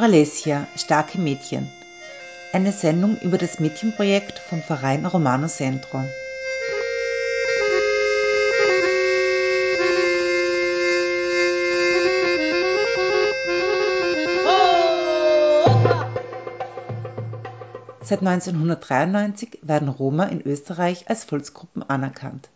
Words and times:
Juralesia, 0.00 0.66
starke 0.76 1.20
Mädchen. 1.20 1.68
Eine 2.54 2.72
Sendung 2.72 3.18
über 3.18 3.36
das 3.36 3.60
Mädchenprojekt 3.60 4.38
vom 4.38 4.62
Verein 4.62 5.04
Romano 5.04 5.46
Centro. 5.46 6.02
Seit 18.00 18.20
1993 18.20 19.58
werden 19.60 19.90
Roma 19.90 20.24
in 20.24 20.40
Österreich 20.40 21.10
als 21.10 21.24
Volksgruppen 21.24 21.82
anerkannt. 21.82 22.48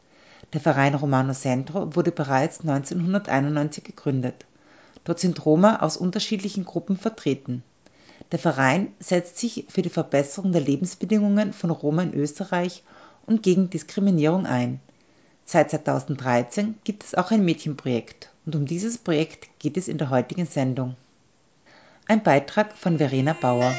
Der 0.55 0.63
Verein 0.63 0.95
Romano 0.95 1.35
Centro 1.35 1.95
wurde 1.95 2.11
bereits 2.11 2.61
1991 2.61 3.85
gegründet. 3.85 4.47
Dort 5.05 5.21
sind 5.21 5.45
Roma 5.45 5.81
aus 5.81 5.97
unterschiedlichen 5.97 6.65
Gruppen 6.65 6.97
vertreten. 6.97 7.63
Der 8.33 8.39
Verein 8.39 8.89
setzt 8.99 9.39
sich 9.39 9.67
für 9.69 9.83
die 9.83 9.91
Verbesserung 9.91 10.53
der 10.53 10.63
Lebensbedingungen 10.63 11.53
von 11.53 11.71
Roma 11.71 12.03
in 12.03 12.15
Österreich 12.15 12.83
und 13.27 13.43
gegen 13.43 13.71
Diskriminierung 13.71 14.47
ein. 14.47 14.81
Seit 15.45 15.71
2013 15.71 16.77
gibt 16.85 17.05
es 17.05 17.15
auch 17.15 17.31
ein 17.31 17.45
Mädchenprojekt 17.45 18.31
und 18.47 18.57
um 18.57 18.67
dieses 18.67 18.99
Projekt 18.99 19.49
geht 19.59 19.77
es 19.77 19.89
in 19.89 19.99
der 19.99 20.11
heutigen 20.11 20.47
Sendung. 20.47 20.97
Ein 22.07 22.23
Beitrag 22.23 22.77
von 22.77 22.99
Verena 22.99 23.35
Bauer. 23.35 23.75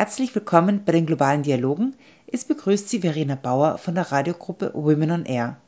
Herzlich 0.00 0.34
willkommen 0.34 0.86
bei 0.86 0.92
den 0.92 1.04
globalen 1.04 1.42
Dialogen. 1.42 1.94
Es 2.26 2.46
begrüßt 2.46 2.88
Sie 2.88 3.00
Verena 3.00 3.34
Bauer 3.34 3.76
von 3.76 3.94
der 3.94 4.10
Radiogruppe 4.10 4.70
Women 4.72 5.10
on 5.10 5.26
Air. 5.26 5.58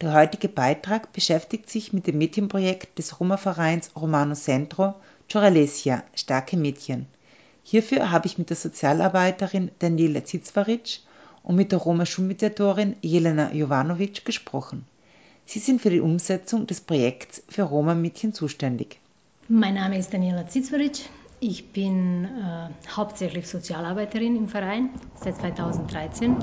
Der 0.00 0.14
heutige 0.14 0.48
Beitrag 0.48 1.12
beschäftigt 1.12 1.68
sich 1.68 1.92
mit 1.92 2.06
dem 2.06 2.16
Mädchenprojekt 2.16 2.98
des 2.98 3.20
Roma-Vereins 3.20 3.90
Romano 3.94 4.34
Centro 4.34 4.94
Cioralesia, 5.28 6.02
starke 6.14 6.56
Mädchen. 6.56 7.04
Hierfür 7.64 8.10
habe 8.10 8.26
ich 8.26 8.38
mit 8.38 8.48
der 8.48 8.56
Sozialarbeiterin 8.56 9.70
Daniela 9.78 10.24
Zitzwaric 10.24 11.00
und 11.42 11.56
mit 11.56 11.70
der 11.70 11.80
Roma-Schulmediatorin 11.80 12.96
Jelena 13.02 13.52
Jovanovic 13.52 14.24
gesprochen. 14.24 14.86
Sie 15.44 15.58
sind 15.58 15.82
für 15.82 15.90
die 15.90 16.00
Umsetzung 16.00 16.66
des 16.66 16.80
Projekts 16.80 17.42
für 17.50 17.64
Roma-Mädchen 17.64 18.32
zuständig. 18.32 19.00
Mein 19.48 19.74
Name 19.74 19.98
ist 19.98 20.14
Daniela 20.14 20.48
Zitzwaric. 20.48 21.10
Ich 21.40 21.72
bin 21.72 22.24
äh, 22.24 22.68
hauptsächlich 22.90 23.46
Sozialarbeiterin 23.46 24.36
im 24.36 24.48
Verein 24.48 24.90
seit 25.14 25.36
2013. 25.36 26.38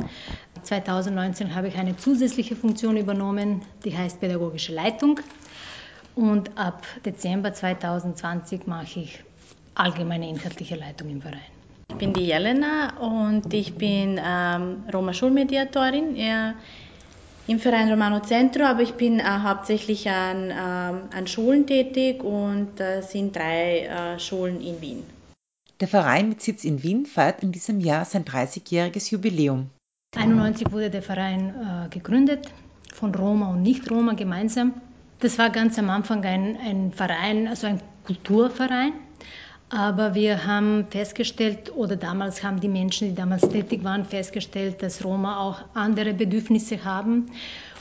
2019 0.62 1.56
habe 1.56 1.68
ich 1.68 1.78
eine 1.78 1.98
zusätzliche 1.98 2.56
Funktion 2.56 2.98
übernommen, 2.98 3.62
die 3.84 3.98
heißt 3.98 4.20
pädagogische 4.20 4.74
Leitung. 4.74 5.20
Und 6.16 6.56
ab 6.58 6.86
Dezember 7.04 7.54
2020 7.54 8.68
mache 8.68 9.00
ich 9.00 9.20
allgemeine 9.74 10.30
inhaltliche 10.30 10.76
Leitung 10.76 11.10
im 11.10 11.22
Verein. 11.22 11.40
Ich 11.90 11.96
bin 11.96 12.14
die 12.14 12.28
Jelena 12.28 12.98
und 13.00 13.52
ich 13.52 13.74
bin 13.76 14.20
ähm, 14.24 14.84
Roma-Schulmediatorin. 14.94 16.16
Im 17.46 17.60
Verein 17.60 17.90
Romano 17.90 18.22
Centro, 18.22 18.64
aber 18.64 18.84
ich 18.84 18.94
bin 18.94 19.20
äh, 19.20 19.24
hauptsächlich 19.24 20.10
an, 20.10 20.50
ähm, 20.50 21.10
an 21.14 21.28
Schulen 21.28 21.68
tätig 21.68 22.24
und 22.24 22.80
äh, 22.80 23.02
sind 23.02 23.36
drei 23.36 23.82
äh, 23.82 24.20
Schulen 24.20 24.62
in 24.62 24.80
Wien. 24.80 25.04
Der 25.82 25.90
Verein 25.90 26.30
mit 26.30 26.42
Sitz 26.42 26.64
in 26.64 26.84
Wien 26.84 27.06
feiert 27.06 27.44
in 27.44 27.52
diesem 27.52 27.82
Jahr 27.82 28.06
sein 28.06 28.24
30-jähriges 28.24 29.12
Jubiläum. 29.12 29.70
1991 30.16 30.72
wurde 30.72 30.90
der 30.90 31.02
Verein 31.02 31.50
äh, 31.50 31.90
gegründet, 31.90 32.50
von 32.94 33.14
Roma 33.14 33.50
und 33.50 33.62
Nicht-Roma 33.62 34.14
gemeinsam. 34.14 34.76
Das 35.20 35.38
war 35.38 35.50
ganz 35.50 35.78
am 35.78 35.90
Anfang 35.90 36.24
ein, 36.24 36.58
ein 36.58 36.94
Verein, 36.94 37.50
also 37.50 37.68
ein 37.68 37.82
Kulturverein. 38.06 38.94
Aber 39.76 40.14
wir 40.14 40.46
haben 40.46 40.86
festgestellt, 40.92 41.76
oder 41.76 41.96
damals 41.96 42.44
haben 42.44 42.60
die 42.60 42.68
Menschen, 42.68 43.10
die 43.10 43.16
damals 43.16 43.42
tätig 43.50 43.84
waren, 43.84 44.06
festgestellt, 44.06 44.84
dass 44.84 45.04
Roma 45.04 45.40
auch 45.40 45.62
andere 45.74 46.14
Bedürfnisse 46.14 46.86
haben. 46.86 47.32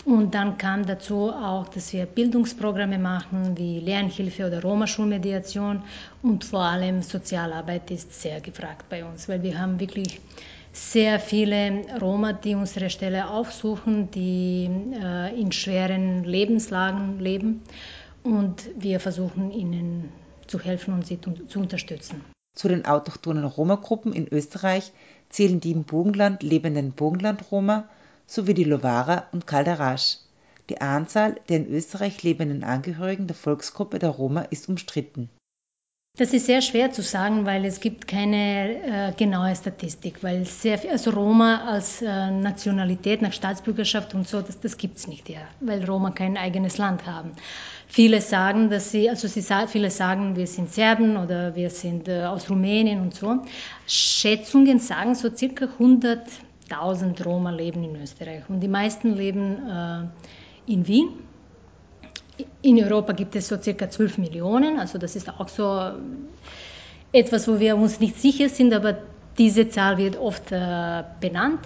Und 0.06 0.34
dann 0.34 0.56
kam 0.56 0.86
dazu 0.86 1.28
auch, 1.28 1.68
dass 1.68 1.92
wir 1.92 2.06
Bildungsprogramme 2.06 2.98
machen, 2.98 3.58
wie 3.58 3.78
Lernhilfe 3.78 4.46
oder 4.46 4.62
Roma-Schulmediation. 4.62 5.82
Und 6.22 6.46
vor 6.46 6.62
allem 6.62 7.02
Sozialarbeit 7.02 7.90
ist 7.90 8.22
sehr 8.22 8.40
gefragt 8.40 8.86
bei 8.88 9.04
uns, 9.04 9.28
weil 9.28 9.42
wir 9.42 9.58
haben 9.58 9.78
wirklich 9.78 10.18
sehr 10.72 11.20
viele 11.20 11.82
Roma, 12.00 12.32
die 12.32 12.54
unsere 12.54 12.88
Stelle 12.88 13.28
aufsuchen, 13.28 14.10
die 14.10 14.70
äh, 14.98 15.38
in 15.38 15.52
schweren 15.52 16.24
Lebenslagen 16.24 17.20
leben. 17.20 17.60
Und 18.22 18.70
wir 18.78 18.98
versuchen 18.98 19.50
ihnen 19.50 20.21
zu 20.52 20.60
helfen 20.60 20.92
und 20.92 21.06
sie 21.06 21.18
zu 21.20 21.58
unterstützen. 21.58 22.22
Zu 22.54 22.68
den 22.68 22.84
autochthonen 22.84 23.44
Roma-Gruppen 23.44 24.12
in 24.12 24.28
Österreich 24.28 24.92
zählen 25.30 25.60
die 25.60 25.70
im 25.70 25.84
Burgenland 25.84 26.42
lebenden 26.42 26.92
Burgenland-Roma 26.92 27.88
sowie 28.26 28.52
die 28.52 28.64
Lovara 28.64 29.26
und 29.32 29.46
Kalderasch. 29.46 30.18
Die 30.68 30.80
Anzahl 30.80 31.40
der 31.48 31.56
in 31.56 31.66
Österreich 31.68 32.22
lebenden 32.22 32.64
Angehörigen 32.64 33.26
der 33.26 33.36
Volksgruppe 33.36 33.98
der 33.98 34.10
Roma 34.10 34.42
ist 34.42 34.68
umstritten. 34.68 35.30
Das 36.18 36.34
ist 36.34 36.44
sehr 36.44 36.60
schwer 36.60 36.92
zu 36.92 37.00
sagen, 37.00 37.46
weil 37.46 37.64
es 37.64 37.80
gibt 37.80 38.06
keine 38.06 39.08
äh, 39.08 39.12
genaue 39.12 39.56
Statistik, 39.56 40.22
weil 40.22 40.44
sehr 40.44 40.76
viel, 40.76 40.90
also 40.90 41.10
Roma 41.10 41.64
als 41.66 42.02
äh, 42.02 42.30
Nationalität 42.30 43.22
nach 43.22 43.32
Staatsbürgerschaft 43.32 44.14
und 44.14 44.28
so, 44.28 44.42
das, 44.42 44.60
das 44.60 44.76
gibt 44.76 44.98
es 44.98 45.06
nicht, 45.08 45.30
ja, 45.30 45.40
weil 45.60 45.82
Roma 45.82 46.10
kein 46.10 46.36
eigenes 46.36 46.76
Land 46.76 47.06
haben. 47.06 47.32
Viele 47.94 48.22
sagen, 48.22 48.70
dass 48.70 48.90
sie, 48.90 49.10
also 49.10 49.28
sie, 49.28 49.44
viele 49.66 49.90
sagen, 49.90 50.34
wir 50.34 50.46
sind 50.46 50.72
Serben 50.72 51.18
oder 51.18 51.54
wir 51.54 51.68
sind 51.68 52.08
äh, 52.08 52.24
aus 52.24 52.48
Rumänien 52.48 53.02
und 53.02 53.14
so. 53.14 53.42
Schätzungen 53.86 54.78
sagen, 54.78 55.14
so 55.14 55.28
circa 55.28 55.66
100.000 55.78 57.22
Roma 57.22 57.50
leben 57.50 57.84
in 57.84 58.00
Österreich 58.00 58.44
und 58.48 58.60
die 58.60 58.68
meisten 58.68 59.14
leben 59.14 59.58
äh, 59.68 60.72
in 60.72 60.88
Wien. 60.88 61.08
In 62.62 62.82
Europa 62.82 63.12
gibt 63.12 63.36
es 63.36 63.48
so 63.48 63.60
circa 63.60 63.90
12 63.90 64.16
Millionen, 64.16 64.78
also 64.78 64.96
das 64.96 65.14
ist 65.14 65.28
auch 65.28 65.50
so 65.50 65.92
etwas, 67.12 67.46
wo 67.46 67.60
wir 67.60 67.76
uns 67.76 68.00
nicht 68.00 68.18
sicher 68.18 68.48
sind, 68.48 68.72
aber 68.72 68.96
diese 69.36 69.68
Zahl 69.68 69.98
wird 69.98 70.16
oft 70.16 70.50
äh, 70.50 71.04
benannt. 71.20 71.60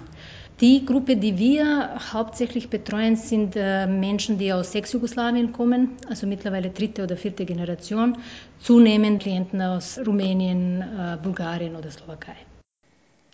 Die 0.59 0.87
Gruppe, 0.87 1.17
die 1.17 1.37
wir 1.37 1.99
hauptsächlich 2.13 2.71
betreuen, 2.71 3.15
sind 3.15 3.55
äh, 3.55 3.85
Menschen, 3.85 4.39
die 4.39 4.51
aus 4.51 4.73
Ex-Jugoslawien 4.73 5.53
kommen, 5.53 5.97
also 6.09 6.25
mittlerweile 6.25 6.71
dritte 6.71 7.03
oder 7.03 7.15
vierte 7.15 7.45
Generation, 7.45 8.17
zunehmend 8.59 9.21
Klienten 9.21 9.61
aus 9.61 9.99
Rumänien, 9.99 10.81
äh, 10.81 11.19
Bulgarien 11.21 11.75
oder 11.75 11.91
Slowakei. 11.91 12.35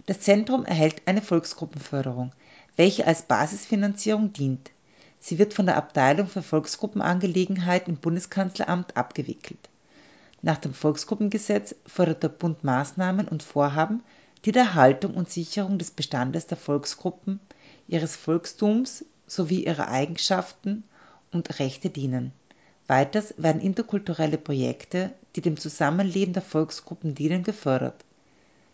Das 0.06 0.20
Zentrum 0.20 0.66
erhält 0.66 1.04
eine 1.06 1.22
Volksgruppenförderung, 1.22 2.34
welche 2.76 3.08
als 3.08 3.22
Basisfinanzierung 3.22 4.34
dient. 4.34 4.72
Sie 5.22 5.40
wird 5.40 5.54
von 5.54 5.66
der 5.66 5.78
Abteilung 5.78 6.28
für 6.28 6.42
Volksgruppenangelegenheiten 6.42 7.94
im 7.94 8.02
Bundeskanzleramt 8.02 8.98
abgewickelt. 8.98 9.70
Nach 10.42 10.58
dem 10.58 10.74
Volksgruppengesetz 10.74 11.74
fördert 11.88 12.22
der 12.22 12.28
Bund 12.28 12.66
Maßnahmen 12.66 13.30
und 13.30 13.44
Vorhaben, 13.44 14.04
die 14.46 14.52
der 14.52 14.74
Haltung 14.74 15.14
und 15.14 15.30
Sicherung 15.30 15.78
des 15.78 15.92
Bestandes 15.92 16.48
der 16.48 16.58
Volksgruppen, 16.58 17.40
ihres 17.88 18.16
Volkstums 18.16 19.06
sowie 19.28 19.66
ihrer 19.66 19.88
Eigenschaften 19.88 20.84
und 21.32 21.60
Rechte 21.60 21.90
dienen. 21.90 22.32
Weiters 22.88 23.34
werden 23.38 23.62
interkulturelle 23.62 24.38
Projekte, 24.38 25.12
die 25.36 25.42
dem 25.42 25.58
Zusammenleben 25.58 26.34
der 26.34 26.44
Volksgruppen 26.44 27.16
dienen, 27.16 27.44
gefördert. 27.44 28.04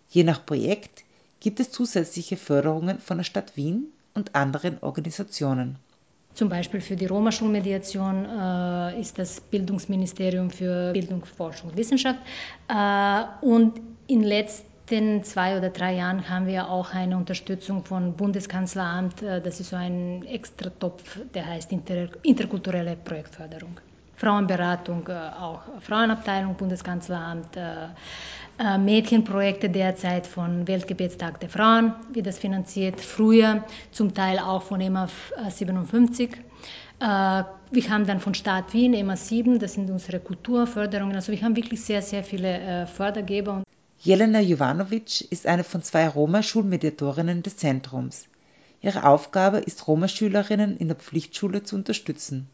Je 0.10 0.24
nach 0.24 0.45
Projekt 0.45 1.04
gibt 1.39 1.60
es 1.60 1.71
zusätzliche 1.71 2.36
Förderungen 2.36 3.00
von 3.00 3.18
der 3.18 3.24
Stadt 3.24 3.56
Wien 3.56 3.88
und 4.16 4.36
anderen 4.36 4.80
Organisationen. 4.81 5.77
Zum 6.33 6.50
Beispiel 6.50 6.81
für 6.81 6.95
die 6.95 7.06
Roma-Schulmediation 7.06 8.25
äh, 8.25 9.00
ist 9.00 9.18
das 9.19 9.42
Bildungsministerium 9.42 10.50
für 10.50 10.94
Bildung, 10.94 11.25
Forschung 11.25 11.71
und 11.71 11.77
Wissenschaft. 11.77 12.19
Äh, 12.68 13.45
und 13.45 13.80
in 14.07 14.24
letzten 14.89 15.24
zwei 15.24 15.57
oder 15.57 15.69
drei 15.69 15.95
Jahren 15.95 16.30
haben 16.30 16.47
wir 16.47 16.69
auch 16.69 16.94
eine 16.94 17.15
Unterstützung 17.15 17.83
von 17.83 18.13
Bundeskanzleramt. 18.13 19.21
Äh, 19.21 19.41
das 19.41 19.59
ist 19.59 19.69
so 19.69 19.75
ein 19.75 20.25
extra 20.25 20.69
Topf, 20.69 21.19
der 21.33 21.45
heißt 21.45 21.71
Inter 21.71 22.07
interkulturelle 22.24 22.95
Projektförderung. 22.95 23.80
Frauenberatung, 24.15 25.07
äh, 25.07 25.13
auch 25.39 25.62
Frauenabteilung, 25.81 26.56
Bundeskanzleramt, 26.56 27.56
äh, 27.56 28.77
Mädchenprojekte 28.77 29.69
derzeit 29.69 30.27
von 30.27 30.68
Weltgebetstag 30.68 31.39
der 31.39 31.47
Frauen, 31.47 31.94
wie 32.12 32.21
das 32.21 32.39
finanziert, 32.39 33.00
früher 33.00 33.63
zum 33.92 34.13
Teil 34.13 34.38
auch 34.38 34.63
von 34.63 34.81
EMA 34.81 35.07
57. 35.47 36.31
Wir 37.00 37.89
haben 37.89 38.06
dann 38.06 38.19
von 38.19 38.33
Staat 38.33 38.74
Wien 38.74 38.94
EMA 38.94 39.15
7, 39.15 39.59
das 39.59 39.75
sind 39.75 39.89
unsere 39.89 40.19
Kulturförderungen. 40.19 41.15
Also 41.15 41.31
wir 41.31 41.42
haben 41.42 41.56
wirklich 41.56 41.81
sehr, 41.81 42.01
sehr 42.01 42.21
viele 42.25 42.85
Fördergeber. 42.88 43.63
Jelena 44.01 44.39
Jovanovic 44.39 45.29
ist 45.29 45.45
eine 45.45 45.65
von 45.65 45.83
zwei 45.83 46.07
Roma-Schulmediatorinnen 46.07 47.43
des 47.43 47.57
Zentrums. 47.57 48.27
Ihre 48.81 49.05
Aufgabe 49.05 49.57
ist, 49.57 49.89
Roma-Schülerinnen 49.89 50.77
in 50.77 50.87
der 50.87 50.95
Pflichtschule 50.95 51.63
zu 51.63 51.75
unterstützen. 51.75 52.47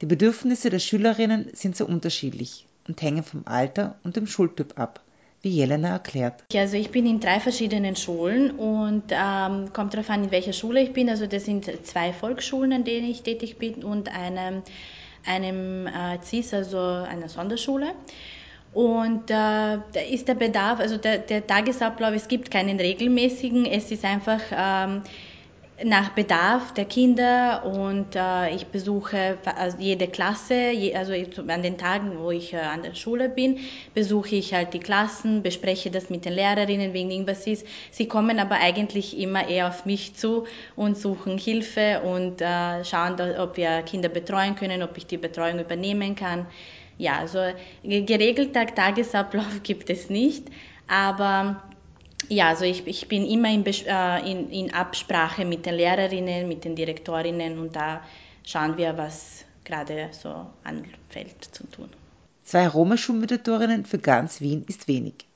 Die 0.00 0.06
Bedürfnisse 0.06 0.68
der 0.68 0.80
Schülerinnen 0.80 1.50
sind 1.52 1.76
sehr 1.76 1.88
unterschiedlich 1.88 2.66
und 2.88 3.00
hängen 3.00 3.22
vom 3.22 3.42
Alter 3.44 4.00
und 4.02 4.16
dem 4.16 4.26
Schultyp 4.26 4.80
ab, 4.80 5.04
wie 5.42 5.50
Jelena 5.50 5.90
erklärt. 5.90 6.42
Also 6.52 6.76
ich 6.76 6.90
bin 6.90 7.06
in 7.06 7.20
drei 7.20 7.38
verschiedenen 7.38 7.94
Schulen 7.94 8.50
und 8.50 9.04
ähm, 9.10 9.72
kommt 9.72 9.94
darauf 9.94 10.10
an, 10.10 10.24
in 10.24 10.32
welcher 10.32 10.52
Schule 10.52 10.82
ich 10.82 10.92
bin. 10.92 11.08
Also 11.08 11.28
das 11.28 11.44
sind 11.44 11.70
zwei 11.86 12.12
Volksschulen, 12.12 12.72
an 12.72 12.82
denen 12.82 13.08
ich 13.08 13.22
tätig 13.22 13.58
bin 13.58 13.84
und 13.84 14.08
einem, 14.08 14.64
einem 15.24 15.86
äh, 15.86 16.20
CIS, 16.20 16.52
also 16.52 16.78
einer 16.78 17.28
Sonderschule. 17.28 17.92
Und 18.72 19.30
äh, 19.30 19.34
da 19.34 20.00
ist 20.10 20.28
der 20.28 20.34
Bedarf, 20.34 20.80
also 20.80 20.96
der, 20.96 21.18
der, 21.18 21.46
Tagesablauf, 21.46 22.14
es 22.14 22.26
gibt 22.26 22.50
keinen 22.50 22.80
regelmäßigen, 22.80 23.66
es 23.66 23.90
ist 23.90 24.02
einfach 24.02 24.40
ähm, 24.50 25.02
nach 25.84 26.10
Bedarf 26.10 26.72
der 26.72 26.84
Kinder 26.84 27.64
und 27.64 28.14
äh, 28.14 28.54
ich 28.54 28.66
besuche 28.66 29.36
also 29.56 29.76
jede 29.78 30.06
Klasse, 30.06 30.70
je, 30.70 30.94
also 30.94 31.12
an 31.48 31.62
den 31.62 31.76
Tagen, 31.76 32.18
wo 32.18 32.30
ich 32.30 32.54
äh, 32.54 32.58
an 32.58 32.82
der 32.82 32.94
Schule 32.94 33.28
bin, 33.28 33.58
besuche 33.92 34.36
ich 34.36 34.54
halt 34.54 34.72
die 34.72 34.80
Klassen, 34.80 35.42
bespreche 35.42 35.90
das 35.90 36.08
mit 36.08 36.24
den 36.24 36.34
Lehrerinnen, 36.34 36.92
wegen 36.92 37.10
irgendwas 37.10 37.46
ist. 37.46 37.66
Sie 37.90 38.06
kommen 38.06 38.38
aber 38.38 38.56
eigentlich 38.56 39.18
immer 39.18 39.48
eher 39.48 39.68
auf 39.68 39.84
mich 39.84 40.14
zu 40.14 40.46
und 40.76 40.96
suchen 40.96 41.36
Hilfe 41.36 42.00
und 42.02 42.40
äh, 42.40 42.84
schauen, 42.84 43.16
ob 43.38 43.56
wir 43.56 43.82
Kinder 43.82 44.08
betreuen 44.08 44.54
können, 44.56 44.82
ob 44.82 44.96
ich 44.96 45.06
die 45.06 45.18
Betreuung 45.18 45.58
übernehmen 45.58 46.14
kann. 46.14 46.46
Ja, 46.98 47.18
also 47.18 47.38
geregelter 47.82 48.66
Tagesablauf 48.66 49.60
gibt 49.62 49.90
es 49.90 50.10
nicht, 50.10 50.48
aber 50.88 51.62
ja, 52.28 52.48
also 52.48 52.64
ich, 52.64 52.86
ich 52.86 53.08
bin 53.08 53.26
immer 53.26 53.50
in, 53.50 53.64
äh, 53.66 54.30
in, 54.30 54.50
in, 54.50 54.74
Absprache 54.74 55.44
mit 55.44 55.66
den 55.66 55.74
Lehrerinnen, 55.74 56.48
mit 56.48 56.64
den 56.64 56.76
Direktorinnen 56.76 57.58
und 57.58 57.74
da 57.74 58.02
schauen 58.44 58.76
wir, 58.76 58.96
was 58.96 59.44
gerade 59.64 60.08
so 60.12 60.46
anfällt 60.64 61.44
zu 61.52 61.66
tun. 61.70 61.88
Zwei 62.44 62.68
Roma-Schulmediatorinnen 62.68 63.84
für 63.84 63.98
ganz 63.98 64.40
Wien 64.40 64.64
ist 64.68 64.88
wenig. 64.88 65.26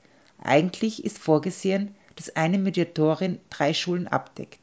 Eigentlich 0.43 1.03
ist 1.03 1.17
vorgesehen, 1.17 1.95
dass 2.15 2.35
eine 2.35 2.57
Mediatorin 2.57 3.39
drei 3.49 3.73
Schulen 3.73 4.07
abdeckt. 4.07 4.59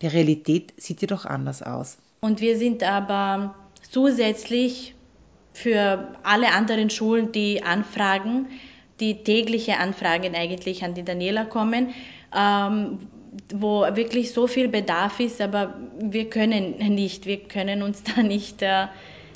Die 0.00 0.06
Realität 0.06 0.74
sieht 0.76 1.00
jedoch 1.00 1.24
anders 1.24 1.62
aus. 1.62 1.98
Und 2.20 2.40
wir 2.40 2.58
sind 2.58 2.82
aber 2.82 3.54
zusätzlich 3.90 4.94
für 5.52 6.08
alle 6.22 6.52
anderen 6.52 6.90
Schulen, 6.90 7.32
die 7.32 7.62
anfragen, 7.62 8.46
die 9.00 9.22
tägliche 9.22 9.78
Anfragen 9.78 10.34
eigentlich 10.34 10.84
an 10.84 10.94
die 10.94 11.04
Daniela 11.04 11.44
kommen, 11.44 11.94
ähm, 12.36 13.00
wo 13.54 13.82
wirklich 13.94 14.32
so 14.32 14.46
viel 14.46 14.68
Bedarf 14.68 15.20
ist, 15.20 15.40
aber 15.40 15.74
wir 15.98 16.28
können 16.28 16.76
nicht, 16.94 17.26
wir 17.26 17.38
können 17.38 17.82
uns 17.82 18.02
da 18.16 18.22
nicht. 18.22 18.62
Äh, 18.62 18.86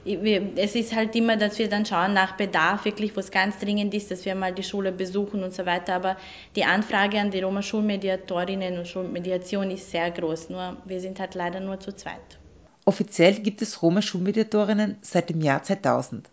wir, 0.05 0.53
es 0.55 0.77
ist 0.77 0.95
halt 0.95 1.17
immer, 1.17 1.37
dass 1.37 1.59
wir 1.59 1.69
dann 1.69 1.85
schauen 1.85 2.15
nach 2.15 2.37
Bedarf, 2.37 2.85
wirklich, 2.85 3.17
wo 3.17 3.21
es 3.21 3.33
ganz 3.33 3.59
dringend 3.59 3.93
ist, 3.93 4.13
dass 4.13 4.25
wir 4.25 4.37
mal 4.37 4.55
die 4.55 4.63
Schule 4.63 4.93
besuchen 4.93 5.43
und 5.43 5.53
so 5.53 5.67
weiter. 5.67 5.95
Aber 5.95 6.17
die 6.55 6.65
Anfrage 6.65 7.19
an 7.19 7.33
die 7.33 7.41
Roma-Schulmediatorinnen 7.41 8.79
und 8.79 8.87
Schulmediation 8.87 9.71
ist 9.73 9.91
sehr 9.91 10.11
groß. 10.13 10.51
Nur 10.51 10.77
wir 10.85 11.01
sind 11.01 11.19
halt 11.19 11.35
leider 11.35 11.59
nur 11.59 11.81
zu 11.81 11.93
zweit. 11.93 12.39
Offiziell 12.89 13.35
gibt 13.35 13.63
es 13.63 13.83
Roma-Schulmediatorinnen 13.83 14.99
seit 15.03 15.29
dem 15.29 15.41
Jahr 15.41 15.61
2000. 15.61 16.29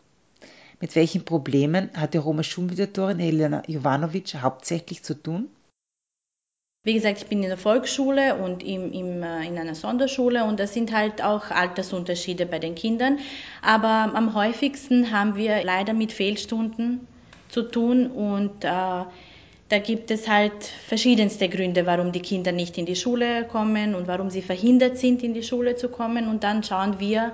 Mit 0.80 0.96
welchen 0.96 1.26
Problemen 1.26 1.90
hat 1.96 2.14
die 2.14 2.20
Roma-Schulmediatorin 2.20 3.20
Elena 3.20 3.64
Jovanovic 3.68 4.36
hauptsächlich 4.36 5.02
zu 5.02 5.16
tun? 5.16 5.50
Wie 6.86 6.94
gesagt, 6.94 7.20
ich 7.20 7.28
bin 7.28 7.42
in 7.42 7.50
der 7.50 7.58
Volksschule 7.58 8.36
und 8.36 8.62
im, 8.62 8.92
im, 8.92 9.24
äh, 9.24 9.48
in 9.48 9.58
einer 9.58 9.74
Sonderschule 9.74 10.44
und 10.44 10.60
das 10.60 10.74
sind 10.74 10.94
halt 10.94 11.24
auch 11.24 11.50
Altersunterschiede 11.50 12.46
bei 12.46 12.60
den 12.60 12.76
Kindern. 12.76 13.18
Aber 13.64 14.14
am 14.14 14.36
häufigsten 14.36 15.12
haben 15.12 15.36
wir 15.36 15.64
leider 15.64 15.94
mit 15.94 16.12
Fehlstunden 16.12 17.08
zu 17.50 17.64
tun 17.64 18.08
und 18.12 18.64
äh, 18.64 19.06
da 19.70 19.80
gibt 19.80 20.12
es 20.12 20.28
halt 20.28 20.64
verschiedenste 20.88 21.50
Gründe, 21.50 21.86
warum 21.86 22.12
die 22.12 22.22
Kinder 22.22 22.52
nicht 22.52 22.78
in 22.78 22.86
die 22.86 22.96
Schule 22.96 23.46
kommen 23.46 23.96
und 23.96 24.08
warum 24.08 24.30
sie 24.30 24.42
verhindert 24.42 24.98
sind, 24.98 25.24
in 25.24 25.34
die 25.34 25.44
Schule 25.44 25.76
zu 25.76 25.90
kommen. 25.90 26.28
Und 26.28 26.44
dann 26.44 26.64
schauen 26.64 27.00
wir, 27.00 27.34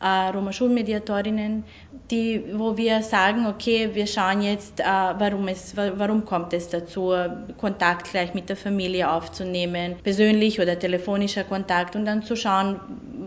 äh, 0.00 0.30
Roma-Schulmediatorinnen, 0.30 1.64
die, 2.10 2.42
wo 2.54 2.76
wir 2.76 3.02
sagen, 3.02 3.46
okay, 3.46 3.90
wir 3.92 4.06
schauen 4.06 4.40
jetzt, 4.42 4.80
äh, 4.80 4.84
warum, 4.84 5.48
es, 5.48 5.76
warum 5.76 6.24
kommt 6.24 6.52
es 6.52 6.68
dazu, 6.68 7.12
Kontakt 7.58 8.10
gleich 8.10 8.34
mit 8.34 8.48
der 8.48 8.56
Familie 8.56 9.10
aufzunehmen, 9.10 9.96
persönlich 10.02 10.60
oder 10.60 10.78
telefonischer 10.78 11.44
Kontakt 11.44 11.96
und 11.96 12.06
dann 12.06 12.22
zu 12.22 12.36
schauen, 12.36 12.80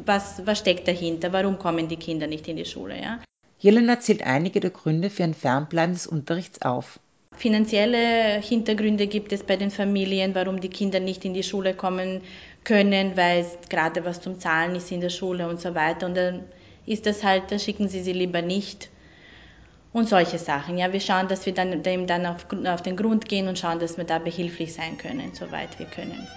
was, 0.05 0.41
was 0.45 0.59
steckt 0.59 0.88
dahinter, 0.88 1.31
warum 1.31 1.59
kommen 1.59 1.88
die 1.88 1.97
Kinder 1.97 2.27
nicht 2.27 2.47
in 2.47 2.57
die 2.57 2.65
Schule. 2.65 3.00
Ja? 3.01 3.19
Jelena 3.59 4.00
zählt 4.00 4.23
einige 4.23 4.59
der 4.59 4.71
Gründe 4.71 5.09
für 5.09 5.23
ein 5.23 5.33
Fernbleiben 5.33 5.94
des 5.94 6.07
Unterrichts 6.07 6.61
auf. 6.63 7.00
Finanzielle 7.35 8.39
Hintergründe 8.41 9.07
gibt 9.07 9.33
es 9.33 9.44
bei 9.44 9.57
den 9.57 9.71
Familien, 9.71 10.36
warum 10.36 10.62
die 10.62 10.69
Kinder 10.69 11.00
nicht 11.00 11.25
in 11.25 11.34
die 11.34 11.43
Schule 11.43 11.74
kommen 11.74 12.22
können, 12.63 13.17
weil 13.17 13.46
gerade 13.69 14.05
was 14.05 14.22
zum 14.22 14.39
Zahlen 14.39 14.75
ist 14.75 14.91
in 14.91 15.01
der 15.01 15.10
Schule 15.10 15.48
und 15.48 15.60
so 15.60 15.75
weiter. 15.75 16.05
Und 16.05 16.15
dann 16.15 16.43
ist 16.86 17.05
das 17.05 17.24
halt, 17.24 17.51
da 17.51 17.60
schicken 17.60 17.88
Sie 17.89 18.01
sie 18.01 18.13
lieber 18.13 18.41
nicht. 18.41 18.89
Und 19.91 20.10
solche 20.10 20.39
Sachen. 20.39 20.77
Ja, 20.77 20.91
wir 20.91 21.00
schauen, 21.00 21.27
dass 21.27 21.46
wir 21.46 21.53
dann, 21.53 21.84
dem 21.84 22.07
dann 22.07 22.25
auf, 22.25 22.48
auf 22.65 22.81
den 22.81 22.96
Grund 22.96 23.29
gehen 23.29 23.48
und 23.48 23.60
schauen, 23.60 23.79
dass 23.79 23.98
wir 23.98 24.05
da 24.05 24.17
behilflich 24.17 24.74
sein 24.74 24.98
können, 24.98 25.34
soweit 25.34 25.77
wir 25.77 25.86
können. 25.86 26.27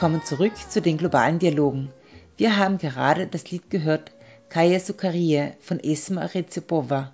Willkommen 0.00 0.24
zurück 0.24 0.54
zu 0.70 0.80
den 0.80 0.96
globalen 0.96 1.38
Dialogen. 1.38 1.92
Wir 2.38 2.56
haben 2.56 2.78
gerade 2.78 3.26
das 3.26 3.50
Lied 3.50 3.68
gehört 3.68 4.12
Kaya 4.48 4.80
Sukarie 4.80 5.50
von 5.60 5.78
Esma 5.78 6.24
Recipova. 6.24 7.12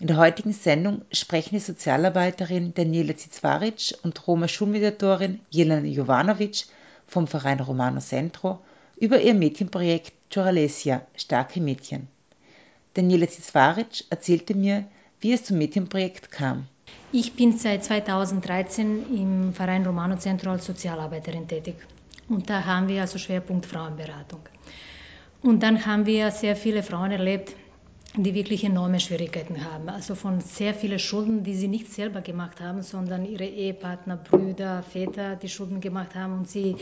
In 0.00 0.08
der 0.08 0.16
heutigen 0.16 0.52
Sendung 0.52 1.02
sprechen 1.12 1.54
die 1.54 1.60
Sozialarbeiterin 1.60 2.74
Daniela 2.74 3.16
Zizwaric 3.16 3.94
und 4.02 4.26
Roma-Schulmediatorin 4.26 5.38
Jelena 5.50 5.86
Jovanovic 5.86 6.64
vom 7.06 7.28
Verein 7.28 7.60
Romano 7.60 8.00
Centro 8.00 8.58
über 8.96 9.20
ihr 9.20 9.34
Mädchenprojekt 9.34 10.12
Choralesia, 10.34 11.02
starke 11.14 11.60
Mädchen. 11.60 12.08
Daniela 12.94 13.28
Zizwaric 13.28 14.04
erzählte 14.10 14.56
mir, 14.56 14.84
wie 15.20 15.32
es 15.32 15.44
zum 15.44 15.58
Mädchenprojekt 15.58 16.32
kam. 16.32 16.66
Ich 17.12 17.34
bin 17.34 17.56
seit 17.56 17.84
2013 17.84 19.14
im 19.14 19.54
Verein 19.54 19.86
Romano 19.86 20.16
Centro 20.16 20.50
als 20.50 20.66
Sozialarbeiterin 20.66 21.46
tätig. 21.46 21.76
Und 22.30 22.48
da 22.48 22.64
haben 22.64 22.88
wir 22.88 23.00
also 23.02 23.18
Schwerpunkt 23.18 23.66
Frauenberatung. 23.66 24.40
Und 25.42 25.62
dann 25.62 25.84
haben 25.84 26.06
wir 26.06 26.30
sehr 26.30 26.54
viele 26.54 26.82
Frauen 26.82 27.10
erlebt, 27.10 27.56
die 28.16 28.34
wirklich 28.34 28.62
enorme 28.62 29.00
Schwierigkeiten 29.00 29.64
haben. 29.64 29.88
Also 29.88 30.14
von 30.14 30.40
sehr 30.40 30.72
vielen 30.72 31.00
Schulden, 31.00 31.42
die 31.42 31.54
sie 31.54 31.66
nicht 31.66 31.92
selber 31.92 32.20
gemacht 32.20 32.60
haben, 32.60 32.82
sondern 32.82 33.24
ihre 33.24 33.46
Ehepartner, 33.46 34.16
Brüder, 34.16 34.82
Väter 34.84 35.36
die 35.36 35.48
Schulden 35.48 35.80
gemacht 35.80 36.14
haben 36.14 36.38
und 36.38 36.48
sie 36.48 36.76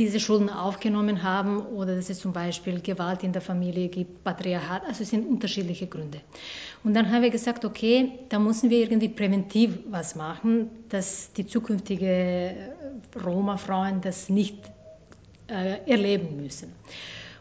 diese 0.00 0.18
Schulden 0.18 0.48
aufgenommen 0.48 1.22
haben 1.22 1.60
oder 1.60 1.94
dass 1.94 2.08
es 2.08 2.20
zum 2.20 2.32
Beispiel 2.32 2.80
Gewalt 2.80 3.22
in 3.22 3.32
der 3.32 3.42
Familie 3.42 3.88
gibt, 3.88 4.24
Patriarchat, 4.24 4.82
also 4.86 5.02
es 5.02 5.10
sind 5.10 5.28
unterschiedliche 5.28 5.86
Gründe. 5.88 6.22
Und 6.82 6.94
dann 6.94 7.12
haben 7.12 7.20
wir 7.20 7.28
gesagt, 7.28 7.66
okay, 7.66 8.12
da 8.30 8.38
müssen 8.38 8.70
wir 8.70 8.78
irgendwie 8.78 9.10
präventiv 9.10 9.78
was 9.90 10.16
machen, 10.16 10.70
dass 10.88 11.34
die 11.34 11.46
zukünftigen 11.46 12.54
Roma-Frauen 13.22 14.00
das 14.00 14.30
nicht 14.30 14.56
äh, 15.48 15.80
erleben 15.86 16.42
müssen. 16.42 16.72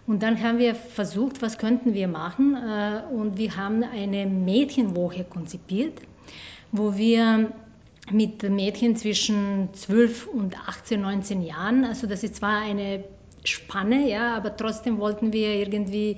Und 0.06 0.22
dann 0.22 0.44
haben 0.44 0.58
wir 0.58 0.76
versucht, 0.76 1.42
was 1.42 1.58
könnten 1.58 1.94
wir 1.94 2.10
machen 2.10 2.58
äh, 2.58 3.04
und 3.14 3.38
wir 3.38 3.56
haben 3.56 3.84
eine 3.84 4.26
Mädchenwoche 4.26 5.24
konzipiert, 5.24 6.02
wo 6.74 6.98
wir 6.98 7.54
mit 8.12 8.44
Mädchen 8.44 8.96
zwischen 8.96 9.70
12 9.74 10.28
und 10.28 10.58
18, 10.68 11.02
19 11.02 11.42
Jahren. 11.42 11.86
Also 11.86 12.08
das 12.08 12.24
ist 12.24 12.36
zwar 12.36 12.62
eine 12.62 13.04
Spanne, 13.44 14.10
ja, 14.10 14.36
aber 14.36 14.56
trotzdem 14.56 15.00
wollten 15.00 15.34
wir 15.34 15.56
irgendwie 15.56 16.18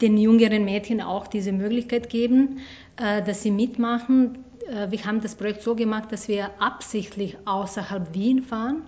den 0.00 0.16
jüngeren 0.16 0.64
Mädchen 0.64 1.00
auch 1.00 1.26
diese 1.26 1.52
Möglichkeit 1.52 2.10
geben, 2.10 2.60
äh, 2.96 3.22
dass 3.22 3.42
sie 3.42 3.50
mitmachen. 3.50 4.38
Äh, 4.68 4.90
wir 4.90 5.04
haben 5.04 5.20
das 5.20 5.34
Projekt 5.34 5.62
so 5.62 5.74
gemacht, 5.74 6.12
dass 6.12 6.28
wir 6.28 6.50
absichtlich 6.60 7.36
außerhalb 7.44 8.12
Wien 8.14 8.42
fahren, 8.42 8.82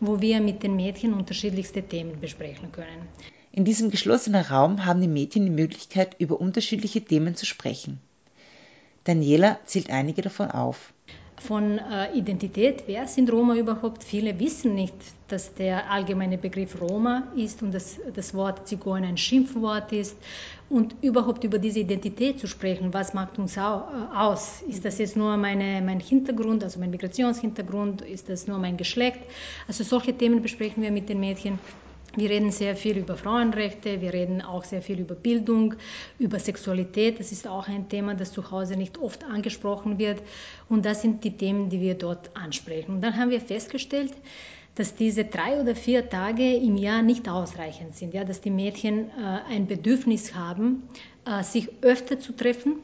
wo 0.00 0.20
wir 0.20 0.40
mit 0.40 0.62
den 0.62 0.76
Mädchen 0.76 1.12
unterschiedlichste 1.12 1.82
Themen 1.82 2.20
besprechen 2.20 2.72
können. 2.72 3.08
In 3.52 3.64
diesem 3.64 3.90
geschlossenen 3.90 4.44
Raum 4.44 4.84
haben 4.84 5.00
die 5.00 5.08
Mädchen 5.08 5.44
die 5.44 5.50
Möglichkeit, 5.50 6.16
über 6.18 6.40
unterschiedliche 6.40 7.02
Themen 7.02 7.36
zu 7.36 7.46
sprechen. 7.46 8.00
Daniela 9.04 9.58
zählt 9.66 9.90
einige 9.90 10.22
davon 10.22 10.50
auf 10.50 10.93
von 11.40 11.78
äh, 11.78 12.12
Identität. 12.16 12.84
Wer 12.86 13.06
sind 13.06 13.30
Roma 13.30 13.54
überhaupt? 13.56 14.04
Viele 14.04 14.38
wissen 14.38 14.74
nicht, 14.74 14.94
dass 15.28 15.54
der 15.54 15.90
allgemeine 15.90 16.38
Begriff 16.38 16.80
Roma 16.80 17.24
ist 17.36 17.62
und 17.62 17.72
dass 17.72 17.98
das 18.14 18.34
Wort 18.34 18.68
Zigeuner 18.68 19.08
ein 19.08 19.16
Schimpfwort 19.16 19.92
ist. 19.92 20.16
Und 20.70 20.96
überhaupt 21.02 21.44
über 21.44 21.58
diese 21.58 21.80
Identität 21.80 22.40
zu 22.40 22.46
sprechen, 22.46 22.94
was 22.94 23.14
macht 23.14 23.38
uns 23.38 23.58
aus? 23.58 24.62
Ist 24.68 24.84
das 24.84 24.98
jetzt 24.98 25.16
nur 25.16 25.36
meine, 25.36 25.82
mein 25.82 26.00
Hintergrund, 26.00 26.64
also 26.64 26.80
mein 26.80 26.90
Migrationshintergrund? 26.90 28.02
Ist 28.02 28.28
das 28.28 28.46
nur 28.46 28.58
mein 28.58 28.76
Geschlecht? 28.76 29.20
Also 29.68 29.84
solche 29.84 30.14
Themen 30.16 30.40
besprechen 30.42 30.82
wir 30.82 30.90
mit 30.90 31.08
den 31.08 31.20
Mädchen. 31.20 31.58
Wir 32.16 32.30
reden 32.30 32.52
sehr 32.52 32.76
viel 32.76 32.98
über 32.98 33.16
Frauenrechte, 33.16 34.00
wir 34.00 34.12
reden 34.12 34.40
auch 34.40 34.64
sehr 34.64 34.82
viel 34.82 35.00
über 35.00 35.14
Bildung, 35.14 35.74
über 36.18 36.38
Sexualität. 36.38 37.18
Das 37.18 37.32
ist 37.32 37.46
auch 37.48 37.68
ein 37.68 37.88
Thema, 37.88 38.14
das 38.14 38.32
zu 38.32 38.50
Hause 38.50 38.76
nicht 38.76 38.98
oft 38.98 39.24
angesprochen 39.24 39.98
wird. 39.98 40.22
Und 40.68 40.84
das 40.86 41.02
sind 41.02 41.24
die 41.24 41.36
Themen, 41.36 41.70
die 41.70 41.80
wir 41.80 41.94
dort 41.94 42.30
ansprechen. 42.36 42.96
Und 42.96 43.00
dann 43.00 43.16
haben 43.16 43.30
wir 43.30 43.40
festgestellt, 43.40 44.12
dass 44.76 44.94
diese 44.94 45.24
drei 45.24 45.60
oder 45.60 45.74
vier 45.74 46.08
Tage 46.08 46.56
im 46.56 46.76
Jahr 46.76 47.02
nicht 47.02 47.28
ausreichend 47.28 47.96
sind, 47.96 48.14
ja, 48.14 48.24
dass 48.24 48.40
die 48.40 48.50
Mädchen 48.50 49.10
äh, 49.10 49.40
ein 49.48 49.66
Bedürfnis 49.66 50.34
haben, 50.34 50.82
äh, 51.26 51.42
sich 51.42 51.68
öfter 51.82 52.18
zu 52.18 52.34
treffen 52.34 52.76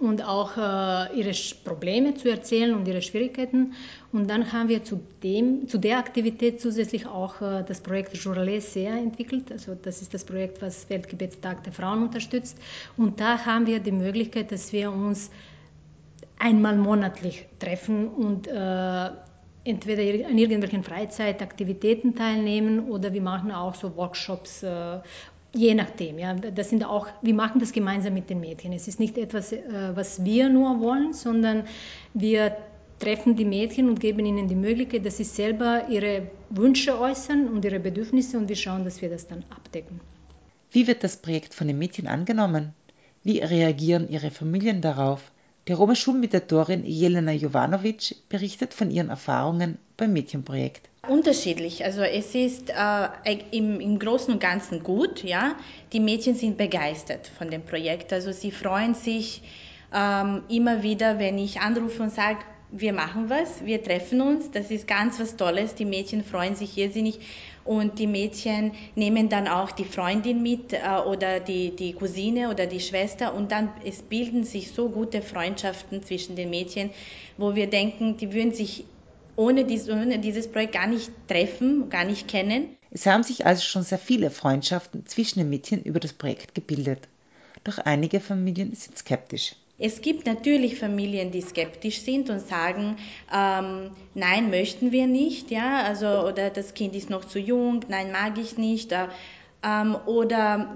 und 0.00 0.22
auch 0.24 0.56
äh, 0.56 1.18
ihre 1.18 1.32
Probleme 1.64 2.14
zu 2.14 2.30
erzählen 2.30 2.74
und 2.74 2.86
ihre 2.86 3.02
Schwierigkeiten. 3.02 3.74
Und 4.12 4.28
dann 4.28 4.52
haben 4.52 4.68
wir 4.68 4.84
zu, 4.84 5.00
dem, 5.22 5.68
zu 5.68 5.78
der 5.78 5.98
Aktivität 5.98 6.60
zusätzlich 6.60 7.06
auch 7.06 7.40
äh, 7.40 7.64
das 7.66 7.80
Projekt 7.80 8.16
Journalet 8.16 8.62
sehr 8.62 8.92
entwickelt. 8.92 9.50
Also 9.52 9.74
das 9.74 10.02
ist 10.02 10.14
das 10.14 10.24
Projekt, 10.24 10.62
was 10.62 10.88
Weltgebetstag 10.88 11.64
der 11.64 11.72
Frauen 11.72 12.02
unterstützt. 12.02 12.58
Und 12.96 13.20
da 13.20 13.44
haben 13.44 13.66
wir 13.66 13.80
die 13.80 13.92
Möglichkeit, 13.92 14.52
dass 14.52 14.72
wir 14.72 14.92
uns 14.92 15.30
einmal 16.38 16.76
monatlich 16.76 17.46
treffen 17.58 18.08
und 18.08 18.46
äh, 18.46 19.10
entweder 19.64 20.28
an 20.28 20.38
irgendwelchen 20.38 20.82
Freizeitaktivitäten 20.82 22.14
teilnehmen 22.14 22.88
oder 22.88 23.12
wir 23.12 23.22
machen 23.22 23.50
auch 23.52 23.74
so 23.74 23.96
Workshops 23.96 24.62
äh, 24.62 25.00
Je 25.54 25.74
nachdem, 25.74 26.18
ja. 26.18 26.34
Das 26.34 26.68
sind 26.68 26.84
auch, 26.84 27.06
wir 27.22 27.34
machen 27.34 27.58
das 27.58 27.72
gemeinsam 27.72 28.14
mit 28.14 28.28
den 28.28 28.40
Mädchen. 28.40 28.72
Es 28.72 28.86
ist 28.86 29.00
nicht 29.00 29.16
etwas, 29.16 29.52
äh, 29.52 29.62
was 29.94 30.24
wir 30.24 30.48
nur 30.50 30.80
wollen, 30.80 31.14
sondern 31.14 31.64
wir 32.14 32.56
treffen 32.98 33.36
die 33.36 33.44
Mädchen 33.44 33.88
und 33.88 34.00
geben 34.00 34.26
ihnen 34.26 34.48
die 34.48 34.54
Möglichkeit, 34.54 35.06
dass 35.06 35.16
sie 35.16 35.24
selber 35.24 35.88
ihre 35.88 36.30
Wünsche 36.50 37.00
äußern 37.00 37.48
und 37.48 37.64
ihre 37.64 37.80
Bedürfnisse 37.80 38.36
und 38.36 38.48
wir 38.48 38.56
schauen, 38.56 38.84
dass 38.84 39.00
wir 39.00 39.08
das 39.08 39.26
dann 39.26 39.44
abdecken. 39.50 40.00
Wie 40.70 40.86
wird 40.86 41.02
das 41.02 41.16
Projekt 41.16 41.54
von 41.54 41.66
den 41.66 41.78
Mädchen 41.78 42.08
angenommen? 42.08 42.74
Wie 43.22 43.38
reagieren 43.38 44.08
ihre 44.08 44.30
Familien 44.30 44.80
darauf? 44.80 45.32
Die 45.68 45.74
Roma-Schulmediatorin 45.74 46.86
Jelena 46.86 47.32
Jovanovic 47.32 48.16
berichtet 48.30 48.72
von 48.72 48.90
ihren 48.90 49.10
Erfahrungen 49.10 49.76
beim 49.98 50.14
Mädchenprojekt. 50.14 50.88
Unterschiedlich. 51.06 51.84
Also 51.84 52.00
es 52.00 52.34
ist 52.34 52.70
äh, 52.70 53.38
im, 53.50 53.78
im 53.78 53.98
Großen 53.98 54.32
und 54.32 54.40
Ganzen 54.40 54.82
gut. 54.82 55.22
Ja, 55.22 55.56
die 55.92 56.00
Mädchen 56.00 56.34
sind 56.34 56.56
begeistert 56.56 57.30
von 57.36 57.50
dem 57.50 57.62
Projekt. 57.62 58.14
Also 58.14 58.32
sie 58.32 58.50
freuen 58.50 58.94
sich 58.94 59.42
ähm, 59.94 60.42
immer 60.48 60.82
wieder, 60.82 61.18
wenn 61.18 61.36
ich 61.36 61.60
anrufe 61.60 62.02
und 62.02 62.14
sage, 62.14 62.38
wir 62.70 62.94
machen 62.94 63.28
was, 63.28 63.64
wir 63.64 63.82
treffen 63.82 64.22
uns. 64.22 64.50
Das 64.50 64.70
ist 64.70 64.88
ganz 64.88 65.20
was 65.20 65.36
Tolles. 65.36 65.74
Die 65.74 65.84
Mädchen 65.84 66.24
freuen 66.24 66.54
sich 66.56 66.78
irrsinnig 66.78 67.20
und 67.68 67.98
die 67.98 68.06
Mädchen 68.06 68.72
nehmen 68.94 69.28
dann 69.28 69.46
auch 69.46 69.70
die 69.70 69.84
Freundin 69.84 70.42
mit 70.42 70.72
äh, 70.72 70.78
oder 71.06 71.38
die, 71.38 71.76
die 71.76 71.92
Cousine 71.92 72.48
oder 72.48 72.66
die 72.66 72.80
Schwester 72.80 73.34
und 73.34 73.52
dann 73.52 73.70
es 73.84 74.00
bilden 74.00 74.44
sich 74.44 74.72
so 74.72 74.88
gute 74.88 75.20
Freundschaften 75.20 76.02
zwischen 76.02 76.34
den 76.34 76.48
Mädchen, 76.48 76.88
wo 77.36 77.54
wir 77.54 77.68
denken, 77.68 78.16
die 78.16 78.32
würden 78.32 78.54
sich 78.54 78.84
ohne, 79.36 79.66
ohne 79.66 80.18
dieses 80.18 80.50
Projekt 80.50 80.72
gar 80.72 80.86
nicht 80.86 81.10
treffen, 81.28 81.90
gar 81.90 82.04
nicht 82.04 82.26
kennen. 82.26 82.70
Es 82.90 83.04
haben 83.04 83.22
sich 83.22 83.44
also 83.44 83.62
schon 83.62 83.82
sehr 83.82 83.98
viele 83.98 84.30
Freundschaften 84.30 85.04
zwischen 85.06 85.40
den 85.40 85.50
Mädchen 85.50 85.82
über 85.82 86.00
das 86.00 86.14
Projekt 86.14 86.54
gebildet. 86.54 87.06
Doch 87.64 87.76
einige 87.76 88.20
Familien 88.20 88.74
sind 88.74 88.96
skeptisch. 88.96 89.56
Es 89.80 90.00
gibt 90.00 90.26
natürlich 90.26 90.76
Familien, 90.76 91.30
die 91.30 91.40
skeptisch 91.40 92.00
sind 92.00 92.30
und 92.30 92.40
sagen, 92.40 92.96
ähm, 93.32 93.90
nein, 94.14 94.50
möchten 94.50 94.90
wir 94.90 95.06
nicht, 95.06 95.52
ja, 95.52 95.82
also 95.82 96.26
oder 96.26 96.50
das 96.50 96.74
Kind 96.74 96.96
ist 96.96 97.10
noch 97.10 97.24
zu 97.24 97.38
jung, 97.38 97.84
nein, 97.88 98.10
mag 98.10 98.38
ich 98.38 98.58
nicht, 98.58 98.90
äh, 98.90 99.06
ähm, 99.64 99.96
oder 100.06 100.74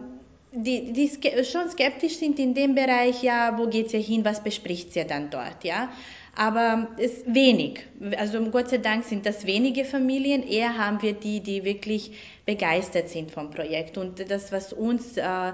die, 0.53 0.93
die 0.93 1.11
schon 1.45 1.69
skeptisch 1.71 2.19
sind 2.19 2.39
in 2.39 2.55
dem 2.55 2.75
Bereich, 2.75 3.23
ja, 3.23 3.59
wo 3.59 3.67
geht 3.67 3.91
sie 3.91 4.01
hin, 4.01 4.25
was 4.25 4.45
bespricht 4.45 4.93
sie 4.93 5.05
dann 5.05 5.31
dort, 5.31 5.65
ja. 5.65 5.89
Aber 6.35 6.89
es 6.97 7.25
wenig. 7.27 7.81
Also 8.17 8.43
Gott 8.47 8.71
sei 8.71 8.79
Dank 8.79 9.05
sind 9.05 9.27
das 9.27 9.45
wenige 9.47 9.85
Familien. 9.85 10.43
Eher 10.43 10.79
haben 10.79 11.03
wir 11.03 11.13
die, 11.13 11.41
die 11.41 11.63
wirklich 11.63 12.13
begeistert 12.47 13.11
sind 13.11 13.31
vom 13.31 13.51
Projekt. 13.51 13.99
Und 13.99 14.31
das, 14.31 14.51
was 14.51 14.73
uns 14.73 15.19
äh, 15.19 15.53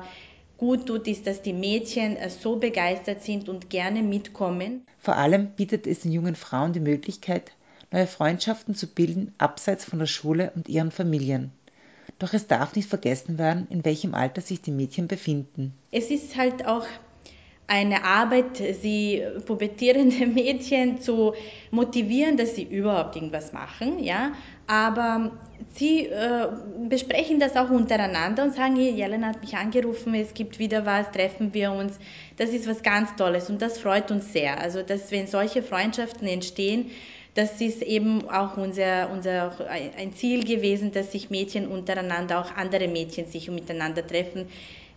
gut 0.59 0.87
tut, 0.87 1.09
ist, 1.09 1.27
dass 1.27 1.41
die 1.41 1.55
Mädchen 1.55 2.17
äh, 2.17 2.29
so 2.29 2.57
begeistert 2.57 3.23
sind 3.23 3.49
und 3.49 3.71
gerne 3.71 4.03
mitkommen. 4.03 4.83
Vor 4.99 5.17
allem 5.17 5.53
bietet 5.53 5.87
es 5.87 6.01
den 6.01 6.13
jungen 6.13 6.35
Frauen 6.35 6.75
die 6.75 6.81
Möglichkeit, 6.81 7.53
neue 7.91 8.07
Freundschaften 8.07 8.75
zu 8.75 8.87
bilden, 8.87 9.35
abseits 9.39 9.85
von 9.85 9.99
der 9.99 10.07
Schule 10.07 10.53
und 10.55 10.69
ihren 10.69 10.91
Familien. 10.91 11.53
Doch 12.19 12.35
es 12.35 12.49
darf 12.49 12.75
nicht 12.75 12.89
vergessen 12.89 13.39
werden, 13.39 13.67
in 13.71 13.85
welchem 13.85 14.15
Alter 14.15 14.41
sich 14.41 14.61
die 14.61 14.73
Mädchen 14.73 15.07
befinden. 15.07 15.73
Es 15.93 16.11
ist 16.11 16.37
halt 16.37 16.67
auch 16.67 16.85
eine 17.69 18.03
Arbeit, 18.03 18.57
sie 18.57 19.23
pubertierende 19.47 20.27
Mädchen 20.27 21.01
zu 21.01 21.35
motivieren, 21.71 22.37
dass 22.37 22.57
sie 22.57 22.65
überhaupt 22.65 23.15
irgendwas 23.15 23.53
machen, 23.53 24.03
ja. 24.03 24.33
Aber 24.69 25.33
sie 25.73 26.07
äh, 26.07 26.47
besprechen 26.89 27.41
das 27.41 27.57
auch 27.57 27.71
untereinander 27.71 28.45
und 28.45 28.55
sagen, 28.55 28.77
hey, 28.77 28.91
Jelena 28.91 29.29
hat 29.29 29.41
mich 29.41 29.57
angerufen, 29.57 30.15
es 30.15 30.35
gibt 30.35 30.59
wieder 30.59 30.85
was, 30.85 31.11
treffen 31.11 31.55
wir 31.55 31.73
uns. 31.73 31.99
Das 32.37 32.51
ist 32.51 32.69
was 32.69 32.83
ganz 32.83 33.17
Tolles 33.17 33.49
und 33.49 33.63
das 33.63 33.79
freut 33.79 34.11
uns 34.11 34.31
sehr. 34.31 34.61
Also, 34.61 34.83
dass 34.83 35.11
wenn 35.11 35.27
solche 35.27 35.63
Freundschaften 35.63 36.29
entstehen, 36.29 36.91
das 37.35 37.63
ist 37.63 37.83
eben 37.83 38.29
auch 38.29 38.59
unser, 38.59 39.11
unser 39.11 39.53
ein 39.97 40.13
Ziel 40.13 40.45
gewesen, 40.45 40.93
dass 40.93 41.13
sich 41.13 41.31
Mädchen 41.31 41.67
untereinander, 41.67 42.39
auch 42.41 42.55
andere 42.55 42.89
Mädchen 42.89 43.27
sich 43.27 43.51
miteinander 43.51 44.07
treffen 44.07 44.49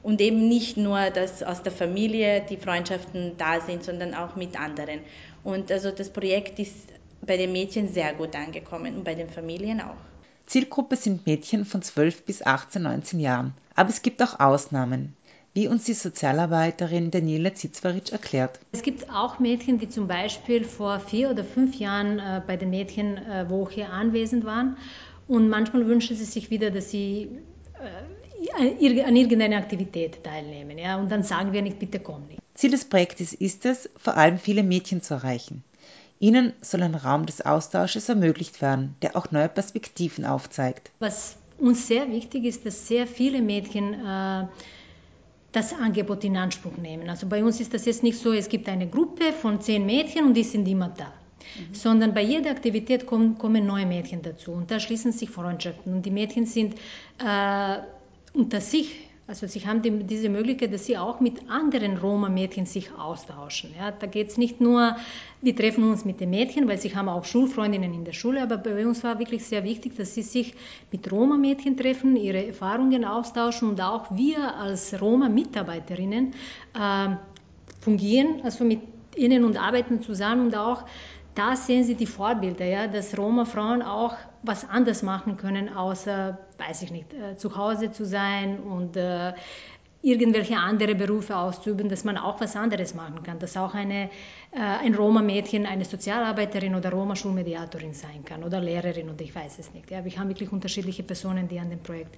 und 0.04 0.20
eben 0.20 0.50
nicht 0.50 0.76
nur, 0.76 1.12
dass 1.12 1.44
aus 1.44 1.64
der 1.64 1.72
Familie 1.72 2.44
die 2.50 2.58
Freundschaften 2.58 3.38
da 3.38 3.62
sind, 3.62 3.86
sondern 3.86 4.16
auch 4.16 4.36
mit 4.36 4.60
anderen. 4.60 5.00
Und 5.46 5.72
also 5.72 5.92
das 5.92 6.10
Projekt 6.10 6.60
ist 6.60 6.90
bei 7.26 7.38
den 7.38 7.52
Mädchen 7.52 7.88
sehr 7.92 8.14
gut 8.14 8.36
angekommen 8.36 8.98
und 8.98 9.04
bei 9.04 9.16
den 9.16 9.30
Familien 9.30 9.82
auch. 9.82 9.96
Zielgruppe 10.46 10.96
sind 10.96 11.26
Mädchen 11.26 11.66
von 11.66 11.82
12 11.82 12.24
bis 12.24 12.46
18, 12.46 12.82
19 12.82 13.20
Jahren. 13.20 13.54
Aber 13.76 13.90
es 13.90 14.02
gibt 14.02 14.22
auch 14.22 14.40
Ausnahmen, 14.40 15.16
wie 15.54 15.68
uns 15.68 15.86
die 15.86 15.94
Sozialarbeiterin 15.94 17.12
Daniela 17.12 17.54
Zitzwaric 17.54 18.12
erklärt. 18.12 18.60
Es 18.72 18.82
gibt 18.82 19.10
auch 19.10 19.40
Mädchen, 19.40 19.80
die 19.80 19.90
zum 19.90 20.08
Beispiel 20.08 20.66
vor 20.66 21.00
vier 21.00 21.30
oder 21.30 21.44
fünf 21.44 21.76
Jahren 21.76 22.20
äh, 22.20 22.42
bei 22.46 22.58
der 22.58 22.68
Mädchenwoche 22.68 23.88
anwesend 23.88 24.46
waren. 24.46 24.78
Und 25.28 25.48
manchmal 25.48 25.88
wünschen 25.88 26.18
sie 26.18 26.26
sich 26.26 26.50
wieder, 26.50 26.72
dass 26.72 26.92
sie 26.92 27.30
äh, 27.80 28.52
an 28.54 29.16
irgendeiner 29.16 29.58
Aktivität 29.58 30.24
teilnehmen. 30.24 30.78
Ja? 30.78 30.98
Und 30.98 31.10
dann 31.12 31.24
sagen 31.24 31.54
wir 31.54 31.62
nicht, 31.62 31.80
bitte 31.80 32.00
komm 32.00 32.28
nicht. 32.28 32.40
Ziel 32.56 32.72
des 32.72 32.86
Projektes 32.86 33.34
ist 33.34 33.66
es, 33.66 33.90
vor 33.98 34.18
allem 34.18 34.38
viele 34.38 34.64
Mädchen 34.64 35.02
zu 35.02 35.14
erreichen. 35.14 35.64
Ihnen 36.22 36.54
soll 36.62 36.84
ein 36.84 36.94
Raum 36.94 37.26
des 37.26 37.42
Austausches 37.42 38.08
ermöglicht 38.08 38.62
werden, 38.62 38.96
der 39.02 39.16
auch 39.16 39.32
neue 39.32 39.50
Perspektiven 39.50 40.24
aufzeigt. 40.24 40.92
Was 41.00 41.36
uns 41.58 41.88
sehr 41.88 42.12
wichtig 42.12 42.46
ist, 42.46 42.64
dass 42.64 42.88
sehr 42.88 43.08
viele 43.08 43.42
Mädchen 43.42 43.94
äh, 43.96 44.46
das 45.52 45.74
Angebot 45.74 46.24
in 46.24 46.38
Anspruch 46.38 46.78
nehmen. 46.78 47.10
Also 47.10 47.28
bei 47.28 47.44
uns 47.44 47.60
ist 47.60 47.74
das 47.74 47.86
jetzt 47.86 48.04
nicht 48.04 48.20
so, 48.20 48.32
es 48.34 48.50
gibt 48.50 48.70
eine 48.70 48.88
Gruppe 48.88 49.34
von 49.34 49.62
zehn 49.62 49.84
Mädchen 49.84 50.26
und 50.26 50.36
die 50.36 50.44
sind 50.44 50.68
immer 50.68 50.90
da. 50.90 51.06
Mhm. 51.06 51.74
Sondern 51.74 52.14
bei 52.14 52.22
jeder 52.22 52.52
Aktivität 52.52 53.08
kommen, 53.08 53.40
kommen, 53.40 53.66
neue 53.66 53.88
Mädchen 53.88 54.22
dazu 54.22 54.52
und 54.52 54.70
da 54.70 54.80
schließen 54.80 55.12
sich 55.12 55.32
Freundschaften. 55.32 55.92
Und 55.92 56.06
die 56.06 56.12
Mädchen 56.12 56.46
sind 56.46 56.76
äh, 57.18 57.78
unter 58.34 58.62
sich, 58.62 59.10
also 59.32 59.48
sie 59.48 59.66
haben 59.66 59.82
die, 59.82 60.04
diese 60.04 60.28
Möglichkeit, 60.28 60.74
dass 60.74 60.86
sie 60.86 60.98
auch 60.98 61.22
mit 61.22 61.50
anderen 61.50 61.96
Roma-Mädchen 61.96 62.66
sich 62.66 62.92
austauschen. 62.94 63.70
Ja, 63.80 63.92
da 63.92 64.06
geht 64.06 64.28
es 64.28 64.38
nicht 64.38 64.60
nur, 64.60 64.98
wir 65.42 65.56
treffen 65.56 65.90
uns 65.90 66.04
mit 66.04 66.20
den 66.20 66.32
Mädchen, 66.32 66.68
weil 66.68 66.78
sie 66.78 66.94
haben 66.94 67.08
auch 67.08 67.24
Schulfreundinnen 67.24 67.94
in 67.94 68.04
der 68.04 68.12
Schule, 68.12 68.44
aber 68.44 68.58
bei 68.58 68.86
uns 68.86 69.06
war 69.06 69.20
wirklich 69.20 69.46
sehr 69.46 69.64
wichtig, 69.64 69.96
dass 69.96 70.16
sie 70.16 70.22
sich 70.22 70.54
mit 70.92 71.10
Roma-Mädchen 71.10 71.78
treffen, 71.78 72.18
ihre 72.18 72.46
Erfahrungen 72.46 73.06
austauschen 73.06 73.70
und 73.70 73.80
auch 73.80 74.12
wir 74.12 74.58
als 74.58 75.00
Roma-Mitarbeiterinnen 75.00 76.34
äh, 76.74 77.16
fungieren, 77.80 78.42
also 78.44 78.66
mit 78.66 78.82
ihnen 79.16 79.46
und 79.46 79.56
arbeiten 79.56 80.02
zusammen 80.02 80.48
und 80.48 80.56
auch 80.56 80.84
da 81.36 81.56
sehen 81.56 81.84
Sie 81.84 81.96
die 81.96 82.08
Vorbilder, 82.08 82.66
ja, 82.66 82.88
dass 82.88 83.18
Roma-Frauen 83.18 83.82
auch 83.82 84.16
was 84.44 84.68
anders 84.68 85.04
machen 85.04 85.38
können, 85.38 85.70
außer, 85.70 86.38
weiß 86.58 86.82
ich 86.84 86.92
nicht, 86.92 87.14
äh, 87.14 87.38
zu 87.38 87.56
Hause 87.56 87.92
zu 87.92 88.06
sein 88.06 88.60
und 88.60 88.98
äh, 88.98 89.34
irgendwelche 90.02 90.58
andere 90.58 90.96
Berufe 90.96 91.38
auszuüben, 91.38 91.88
dass 91.88 92.04
man 92.04 92.18
auch 92.18 92.42
was 92.42 92.56
anderes 92.56 92.96
machen 92.96 93.22
kann, 93.24 93.40
dass 93.40 93.56
auch 93.56 93.74
eine, 93.76 94.10
äh, 94.52 94.60
ein 94.60 94.96
Roma-Mädchen 94.96 95.66
eine 95.66 95.86
Sozialarbeiterin 95.86 96.76
oder 96.76 96.92
Roma-Schulmediatorin 96.92 97.94
sein 97.94 98.26
kann 98.26 98.44
oder 98.44 98.60
Lehrerin 98.60 99.10
oder 99.10 99.22
ich 99.22 99.36
weiß 99.36 99.60
es 99.60 99.74
nicht. 99.74 99.92
Ja, 99.92 100.04
wir 100.04 100.12
haben 100.18 100.30
wirklich 100.30 100.52
unterschiedliche 100.52 101.04
Personen, 101.04 101.48
die 101.48 101.60
an 101.60 101.70
dem 101.70 101.84
Projekt 101.84 102.18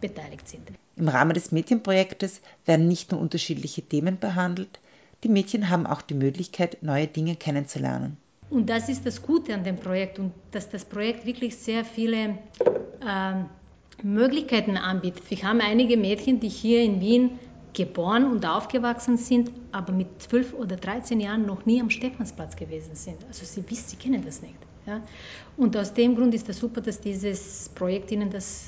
beteiligt 0.00 0.46
sind. 0.48 0.70
Im 0.96 1.08
Rahmen 1.08 1.32
des 1.32 1.52
Mädchenprojektes 1.52 2.42
werden 2.66 2.86
nicht 2.86 3.12
nur 3.12 3.20
unterschiedliche 3.20 3.82
Themen 3.82 4.18
behandelt, 4.18 4.78
die 5.24 5.28
Mädchen 5.28 5.70
haben 5.70 5.86
auch 5.86 6.02
die 6.02 6.14
Möglichkeit, 6.14 6.82
neue 6.82 7.06
Dinge 7.06 7.36
kennenzulernen. 7.36 8.16
Und 8.52 8.68
das 8.68 8.90
ist 8.90 9.06
das 9.06 9.22
Gute 9.22 9.54
an 9.54 9.64
dem 9.64 9.76
Projekt 9.76 10.18
und 10.18 10.30
dass 10.50 10.68
das 10.68 10.84
Projekt 10.84 11.24
wirklich 11.24 11.56
sehr 11.56 11.86
viele 11.86 12.36
äh, 13.00 13.34
Möglichkeiten 14.02 14.76
anbietet. 14.76 15.22
Wir 15.30 15.42
haben 15.42 15.62
einige 15.62 15.96
Mädchen, 15.96 16.38
die 16.38 16.50
hier 16.50 16.82
in 16.82 17.00
Wien 17.00 17.38
geboren 17.72 18.30
und 18.30 18.44
aufgewachsen 18.44 19.16
sind, 19.16 19.50
aber 19.72 19.94
mit 19.94 20.20
12 20.20 20.52
oder 20.52 20.76
13 20.76 21.18
Jahren 21.20 21.46
noch 21.46 21.64
nie 21.64 21.80
am 21.80 21.88
Stephansplatz 21.88 22.54
gewesen 22.54 22.94
sind. 22.94 23.24
Also 23.26 23.46
sie 23.46 23.64
wissen, 23.70 23.88
sie 23.88 23.96
kennen 23.96 24.22
das 24.22 24.42
nicht. 24.42 24.58
Ja? 24.86 25.00
Und 25.56 25.74
aus 25.74 25.94
dem 25.94 26.14
Grund 26.14 26.34
ist 26.34 26.42
es 26.42 26.48
das 26.48 26.58
super, 26.58 26.82
dass 26.82 27.00
dieses 27.00 27.70
Projekt 27.70 28.10
ihnen 28.10 28.28
das 28.28 28.66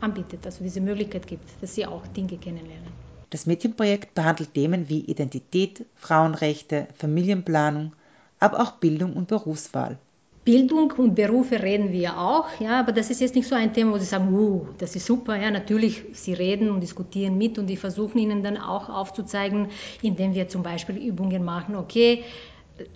anbietet, 0.00 0.44
also 0.44 0.64
diese 0.64 0.80
Möglichkeit 0.80 1.28
gibt, 1.28 1.44
dass 1.62 1.76
sie 1.76 1.86
auch 1.86 2.04
Dinge 2.08 2.36
kennenlernen. 2.36 2.88
Das 3.30 3.46
Mädchenprojekt 3.46 4.14
behandelt 4.14 4.54
Themen 4.54 4.88
wie 4.88 5.00
Identität, 5.00 5.86
Frauenrechte, 5.94 6.88
Familienplanung, 6.96 7.92
aber 8.44 8.60
auch 8.60 8.72
Bildung 8.72 9.14
und 9.14 9.28
Berufswahl. 9.28 9.98
Bildung 10.44 10.92
und 10.98 11.14
Berufe 11.14 11.62
reden 11.62 11.90
wir 11.90 12.18
auch, 12.18 12.48
ja, 12.60 12.78
aber 12.78 12.92
das 12.92 13.08
ist 13.08 13.22
jetzt 13.22 13.34
nicht 13.34 13.48
so 13.48 13.54
ein 13.54 13.72
Thema, 13.72 13.92
wo 13.92 13.98
Sie 13.98 14.04
sagen, 14.04 14.34
uh, 14.34 14.66
das 14.76 14.94
ist 14.94 15.06
super, 15.06 15.36
ja, 15.40 15.50
natürlich, 15.50 16.04
Sie 16.12 16.34
reden 16.34 16.68
und 16.68 16.82
diskutieren 16.82 17.38
mit 17.38 17.58
und 17.58 17.66
die 17.66 17.78
versuchen 17.78 18.18
Ihnen 18.18 18.42
dann 18.42 18.58
auch 18.58 18.90
aufzuzeigen, 18.90 19.68
indem 20.02 20.34
wir 20.34 20.48
zum 20.48 20.62
Beispiel 20.62 20.98
Übungen 20.98 21.42
machen, 21.44 21.74
okay, 21.76 22.24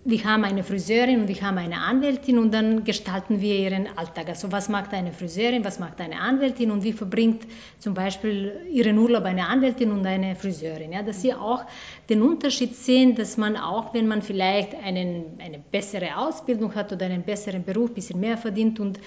wir 0.04 0.24
haben 0.24 0.44
eine 0.44 0.64
Friseurin 0.64 1.20
und 1.20 1.28
wir 1.28 1.40
haben 1.40 1.56
eine 1.56 1.80
Anwältin 1.80 2.38
und 2.38 2.52
dann 2.52 2.82
gestalten 2.82 3.40
wir 3.40 3.54
ihren 3.54 3.86
Alltag. 3.96 4.28
Also 4.28 4.50
was 4.50 4.68
macht 4.68 4.92
eine 4.92 5.12
Friseurin, 5.12 5.64
was 5.64 5.78
macht 5.78 6.00
eine 6.00 6.20
Anwältin 6.20 6.72
und 6.72 6.82
wie 6.82 6.92
verbringt 6.92 7.46
zum 7.78 7.94
Beispiel 7.94 8.66
ihren 8.72 8.98
Urlaub 8.98 9.24
eine 9.24 9.46
Anwältin 9.46 9.92
und 9.92 10.04
eine 10.04 10.34
Friseurin. 10.34 10.92
Ja, 10.92 11.04
dass 11.04 11.22
sie 11.22 11.32
auch 11.32 11.64
den 12.08 12.22
Unterschied 12.22 12.74
sehen, 12.74 13.14
dass 13.14 13.36
man 13.36 13.56
auch, 13.56 13.94
wenn 13.94 14.08
man 14.08 14.22
vielleicht 14.22 14.74
einen, 14.74 15.38
eine 15.38 15.60
bessere 15.60 16.16
Ausbildung 16.16 16.74
hat 16.74 16.92
oder 16.92 17.06
einen 17.06 17.22
besseren 17.22 17.62
Beruf, 17.62 17.90
ein 17.90 17.94
bisschen 17.94 18.18
mehr 18.18 18.36
verdient 18.36 18.80
und 18.80 18.98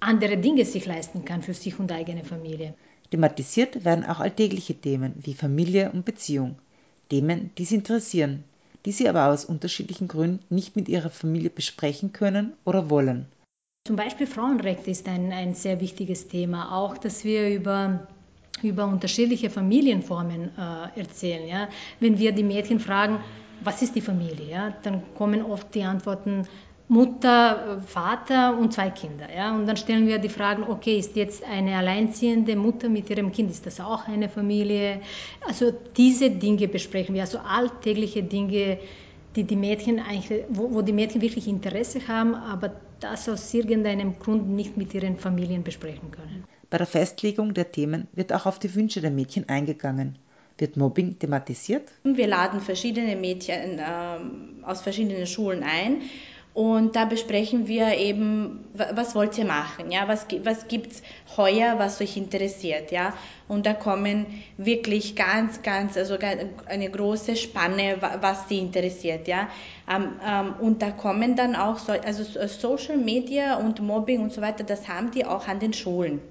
andere 0.00 0.38
Dinge 0.38 0.64
sich 0.64 0.86
leisten 0.86 1.26
kann 1.26 1.42
für 1.42 1.54
sich 1.54 1.78
und 1.78 1.92
eigene 1.92 2.24
Familie. 2.24 2.72
Thematisiert 3.10 3.84
werden 3.84 4.06
auch 4.06 4.20
alltägliche 4.20 4.74
Themen 4.74 5.12
wie 5.18 5.34
Familie 5.34 5.90
und 5.92 6.06
Beziehung. 6.06 6.56
Themen, 7.10 7.50
die 7.58 7.66
sie 7.66 7.76
interessieren 7.76 8.44
die 8.86 8.92
sie 8.92 9.08
aber 9.08 9.26
aus 9.26 9.44
unterschiedlichen 9.44 10.08
Gründen 10.08 10.42
nicht 10.54 10.76
mit 10.76 10.88
ihrer 10.88 11.10
Familie 11.10 11.50
besprechen 11.50 12.12
können 12.12 12.54
oder 12.64 12.88
wollen. 12.88 13.26
Zum 13.86 13.96
Beispiel 13.96 14.26
Frauenrecht 14.26 14.88
ist 14.88 15.06
ein, 15.08 15.32
ein 15.32 15.54
sehr 15.54 15.80
wichtiges 15.80 16.28
Thema. 16.28 16.74
Auch, 16.74 16.96
dass 16.96 17.24
wir 17.24 17.50
über 17.50 18.06
über 18.62 18.86
unterschiedliche 18.86 19.50
Familienformen 19.50 20.50
äh, 20.56 20.98
erzählen. 20.98 21.46
Ja? 21.46 21.68
Wenn 22.00 22.18
wir 22.18 22.32
die 22.32 22.42
Mädchen 22.42 22.80
fragen, 22.80 23.20
was 23.62 23.82
ist 23.82 23.94
die 23.94 24.00
Familie, 24.00 24.48
ja? 24.48 24.74
dann 24.82 25.02
kommen 25.14 25.42
oft 25.42 25.74
die 25.74 25.82
Antworten 25.82 26.46
Mutter, 26.88 27.82
Vater 27.84 28.56
und 28.56 28.72
zwei 28.72 28.90
Kinder. 28.90 29.26
Ja? 29.34 29.54
Und 29.54 29.66
dann 29.66 29.76
stellen 29.76 30.06
wir 30.06 30.18
die 30.18 30.28
Fragen, 30.28 30.62
okay, 30.62 30.98
ist 30.98 31.16
jetzt 31.16 31.42
eine 31.44 31.76
alleinziehende 31.76 32.54
Mutter 32.54 32.88
mit 32.88 33.10
ihrem 33.10 33.32
Kind, 33.32 33.50
ist 33.50 33.66
das 33.66 33.80
auch 33.80 34.06
eine 34.06 34.28
Familie? 34.28 35.00
Also 35.46 35.72
diese 35.96 36.30
Dinge 36.30 36.68
besprechen 36.68 37.14
wir, 37.14 37.22
also 37.22 37.38
alltägliche 37.38 38.22
Dinge, 38.22 38.78
die 39.34 39.44
die 39.44 39.56
Mädchen 39.56 39.98
eigentlich, 39.98 40.44
wo, 40.48 40.72
wo 40.72 40.82
die 40.82 40.92
Mädchen 40.92 41.20
wirklich 41.20 41.48
Interesse 41.48 42.06
haben, 42.06 42.34
aber 42.34 42.72
das 43.00 43.28
aus 43.28 43.52
irgendeinem 43.52 44.18
Grund 44.18 44.48
nicht 44.48 44.76
mit 44.76 44.94
ihren 44.94 45.16
Familien 45.18 45.62
besprechen 45.64 46.10
können. 46.12 46.44
Bei 46.70 46.78
der 46.78 46.86
Festlegung 46.86 47.52
der 47.52 47.70
Themen 47.70 48.06
wird 48.12 48.32
auch 48.32 48.46
auf 48.46 48.58
die 48.58 48.74
Wünsche 48.74 49.00
der 49.00 49.10
Mädchen 49.10 49.48
eingegangen. 49.48 50.18
Wird 50.58 50.76
Mobbing 50.76 51.18
thematisiert? 51.18 51.90
Wir 52.02 52.26
laden 52.26 52.60
verschiedene 52.60 53.14
Mädchen 53.14 53.78
äh, 53.78 54.64
aus 54.64 54.80
verschiedenen 54.80 55.26
Schulen 55.26 55.62
ein 55.62 56.00
und 56.56 56.96
da 56.96 57.04
besprechen 57.04 57.68
wir 57.68 57.98
eben, 57.98 58.64
was 58.72 59.14
wollt 59.14 59.36
ihr 59.36 59.44
machen, 59.44 59.90
ja, 59.90 60.08
was, 60.08 60.26
was 60.42 60.68
gibt's 60.68 61.02
heuer, 61.36 61.74
was 61.78 62.00
euch 62.00 62.16
interessiert, 62.16 62.90
ja. 62.90 63.12
Und 63.46 63.66
da 63.66 63.74
kommen 63.74 64.24
wirklich 64.56 65.16
ganz, 65.16 65.60
ganz, 65.60 65.98
also 65.98 66.16
eine 66.16 66.90
große 66.90 67.36
Spanne, 67.36 67.98
was 68.00 68.46
die 68.46 68.60
interessiert, 68.60 69.28
ja. 69.28 69.48
Ähm, 69.86 70.12
ähm, 70.26 70.54
und 70.58 70.80
da 70.80 70.92
kommen 70.92 71.36
dann 71.36 71.56
auch, 71.56 71.76
so, 71.76 71.92
also 71.92 72.24
Social 72.48 72.96
Media 72.96 73.56
und 73.58 73.82
Mobbing 73.82 74.22
und 74.22 74.32
so 74.32 74.40
weiter, 74.40 74.64
das 74.64 74.88
haben 74.88 75.10
die 75.10 75.26
auch 75.26 75.48
an 75.48 75.60
den 75.60 75.74
Schulen 75.74 76.22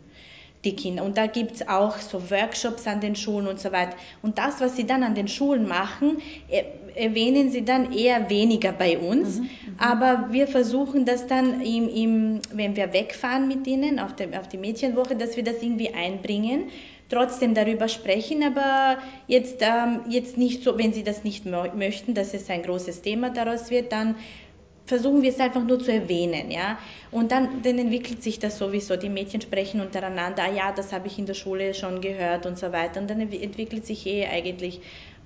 die 0.66 0.76
Kinder. 0.76 1.04
Und 1.04 1.18
da 1.18 1.28
gibt 1.28 1.52
es 1.56 1.68
auch 1.68 1.98
so 1.98 2.30
Workshops 2.30 2.88
an 2.88 3.00
den 3.00 3.16
Schulen 3.16 3.48
und 3.48 3.60
so 3.60 3.72
weiter. 3.72 3.96
Und 4.22 4.38
das, 4.38 4.60
was 4.60 4.76
sie 4.76 4.86
dann 4.86 5.04
an 5.04 5.16
den 5.16 5.28
Schulen 5.28 5.68
machen, 5.68 6.18
erwähnen 6.96 7.52
sie 7.52 7.64
dann 7.64 7.94
eher 7.94 8.30
weniger 8.30 8.72
bei 8.72 8.98
uns. 8.98 9.40
Mhm, 9.40 9.44
mhm. 9.44 9.50
aber 9.78 10.28
wir 10.32 10.48
versuchen 10.48 11.06
das 11.06 11.28
dann, 11.28 11.62
im, 11.62 11.88
im, 11.88 12.42
wenn 12.52 12.76
wir 12.76 12.92
wegfahren 12.92 13.48
mit 13.48 13.68
ihnen 13.68 14.00
auf, 14.00 14.16
dem, 14.16 14.34
auf 14.34 14.48
die 14.48 14.58
Mädchenwoche, 14.58 15.16
dass 15.16 15.36
wir 15.38 15.44
das 15.44 15.62
irgendwie 15.62 15.94
einbringen 15.94 16.66
trotzdem 17.10 17.54
darüber 17.54 17.88
sprechen, 17.88 18.44
aber 18.44 18.98
jetzt, 19.28 19.58
ähm, 19.62 20.02
jetzt 20.10 20.38
nicht 20.38 20.64
so, 20.64 20.78
wenn 20.78 20.92
Sie 20.92 21.04
das 21.04 21.24
nicht 21.24 21.46
möchten, 21.46 22.14
dass 22.14 22.34
es 22.34 22.50
ein 22.50 22.64
großes 22.64 23.02
Thema 23.02 23.30
daraus 23.30 23.70
wird, 23.70 23.92
dann 23.92 24.16
versuchen 24.86 25.22
wir 25.22 25.30
es 25.30 25.40
einfach 25.40 25.64
nur 25.64 25.80
zu 25.80 25.92
erwähnen, 25.92 26.52
ja. 26.52 26.78
Und 27.12 27.32
dann, 27.32 27.62
dann 27.64 27.78
entwickelt 27.80 28.22
sich 28.22 28.40
das 28.40 28.58
sowieso. 28.58 28.96
Die 28.96 29.10
Mädchen 29.10 29.42
sprechen 29.42 29.82
untereinander, 29.82 30.44
ah 30.44 30.52
ja, 30.52 30.72
das 30.72 30.94
habe 30.94 31.08
ich 31.08 31.18
in 31.18 31.26
der 31.26 31.34
Schule 31.34 31.74
schon 31.74 32.02
gehört 32.02 32.46
und 32.46 32.58
so 32.58 32.72
weiter. 32.72 33.02
Und 33.02 33.10
dann 33.10 33.20
entwickelt 33.20 33.86
sich 33.86 34.06
eh 34.06 34.28
eigentlich 34.28 34.82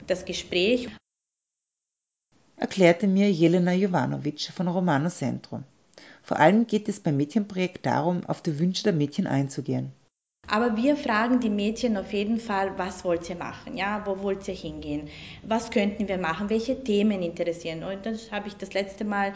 das 0.07 0.25
Gespräch. 0.25 0.89
Erklärte 2.55 3.07
mir 3.07 3.31
Jelena 3.31 3.73
Jovanovic 3.73 4.51
von 4.53 4.67
Romano 4.67 5.09
Centro. 5.09 5.63
Vor 6.21 6.37
allem 6.37 6.67
geht 6.67 6.89
es 6.89 6.99
beim 6.99 7.17
Mädchenprojekt 7.17 7.85
darum, 7.85 8.25
auf 8.25 8.41
die 8.41 8.59
Wünsche 8.59 8.83
der 8.83 8.93
Mädchen 8.93 9.27
einzugehen. 9.27 9.93
Aber 10.51 10.75
wir 10.75 10.95
fragen 10.95 11.39
die 11.39 11.49
Mädchen 11.49 11.95
auf 11.97 12.11
jeden 12.11 12.39
Fall, 12.39 12.71
was 12.77 13.05
wollt 13.05 13.29
ihr 13.29 13.35
machen? 13.35 13.77
Ja, 13.77 14.01
wo 14.05 14.21
wollt 14.23 14.47
ihr 14.47 14.55
hingehen? 14.55 15.07
Was 15.43 15.69
könnten 15.69 16.07
wir 16.07 16.17
machen? 16.17 16.49
Welche 16.49 16.83
Themen 16.83 17.21
interessieren? 17.21 17.83
Und 17.83 18.05
das 18.05 18.31
habe 18.31 18.47
ich 18.47 18.55
das 18.55 18.73
letzte 18.73 19.05
Mal, 19.05 19.33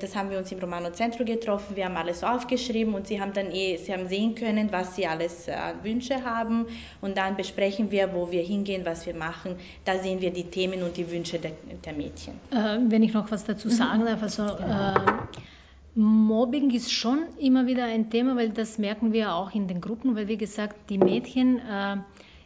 das 0.00 0.14
haben 0.14 0.30
wir 0.30 0.38
uns 0.38 0.52
im 0.52 0.60
Romano 0.60 0.90
Centro 0.90 1.24
getroffen. 1.24 1.74
Wir 1.74 1.86
haben 1.86 1.96
alles 1.96 2.22
aufgeschrieben 2.22 2.94
und 2.94 3.08
sie 3.08 3.20
haben 3.20 3.32
dann 3.32 3.50
eh, 3.50 3.76
sie 3.76 3.92
haben 3.92 4.08
sehen 4.08 4.34
können, 4.34 4.70
was 4.70 4.94
sie 4.94 5.06
alles 5.06 5.48
an 5.48 5.80
äh, 5.80 5.84
Wünsche 5.84 6.24
haben. 6.24 6.66
Und 7.00 7.16
dann 7.16 7.36
besprechen 7.36 7.90
wir, 7.90 8.14
wo 8.14 8.30
wir 8.30 8.42
hingehen, 8.42 8.82
was 8.84 9.06
wir 9.06 9.14
machen. 9.14 9.56
Da 9.84 9.98
sehen 9.98 10.20
wir 10.20 10.30
die 10.30 10.44
Themen 10.44 10.82
und 10.82 10.96
die 10.96 11.10
Wünsche 11.10 11.38
der, 11.38 11.52
der 11.84 11.92
Mädchen. 11.92 12.34
Äh, 12.50 12.78
wenn 12.88 13.02
ich 13.02 13.12
noch 13.12 13.30
was 13.30 13.44
dazu 13.44 13.68
sagen 13.68 14.04
darf, 14.04 14.22
also 14.22 14.44
äh, 14.44 14.94
Mobbing 15.94 16.70
ist 16.70 16.90
schon 16.90 17.20
immer 17.38 17.66
wieder 17.66 17.84
ein 17.84 18.08
Thema, 18.08 18.34
weil 18.36 18.50
das 18.50 18.78
merken 18.78 19.12
wir 19.12 19.34
auch 19.34 19.54
in 19.54 19.68
den 19.68 19.80
Gruppen, 19.80 20.16
weil 20.16 20.26
wie 20.26 20.38
gesagt, 20.38 20.88
die 20.88 20.96
Mädchen, 20.96 21.58
äh, 21.58 21.96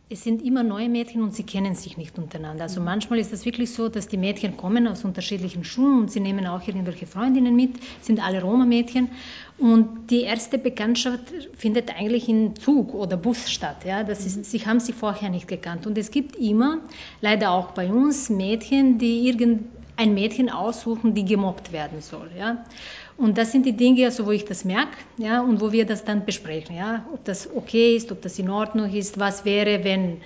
es 0.08 0.24
sind 0.24 0.42
immer 0.42 0.64
neue 0.64 0.88
Mädchen 0.88 1.22
und 1.22 1.34
sie 1.34 1.44
kennen 1.44 1.74
sich 1.76 1.96
nicht 1.96 2.18
untereinander. 2.18 2.64
Also 2.64 2.80
mhm. 2.80 2.86
manchmal 2.86 3.20
ist 3.20 3.32
das 3.32 3.44
wirklich 3.44 3.72
so, 3.72 3.88
dass 3.88 4.08
die 4.08 4.16
Mädchen 4.16 4.56
kommen 4.56 4.88
aus 4.88 5.04
unterschiedlichen 5.04 5.62
Schulen 5.62 6.00
und 6.00 6.10
sie 6.10 6.18
nehmen 6.18 6.44
auch 6.48 6.66
irgendwelche 6.66 7.06
Freundinnen 7.06 7.54
mit, 7.54 7.74
sind 8.00 8.24
alle 8.24 8.42
Roma-Mädchen 8.42 9.10
und 9.58 10.10
die 10.10 10.22
erste 10.22 10.58
Bekanntschaft 10.58 11.32
findet 11.56 11.96
eigentlich 11.96 12.28
in 12.28 12.56
Zug 12.56 12.94
oder 12.94 13.16
Bus 13.16 13.48
statt. 13.48 13.84
Ja? 13.84 14.02
Das 14.02 14.26
ist, 14.26 14.38
mhm. 14.38 14.44
sie 14.44 14.66
haben 14.66 14.80
sich 14.80 14.96
vorher 14.96 15.30
nicht 15.30 15.46
gekannt 15.46 15.86
und 15.86 15.96
es 15.98 16.10
gibt 16.10 16.34
immer, 16.34 16.78
leider 17.20 17.52
auch 17.52 17.70
bei 17.72 17.92
uns, 17.92 18.28
Mädchen, 18.28 18.98
die 18.98 19.28
irgendein 19.28 20.14
Mädchen 20.14 20.50
aussuchen, 20.50 21.14
die 21.14 21.24
gemobbt 21.24 21.72
werden 21.72 22.00
soll. 22.00 22.28
Ja? 22.36 22.64
Und 23.18 23.38
das 23.38 23.52
sind 23.52 23.64
die 23.64 23.76
Dinge, 23.76 24.04
also 24.04 24.26
wo 24.26 24.30
ich 24.30 24.44
das 24.44 24.64
merke, 24.64 24.96
ja, 25.16 25.40
und 25.40 25.60
wo 25.60 25.72
wir 25.72 25.86
das 25.86 26.04
dann 26.04 26.26
besprechen, 26.26 26.76
ja, 26.76 27.06
ob 27.12 27.24
das 27.24 27.48
okay 27.54 27.96
ist, 27.96 28.12
ob 28.12 28.20
das 28.20 28.38
in 28.38 28.50
Ordnung 28.50 28.92
ist, 28.92 29.18
was 29.18 29.44
wäre, 29.44 29.84
wenn 29.84 30.18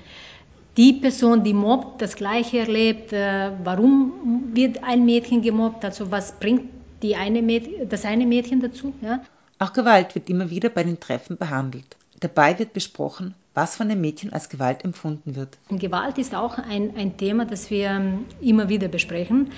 die 0.77 0.95
Person, 0.95 1.45
die 1.45 1.55
mobbt, 1.55 2.03
das 2.03 2.17
Gleiche 2.17 2.59
erlebt, 2.59 3.13
äh, 3.13 3.53
warum 3.63 4.51
wird 4.55 4.83
ein 4.83 5.05
Mädchen 5.05 5.43
gemobbt, 5.43 5.85
also 5.85 6.11
was 6.11 6.33
bringt 6.33 6.71
die 7.03 7.15
eine 7.17 7.43
Mädchen, 7.43 7.89
das 7.89 8.05
eine 8.05 8.27
Mädchen 8.27 8.61
dazu, 8.61 8.93
ja. 9.03 9.23
Auch 9.59 9.73
Gewalt 9.73 10.15
wird 10.15 10.31
immer 10.31 10.49
wieder 10.51 10.71
bei 10.71 10.83
den 10.83 10.99
Treffen 10.99 11.37
behandelt. 11.37 11.97
Dabei 12.21 12.59
wird 12.59 12.75
besprochen, 12.75 13.35
was 13.55 13.77
von 13.77 13.89
den 13.89 14.01
Mädchen 14.01 14.33
als 14.33 14.49
Gewalt 14.49 14.85
empfunden 14.85 15.37
wird. 15.37 15.59
Gewalt 15.71 16.19
ist 16.19 16.35
auch 16.35 16.59
ein, 16.59 16.95
ein 16.97 17.17
Thema, 17.17 17.47
das 17.47 17.71
wir 17.71 17.89
ähm, 17.89 18.27
immer 18.41 18.69
wieder 18.69 18.89
besprechen. 18.89 19.51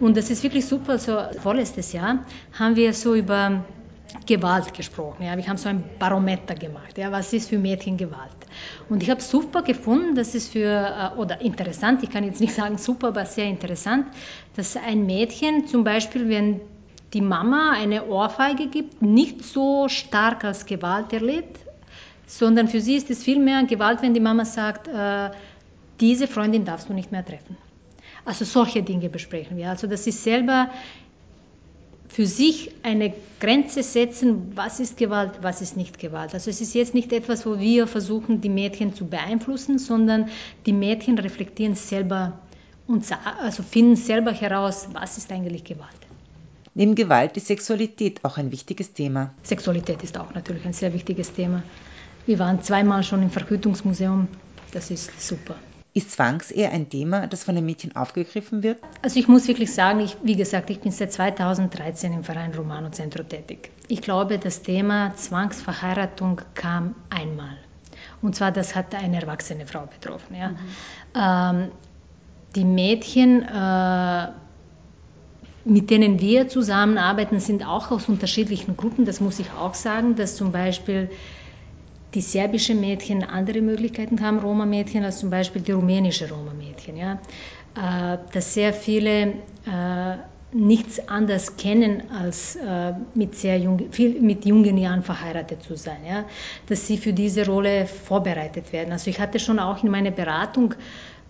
Und 0.00 0.16
das 0.16 0.30
ist 0.30 0.42
wirklich 0.42 0.66
super. 0.66 0.98
So, 0.98 1.18
vorletztes 1.42 1.92
Jahr 1.92 2.24
haben 2.58 2.76
wir 2.76 2.92
so 2.92 3.14
über 3.14 3.64
Gewalt 4.26 4.74
gesprochen. 4.74 5.24
Ja. 5.24 5.36
Wir 5.36 5.46
haben 5.46 5.56
so 5.56 5.68
ein 5.68 5.82
Barometer 5.98 6.54
gemacht. 6.54 6.98
Ja. 6.98 7.10
Was 7.10 7.32
ist 7.32 7.48
für 7.48 7.58
Mädchen 7.58 7.96
Gewalt? 7.96 8.36
Und 8.88 9.02
ich 9.02 9.10
habe 9.10 9.20
super 9.20 9.62
gefunden, 9.62 10.14
dass 10.14 10.34
es 10.34 10.48
für, 10.48 11.12
äh, 11.14 11.18
oder 11.18 11.40
interessant, 11.40 12.02
ich 12.02 12.10
kann 12.10 12.24
jetzt 12.24 12.40
nicht 12.40 12.54
sagen 12.54 12.78
super, 12.78 13.08
aber 13.08 13.24
sehr 13.24 13.46
interessant, 13.46 14.06
dass 14.56 14.76
ein 14.76 15.06
Mädchen 15.06 15.66
zum 15.66 15.84
Beispiel, 15.84 16.28
wenn 16.28 16.60
die 17.14 17.20
Mama 17.20 17.72
eine 17.72 18.06
Ohrfeige 18.06 18.68
gibt, 18.68 19.02
nicht 19.02 19.44
so 19.44 19.88
stark 19.88 20.44
als 20.44 20.66
Gewalt 20.66 21.12
erlebt, 21.12 21.58
sondern 22.30 22.68
für 22.68 22.80
sie 22.80 22.94
ist 22.96 23.10
es 23.10 23.24
vielmehr 23.24 23.64
Gewalt, 23.64 24.02
wenn 24.02 24.14
die 24.14 24.20
Mama 24.20 24.44
sagt, 24.44 24.86
äh, 24.86 25.30
diese 26.00 26.28
Freundin 26.28 26.64
darfst 26.64 26.88
du 26.88 26.94
nicht 26.94 27.10
mehr 27.10 27.24
treffen. 27.24 27.56
Also 28.24 28.44
solche 28.44 28.82
Dinge 28.82 29.08
besprechen 29.08 29.56
wir. 29.56 29.68
Also 29.68 29.86
dass 29.86 30.04
sie 30.04 30.12
selber 30.12 30.70
für 32.08 32.26
sich 32.26 32.72
eine 32.82 33.12
Grenze 33.40 33.82
setzen, 33.82 34.52
was 34.54 34.78
ist 34.78 34.96
Gewalt, 34.96 35.40
was 35.42 35.60
ist 35.60 35.76
nicht 35.76 35.98
Gewalt. 35.98 36.34
Also 36.34 36.50
es 36.50 36.60
ist 36.60 36.74
jetzt 36.74 36.94
nicht 36.94 37.12
etwas, 37.12 37.46
wo 37.46 37.58
wir 37.58 37.86
versuchen, 37.86 38.40
die 38.40 38.48
Mädchen 38.48 38.94
zu 38.94 39.06
beeinflussen, 39.06 39.78
sondern 39.78 40.28
die 40.66 40.72
Mädchen 40.72 41.18
reflektieren 41.18 41.74
selber 41.74 42.38
und 42.86 43.04
also 43.42 43.62
finden 43.62 43.96
selber 43.96 44.32
heraus, 44.32 44.88
was 44.92 45.18
ist 45.18 45.32
eigentlich 45.32 45.64
Gewalt. 45.64 45.90
Neben 46.74 46.94
Gewalt 46.94 47.36
ist 47.36 47.48
Sexualität 47.48 48.24
auch 48.24 48.38
ein 48.38 48.52
wichtiges 48.52 48.92
Thema. 48.92 49.34
Sexualität 49.42 50.02
ist 50.02 50.16
auch 50.16 50.32
natürlich 50.34 50.64
ein 50.64 50.72
sehr 50.72 50.92
wichtiges 50.92 51.32
Thema. 51.32 51.62
Wir 52.26 52.38
waren 52.38 52.62
zweimal 52.62 53.02
schon 53.02 53.22
im 53.22 53.30
Verhütungsmuseum. 53.30 54.28
Das 54.72 54.90
ist 54.90 55.20
super. 55.20 55.56
Ist 55.92 56.12
Zwangsehe 56.12 56.70
ein 56.70 56.88
Thema, 56.88 57.26
das 57.26 57.42
von 57.42 57.56
den 57.56 57.66
Mädchen 57.66 57.96
aufgegriffen 57.96 58.62
wird? 58.62 58.78
Also 59.02 59.18
ich 59.18 59.26
muss 59.26 59.48
wirklich 59.48 59.74
sagen, 59.74 59.98
ich, 59.98 60.16
wie 60.22 60.36
gesagt, 60.36 60.70
ich 60.70 60.78
bin 60.78 60.92
seit 60.92 61.12
2013 61.12 62.12
im 62.12 62.22
Verein 62.22 62.54
Romano 62.54 62.90
Centro 62.90 63.24
tätig. 63.24 63.70
Ich 63.88 64.00
glaube, 64.00 64.38
das 64.38 64.62
Thema 64.62 65.16
Zwangsverheiratung 65.16 66.42
kam 66.54 66.94
einmal. 67.10 67.56
Und 68.22 68.36
zwar, 68.36 68.52
das 68.52 68.76
hat 68.76 68.94
eine 68.94 69.20
erwachsene 69.20 69.66
Frau 69.66 69.86
betroffen. 69.86 70.36
Ja. 70.36 70.50
Mhm. 70.50 70.56
Ähm, 71.16 71.70
die 72.54 72.64
Mädchen, 72.64 73.42
äh, 73.42 74.28
mit 75.64 75.90
denen 75.90 76.20
wir 76.20 76.48
zusammenarbeiten, 76.48 77.40
sind 77.40 77.66
auch 77.66 77.90
aus 77.90 78.08
unterschiedlichen 78.08 78.76
Gruppen. 78.76 79.06
Das 79.06 79.20
muss 79.20 79.40
ich 79.40 79.50
auch 79.52 79.74
sagen, 79.74 80.14
dass 80.14 80.36
zum 80.36 80.52
Beispiel 80.52 81.10
die 82.14 82.20
serbischen 82.20 82.80
Mädchen 82.80 83.22
andere 83.22 83.60
Möglichkeiten 83.60 84.20
haben, 84.20 84.38
Roma-Mädchen, 84.38 85.04
als 85.04 85.20
zum 85.20 85.30
Beispiel 85.30 85.62
die 85.62 85.72
rumänische 85.72 86.28
Roma-Mädchen. 86.28 86.96
Ja? 86.96 87.20
Äh, 87.76 88.18
dass 88.32 88.54
sehr 88.54 88.72
viele 88.72 89.34
äh, 89.66 90.16
nichts 90.52 91.08
anderes 91.08 91.56
kennen, 91.56 92.10
als 92.10 92.56
äh, 92.56 92.94
mit, 93.14 93.36
sehr 93.36 93.58
jung, 93.58 93.92
viel, 93.92 94.20
mit 94.20 94.44
jungen 94.44 94.76
Jahren 94.76 95.02
verheiratet 95.02 95.62
zu 95.62 95.76
sein. 95.76 95.98
Ja? 96.06 96.24
Dass 96.66 96.86
sie 96.86 96.98
für 96.98 97.12
diese 97.12 97.46
Rolle 97.46 97.86
vorbereitet 97.86 98.72
werden. 98.72 98.92
Also 98.92 99.10
ich 99.10 99.20
hatte 99.20 99.38
schon 99.38 99.58
auch 99.60 99.82
in 99.84 99.90
meiner 99.90 100.10
Beratung 100.10 100.74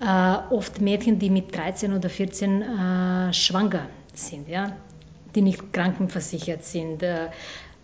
äh, 0.01 0.55
oft 0.55 0.81
Mädchen, 0.81 1.19
die 1.19 1.29
mit 1.29 1.55
13 1.55 1.93
oder 1.93 2.09
14 2.09 2.63
äh, 2.63 3.33
schwanger 3.35 3.87
sind, 4.15 4.49
ja, 4.49 4.73
die 5.35 5.43
nicht 5.43 5.73
krankenversichert 5.73 6.65
sind. 6.65 7.03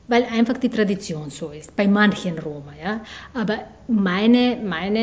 Weil 0.08 0.24
einfach 0.24 0.56
die 0.58 0.68
Tradition 0.68 1.30
so 1.30 1.50
ist, 1.50 1.74
bei 1.74 1.88
manchen 1.88 2.38
Roma. 2.38 2.72
Ja? 2.80 3.00
Aber 3.34 3.58
meine, 3.88 4.56
meine 4.64 4.98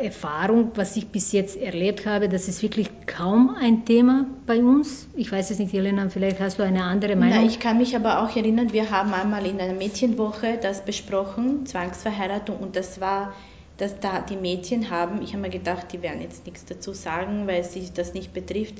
äh, 0.00 0.06
Erfahrung, 0.06 0.72
was 0.74 0.96
ich 0.96 1.08
bis 1.08 1.32
jetzt 1.32 1.56
erlebt 1.56 2.06
habe, 2.06 2.30
das 2.30 2.48
ist 2.48 2.62
wirklich 2.62 2.88
kaum 3.06 3.54
ein 3.60 3.84
Thema 3.84 4.26
bei 4.46 4.62
uns. 4.62 5.08
Ich 5.14 5.30
weiß 5.30 5.50
es 5.50 5.58
nicht, 5.58 5.74
Jelena, 5.74 6.08
vielleicht 6.08 6.40
hast 6.40 6.58
du 6.58 6.62
eine 6.62 6.84
andere 6.84 7.14
Meinung. 7.14 7.40
Na, 7.40 7.46
ich 7.46 7.60
kann 7.60 7.76
mich 7.76 7.94
aber 7.94 8.22
auch 8.22 8.34
erinnern, 8.34 8.72
wir 8.72 8.90
haben 8.90 9.12
einmal 9.12 9.44
in 9.44 9.60
einer 9.60 9.74
Mädchenwoche 9.74 10.58
das 10.60 10.82
besprochen, 10.82 11.66
Zwangsverheiratung, 11.66 12.56
und 12.58 12.74
das 12.74 13.00
war, 13.00 13.34
dass 13.76 14.00
da 14.00 14.20
die 14.20 14.36
Mädchen 14.36 14.90
haben, 14.90 15.20
ich 15.22 15.32
habe 15.32 15.42
mir 15.42 15.50
gedacht, 15.50 15.92
die 15.92 16.02
werden 16.02 16.22
jetzt 16.22 16.46
nichts 16.46 16.64
dazu 16.64 16.94
sagen, 16.94 17.46
weil 17.46 17.64
sich 17.64 17.92
das 17.92 18.14
nicht 18.14 18.32
betrifft. 18.32 18.76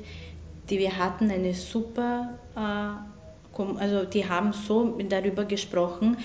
Die, 0.69 0.79
wir 0.79 0.97
hatten 0.97 1.31
eine 1.31 1.53
super 1.53 2.37
äh, 2.55 3.18
also 3.79 4.05
die 4.05 4.27
haben 4.27 4.53
so 4.53 4.97
darüber 5.09 5.45
gesprochen 5.45 6.17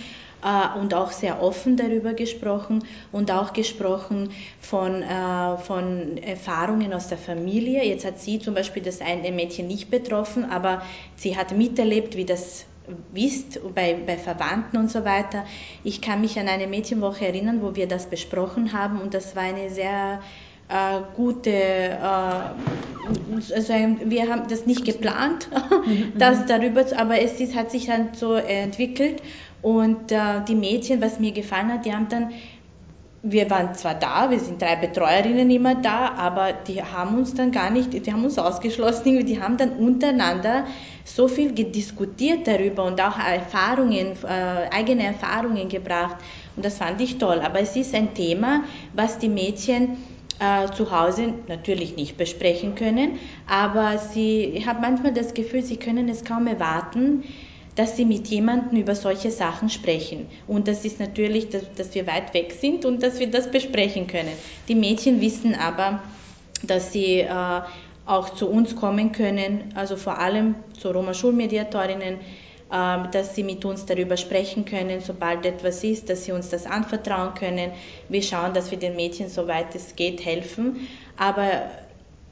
äh, 0.45 0.79
und 0.79 0.95
auch 0.95 1.11
sehr 1.11 1.43
offen 1.43 1.77
darüber 1.77 2.15
gesprochen 2.15 2.85
und 3.13 3.31
auch 3.31 3.53
gesprochen 3.53 4.31
von, 4.61 5.03
äh, 5.03 5.57
von 5.59 6.19
Erfahrungen 6.19 6.93
aus 6.93 7.09
der 7.09 7.19
Familie. 7.19 7.85
Jetzt 7.85 8.05
hat 8.05 8.21
sie 8.21 8.39
zum 8.39 8.55
Beispiel 8.55 8.83
das 8.83 9.01
eine 9.01 9.33
Mädchen 9.33 9.67
nicht 9.67 9.91
betroffen, 9.91 10.45
aber 10.45 10.83
sie 11.17 11.37
hat 11.37 11.57
miterlebt, 11.57 12.17
wie 12.17 12.25
das 12.25 12.67
ist 13.15 13.61
bei, 13.75 13.95
bei 14.07 14.19
Verwandten 14.19 14.77
und 14.77 14.91
so 14.91 15.05
weiter. 15.05 15.47
Ich 15.85 16.03
kann 16.03 16.21
mich 16.21 16.39
an 16.39 16.49
eine 16.49 16.67
Mädchenwoche 16.67 17.27
erinnern, 17.27 17.63
wo 17.63 17.75
wir 17.75 17.89
das 17.89 18.07
besprochen 18.07 18.73
haben 18.75 19.01
und 19.01 19.15
das 19.15 19.35
war 19.35 19.43
eine 19.43 19.71
sehr 19.71 20.21
äh, 20.69 21.01
gute, 21.17 21.51
äh, 21.51 21.95
also 23.55 23.75
wir 24.05 24.31
haben 24.31 24.49
das 24.49 24.67
nicht 24.67 24.85
geplant, 24.85 25.49
mhm, 25.87 26.13
das 26.17 26.47
darüber, 26.47 26.85
aber 26.97 27.21
es 27.21 27.41
ist, 27.41 27.55
hat 27.55 27.71
sich 27.71 27.87
dann 27.87 28.09
so 28.15 28.35
entwickelt 28.35 29.23
und 29.63 30.13
äh, 30.13 30.43
die 30.49 30.55
Mädchen, 30.55 31.01
was 31.01 31.21
mir 31.21 31.33
gefallen 31.33 31.73
hat, 31.73 31.85
die 31.85 31.93
haben 31.93 32.09
dann 32.09 32.31
wir 33.27 33.49
waren 33.49 33.75
zwar 33.75 33.95
da, 33.95 34.31
wir 34.31 34.39
sind 34.39 34.61
drei 34.61 34.77
Betreuerinnen 34.77 35.51
immer 35.51 35.77
da, 35.77 36.13
aber 36.13 36.53
die 36.53 36.83
haben 36.83 37.17
uns 37.17 37.33
dann 37.33 37.53
gar 37.53 37.71
nicht, 37.71 37.95
die 37.95 38.13
haben 38.13 38.23
uns 38.23 38.39
ausgeschlossen, 38.39 39.25
die 39.25 39.41
haben 39.41 39.57
dann 39.57 39.71
untereinander 39.79 40.67
so 41.05 41.27
viel 41.27 41.53
diskutiert 41.53 42.47
darüber 42.47 42.85
und 42.85 43.01
auch 43.01 43.19
Erfahrungen, 43.19 44.13
äh, 44.25 44.69
eigene 44.71 45.05
Erfahrungen 45.05 45.71
gebracht 45.71 46.17
und 46.55 46.67
das 46.67 46.77
fand 46.77 47.01
ich 47.01 47.17
toll. 47.17 47.41
Aber 47.41 47.61
es 47.61 47.75
ist 47.77 47.95
ein 47.95 48.13
Thema, 48.13 48.65
was 48.93 49.17
die 49.17 49.31
Mädchen 49.31 49.97
äh, 50.39 50.71
zu 50.73 50.91
Hause 50.91 51.35
natürlich 51.49 51.97
nicht 51.97 52.17
besprechen 52.17 52.75
können, 52.75 53.19
aber 53.47 53.99
sie, 53.99 54.45
ich 54.45 54.67
habe 54.67 54.81
manchmal 54.81 55.13
das 55.13 55.35
Gefühl, 55.35 55.63
sie 55.63 55.77
können 55.77 56.09
es 56.09 56.25
kaum 56.25 56.47
erwarten, 56.47 57.25
dass 57.77 57.97
sie 57.97 58.05
mit 58.05 58.29
jemandem 58.29 58.79
über 58.79 58.95
solche 58.95 59.31
Sachen 59.31 59.69
sprechen. 59.69 60.27
Und 60.47 60.69
das 60.69 60.85
ist 60.85 61.01
natürlich, 61.01 61.51
dass, 61.51 61.73
dass 61.75 61.95
wir 61.95 62.07
weit 62.07 62.33
weg 62.35 62.53
sind 62.53 62.85
und 62.85 63.03
dass 63.03 63.19
wir 63.19 63.29
das 63.29 63.51
besprechen 63.51 64.07
können. 64.07 64.33
Die 64.69 64.77
Mädchen 64.77 65.21
wissen 65.21 65.55
aber, 65.55 66.01
dass 66.63 66.93
sie 66.93 67.21
äh, 67.21 67.61
auch 68.07 68.31
zu 68.31 68.49
uns 68.49 68.77
kommen 68.77 69.13
können, 69.13 69.73
also 69.75 69.97
vor 69.97 70.19
allem 70.19 70.55
zu 70.79 70.91
Roma-Schulmediatorinnen, 70.91 72.15
ähm, 72.15 72.19
dass 72.71 73.35
sie 73.35 73.45
mit 73.45 73.65
uns 73.65 73.87
darüber 73.87 74.17
sprechen 74.17 74.65
können, 74.65 75.01
sobald 75.01 75.47
etwas 75.47 75.85
ist, 75.85 76.11
dass 76.11 76.25
sie 76.25 76.33
uns 76.33 76.49
das 76.49 76.67
anvertrauen 76.67 77.35
können. 77.35 77.71
Wir 78.09 78.23
schauen, 78.23 78.53
dass 78.55 78.71
wir 78.71 78.79
den 78.79 78.97
Mädchen, 78.97 79.29
soweit 79.29 79.75
es 79.75 79.95
geht, 79.95 80.25
helfen. 80.25 80.89
Aber 81.17 81.71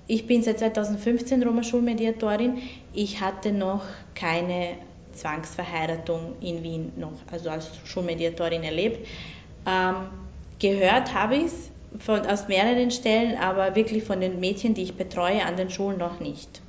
ich 0.09 0.27
bin 0.27 0.42
seit 0.42 0.59
2015 0.59 1.42
Roma-Schulmediatorin. 1.42 2.59
Ich 2.92 3.21
hatte 3.21 3.53
noch 3.53 3.83
keine 4.14 4.77
Zwangsverheiratung 5.14 6.35
in 6.40 6.62
Wien 6.62 6.92
noch, 6.97 7.12
also 7.31 7.51
als 7.51 7.71
Schulmediatorin 7.85 8.64
erlebt. 8.64 9.07
Ähm, 9.66 9.95
gehört 10.59 11.14
habe 11.14 11.37
ich 11.37 11.45
es 11.45 11.71
aus 12.09 12.49
mehreren 12.49 12.90
Stellen, 12.90 13.37
aber 13.38 13.75
wirklich 13.77 14.05
von 14.05 14.21
den 14.21 14.40
Mädchen, 14.40 14.75
die 14.75 14.83
ich 14.83 14.95
betreue 14.95 15.45
an 15.45 15.57
den 15.57 15.71
Schulen 15.71 15.99
noch 15.99 16.21
nicht. 16.21 16.61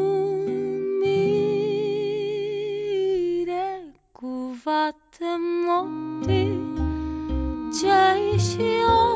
kuvvet 4.13 5.21
motti 5.67 6.47
çayışıyor 7.81 9.06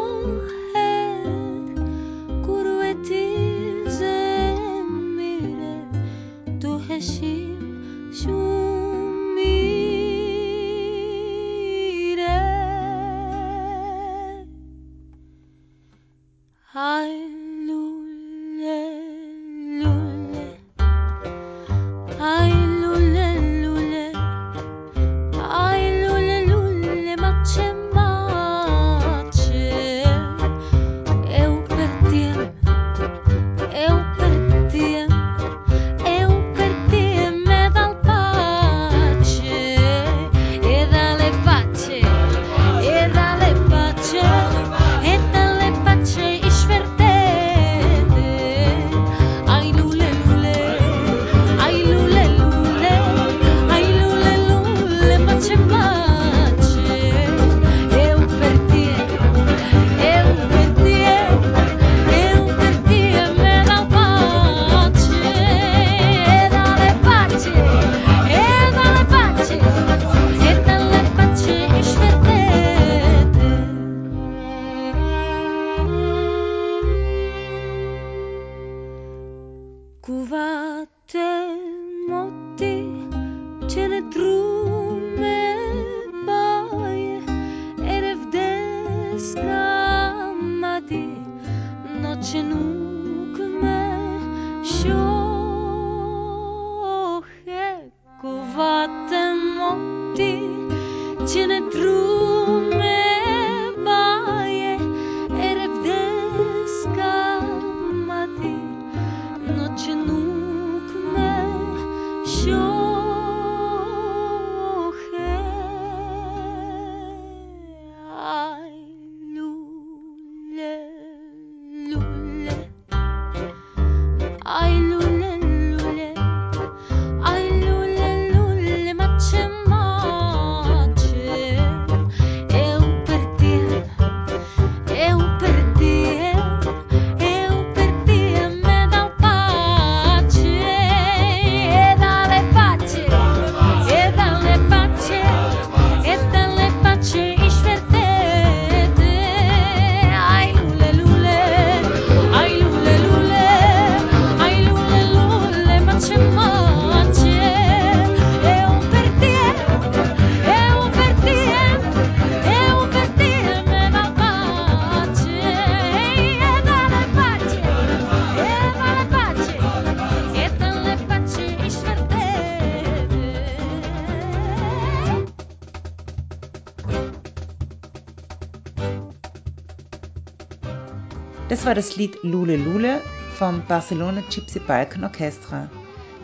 war 181.71 181.75
das 181.75 181.95
Lied 181.95 182.21
Lule 182.21 182.57
Lule 182.57 182.99
vom 183.37 183.65
Barcelona 183.65 184.21
Gypsy 184.29 184.59
Balkan 184.59 185.05
Orchestra. 185.05 185.69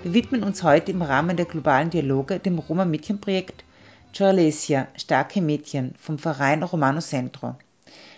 Wir 0.04 0.14
widmen 0.14 0.44
uns 0.44 0.62
heute 0.62 0.92
im 0.92 1.02
Rahmen 1.02 1.38
der 1.38 1.46
globalen 1.46 1.90
Dialoge 1.90 2.38
dem 2.40 2.60
Roma-Mädchenprojekt 2.60 3.64
Giorlesia, 4.12 4.90
starke 4.98 5.42
Mädchen 5.42 5.96
vom 5.98 6.20
Verein 6.20 6.64
Romano 6.64 7.00
Centro. 7.00 7.56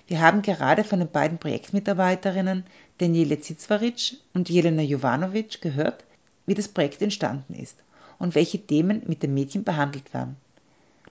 Wir 0.08 0.22
haben 0.22 0.42
gerade 0.42 0.84
von 0.84 0.98
den 0.98 1.12
beiden 1.12 1.38
Projektmitarbeiterinnen 1.38 2.63
Daniele 2.98 3.39
Zitzwaric 3.39 4.18
und 4.34 4.50
Jelena 4.50 4.82
Jovanovic 4.82 5.62
gehört, 5.62 6.06
wie 6.48 6.56
das 6.56 6.68
Projekt 6.68 7.00
entstanden 7.04 7.54
ist 7.54 7.78
und 8.18 8.34
welche 8.34 8.58
Themen 8.58 9.04
mit 9.06 9.22
den 9.22 9.36
Mädchen 9.36 9.63
behandelt 9.63 10.15
werden. 10.15 10.36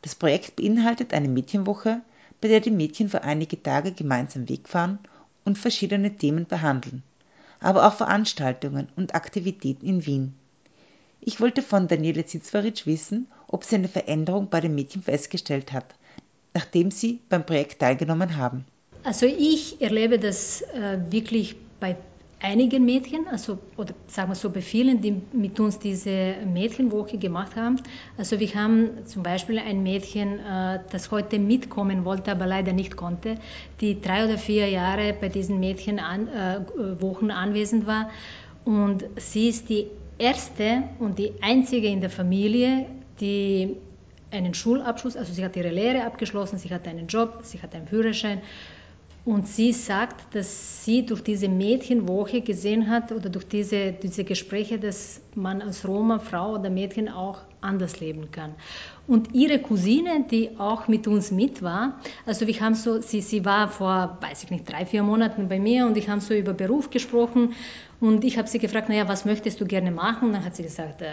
Das 0.03 0.17
Projekt 0.17 0.57
beinhaltet 0.57 1.15
eine 1.15 1.29
Mädchenwoche, 1.29 2.01
bei 2.41 2.49
der 2.49 2.59
die 2.59 2.73
Mädchen 2.73 3.09
für 3.09 3.23
einige 3.23 3.63
Tage 3.63 3.93
gemeinsam 3.93 4.49
wegfahren 4.49 4.99
und 5.49 5.57
verschiedene 5.57 6.15
Themen 6.15 6.47
behandeln, 6.47 7.03
aber 7.59 7.89
auch 7.89 7.95
Veranstaltungen 7.95 8.89
und 8.97 9.15
Aktivitäten 9.15 9.87
in 9.87 10.05
Wien. 10.05 10.35
Ich 11.23 11.41
wollte 11.41 11.63
von 11.63 11.89
Daniele 11.89 12.27
Zitzwaric 12.27 12.85
wissen, 12.87 13.27
ob 13.49 13.65
sie 13.65 13.77
eine 13.77 13.89
Veränderung 13.89 14.51
bei 14.51 14.61
den 14.61 14.75
Mädchen 14.75 15.03
festgestellt 15.03 15.73
hat, 15.73 15.95
nachdem 16.53 16.91
sie 16.91 17.21
beim 17.31 17.47
Projekt 17.47 17.81
teilgenommen 17.81 18.37
haben. 18.37 18.67
Also 19.05 19.25
ich 19.25 19.81
erlebe 19.81 20.19
das 20.19 20.61
äh, 20.61 20.99
wirklich 21.09 21.57
bei 21.81 21.97
einigen 22.41 22.85
Mädchen, 22.85 23.27
also 23.29 23.59
oder 23.77 23.95
sagen 24.07 24.31
wir 24.31 24.35
so 24.35 24.51
bei 24.51 24.61
vielen, 24.61 25.01
die 25.01 25.21
mit 25.33 25.59
uns 25.59 25.79
diese 25.79 26.35
Mädchenwoche 26.47 27.19
gemacht 27.19 27.57
haben. 27.57 27.77
Also 28.17 28.39
wir 28.39 28.55
haben 28.55 29.07
zum 29.07 29.23
Beispiel 29.23 29.59
ein 29.59 29.83
Mädchen, 29.83 30.39
äh, 30.39 30.81
das 30.91 31.11
heute 31.11 31.39
mitkommen 31.39 32.05
wollte, 32.05 32.31
aber 32.31 32.47
leider 32.47 32.73
nicht 32.73 32.97
konnte, 32.97 33.37
die 33.81 34.01
drei 34.01 34.25
oder 34.25 34.39
vier 34.39 34.69
Jahre 34.69 35.15
bei 35.21 35.29
diesen 35.29 35.59
Mädchenwochen 35.59 37.31
äh, 37.31 37.33
anwesend 37.33 37.87
war. 37.87 38.11
Und 38.65 39.05
sie 39.17 39.49
ist 39.49 39.69
die 39.69 39.87
erste 40.19 40.85
und 40.99 41.19
die 41.19 41.33
einzige 41.41 41.89
in 41.89 42.01
der 42.01 42.11
Familie, 42.11 42.87
die 43.21 43.77
einen 44.31 44.55
Schulabschluss, 44.55 45.17
also 45.17 45.33
sie 45.33 45.45
hat 45.45 45.57
ihre 45.57 45.71
Lehre 45.71 46.05
abgeschlossen, 46.05 46.59
sie 46.59 46.69
hat 46.71 46.87
einen 46.87 47.07
Job, 47.07 47.41
sie 47.43 47.61
hat 47.63 47.75
einen 47.75 47.89
Führerschein 47.89 48.43
und 49.29 49.47
sie 49.47 49.75
sagt, 49.75 50.35
dass 50.35 50.87
sie 50.87 51.05
durch 51.05 51.23
diese 51.23 51.49
Mädchenwoche 51.51 52.41
gesehen 52.41 52.89
hat 52.89 53.13
oder 53.13 53.29
durch 53.29 53.47
diese, 53.47 53.93
diese 53.93 54.25
Gespräche, 54.25 54.79
dass 54.79 55.21
man 55.35 55.61
als 55.61 55.87
Roma, 55.87 56.19
Frau 56.19 56.55
oder 56.55 56.71
Mädchen 56.71 57.11
auch 57.11 57.41
anders 57.61 58.01
leben 58.01 58.31
kann. 58.31 58.55
Und 59.09 59.35
ihre 59.35 59.59
Cousine, 59.59 60.27
die 60.31 60.51
auch 60.59 60.87
mit 60.87 61.09
uns 61.09 61.31
mit 61.31 61.63
war, 61.63 61.99
also 62.27 62.47
wir 62.47 62.61
haben 62.61 62.75
so, 62.75 63.01
sie, 63.01 63.23
sie 63.23 63.45
war 63.45 63.71
vor, 63.71 64.19
weiß 64.21 64.45
ich 64.45 64.51
nicht, 64.51 64.71
drei, 64.71 64.85
vier 64.85 65.03
Monaten 65.03 65.49
bei 65.49 65.59
mir 65.59 65.87
und 65.87 65.97
ich 65.97 66.09
habe 66.09 66.21
so 66.21 66.35
über 66.35 66.53
Beruf 66.53 66.91
gesprochen 66.91 67.55
und 68.01 68.23
ich 68.23 68.39
habe 68.39 68.47
sie 68.47 68.59
gefragt, 68.59 68.89
naja, 68.89 69.09
was 69.09 69.25
möchtest 69.25 69.61
du 69.61 69.67
gerne 69.67 69.91
machen? 69.91 70.29
Und 70.29 70.35
dann 70.35 70.45
hat 70.45 70.55
sie 70.55 70.63
gesagt, 70.63 71.03
äh, 71.03 71.07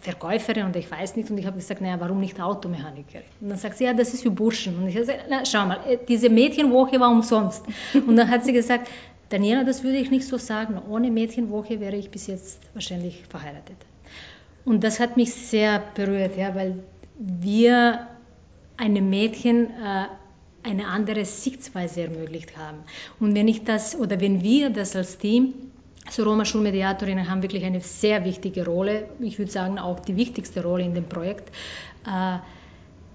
Verkäuferin 0.00 0.66
und 0.66 0.76
ich 0.76 0.90
weiß 0.90 1.16
nicht. 1.16 1.30
Und 1.30 1.38
ich 1.38 1.46
habe 1.46 1.56
gesagt, 1.56 1.80
naja, 1.80 1.96
warum 1.98 2.20
nicht 2.20 2.38
Automechanikerin? 2.40 3.24
Und 3.40 3.48
dann 3.50 3.58
sagt 3.58 3.78
sie, 3.78 3.84
ja, 3.84 3.94
das 3.94 4.12
ist 4.12 4.22
für 4.22 4.30
Burschen. 4.30 4.76
Und 4.76 4.88
ich 4.88 4.96
habe 4.96 5.06
gesagt, 5.06 5.24
na, 5.30 5.44
schau 5.46 5.66
mal, 5.66 5.78
äh, 5.88 5.98
diese 6.08 6.28
Mädchenwoche 6.28 7.00
war 7.00 7.10
umsonst. 7.10 7.64
Und 8.06 8.16
dann 8.16 8.28
hat 8.28 8.44
sie 8.44 8.52
gesagt, 8.52 8.88
Daniela, 9.30 9.64
das 9.64 9.82
würde 9.82 9.98
ich 9.98 10.10
nicht 10.10 10.26
so 10.26 10.36
sagen. 10.36 10.80
Ohne 10.90 11.10
Mädchenwoche 11.10 11.80
wäre 11.80 11.96
ich 11.96 12.10
bis 12.10 12.26
jetzt 12.26 12.60
wahrscheinlich 12.74 13.22
verheiratet. 13.28 13.76
Und 14.64 14.84
das 14.84 15.00
hat 15.00 15.16
mich 15.16 15.32
sehr 15.32 15.82
berührt, 15.94 16.36
ja, 16.36 16.54
weil 16.54 16.82
wir 17.20 18.06
einem 18.76 19.10
Mädchen 19.10 19.66
äh, 19.66 20.06
eine 20.62 20.86
andere 20.86 21.24
Sichtweise 21.24 22.02
ermöglicht 22.02 22.56
haben. 22.56 22.78
Und 23.18 23.34
wenn 23.34 23.48
ich 23.48 23.64
das 23.64 23.94
oder 23.94 24.20
wenn 24.20 24.42
wir 24.42 24.70
das 24.70 24.96
als 24.96 25.18
Team 25.18 25.54
also 26.06 26.24
Roma-Schulmediatorinnen 26.24 27.30
haben 27.30 27.42
wirklich 27.42 27.64
eine 27.64 27.80
sehr 27.82 28.24
wichtige 28.24 28.64
Rolle, 28.64 29.08
ich 29.20 29.38
würde 29.38 29.52
sagen 29.52 29.78
auch 29.78 30.00
die 30.00 30.16
wichtigste 30.16 30.62
Rolle 30.62 30.84
in 30.84 30.94
dem 30.94 31.04
Projekt. 31.04 31.50
Äh, 32.06 32.38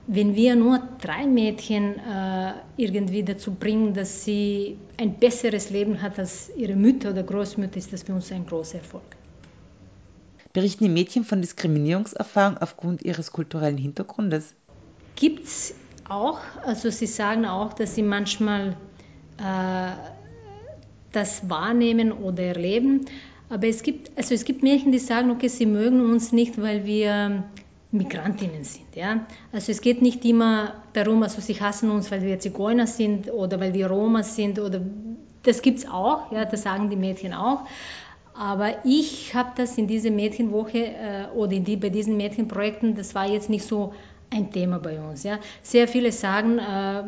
wenn 0.08 0.36
wir 0.36 0.56
nur 0.56 0.80
drei 1.02 1.26
Mädchen 1.26 1.96
äh, 1.96 2.54
irgendwie 2.78 3.24
dazu 3.24 3.56
bringen, 3.56 3.96
dass 3.96 4.24
sie 4.24 4.78
ein 4.98 5.16
besseres 5.16 5.72
Leben 5.72 6.02
hat 6.02 6.20
als 6.20 6.52
ihre 6.56 6.76
Mütter 6.76 7.10
oder 7.10 7.24
Großmütter, 7.24 7.78
ist 7.78 7.92
das 7.92 8.04
für 8.04 8.14
uns 8.14 8.32
ein 8.32 8.46
großer 8.46 8.78
Erfolg. 8.78 9.04
Berichten 10.56 10.86
die 10.86 10.90
Mädchen 10.90 11.26
von 11.26 11.42
Diskriminierungserfahrung 11.42 12.58
aufgrund 12.58 13.04
ihres 13.04 13.34
kulturellen 13.34 13.78
Hintergrundes? 13.78 14.56
Gibt 15.18 15.46
es 15.46 15.76
auch. 16.08 16.40
Also 16.66 16.90
sie 16.90 17.08
sagen 17.08 17.46
auch, 17.46 17.74
dass 17.74 17.94
sie 17.96 18.04
manchmal 18.04 18.78
äh, 19.38 19.92
das 21.12 21.50
wahrnehmen 21.50 22.14
oder 22.14 22.44
erleben. 22.44 23.06
Aber 23.50 23.68
es 23.68 23.84
gibt, 23.84 24.18
also 24.18 24.34
es 24.34 24.46
gibt 24.46 24.64
Mädchen, 24.64 24.94
die 24.94 25.00
sagen, 25.00 25.30
okay, 25.30 25.50
sie 25.50 25.66
mögen 25.66 26.00
uns 26.00 26.32
nicht, 26.32 26.60
weil 26.62 26.86
wir 26.86 27.44
Migrantinnen 27.92 28.64
sind. 28.64 28.96
Ja? 28.96 29.26
Also 29.52 29.74
es 29.74 29.82
geht 29.82 30.02
nicht 30.02 30.24
immer 30.24 30.76
darum, 30.94 31.22
also 31.24 31.42
sie 31.42 31.60
hassen 31.60 31.92
uns, 31.92 32.12
weil 32.12 32.22
wir 32.22 32.40
Zigeuner 32.40 32.88
sind 32.88 33.30
oder 33.30 33.60
weil 33.60 33.74
wir 33.74 33.88
Roma 33.88 34.24
sind 34.24 34.58
oder 34.58 34.80
das 35.44 35.62
gibt 35.62 35.80
es 35.80 35.88
auch, 35.88 36.32
ja, 36.32 36.46
das 36.46 36.64
sagen 36.64 36.90
die 36.90 36.96
Mädchen 36.96 37.34
auch. 37.34 37.66
Aber 38.38 38.76
ich 38.84 39.34
habe 39.34 39.52
das 39.56 39.78
in 39.78 39.88
dieser 39.88 40.12
Mädchenwoche 40.12 40.78
äh, 40.78 41.26
oder 41.34 41.54
in 41.54 41.64
die, 41.64 41.78
bei 41.78 41.90
diesen 41.90 42.18
Mädchenprojekten, 42.18 42.96
das 42.96 43.16
war 43.16 43.30
jetzt 43.30 43.50
nicht 43.50 43.66
so 43.66 43.94
ein 44.30 44.52
Thema 44.52 44.80
bei 44.80 45.00
uns. 45.00 45.24
Ja. 45.24 45.40
Sehr 45.64 45.88
viele 45.88 46.12
sagen, 46.12 46.60
äh, 46.60 47.04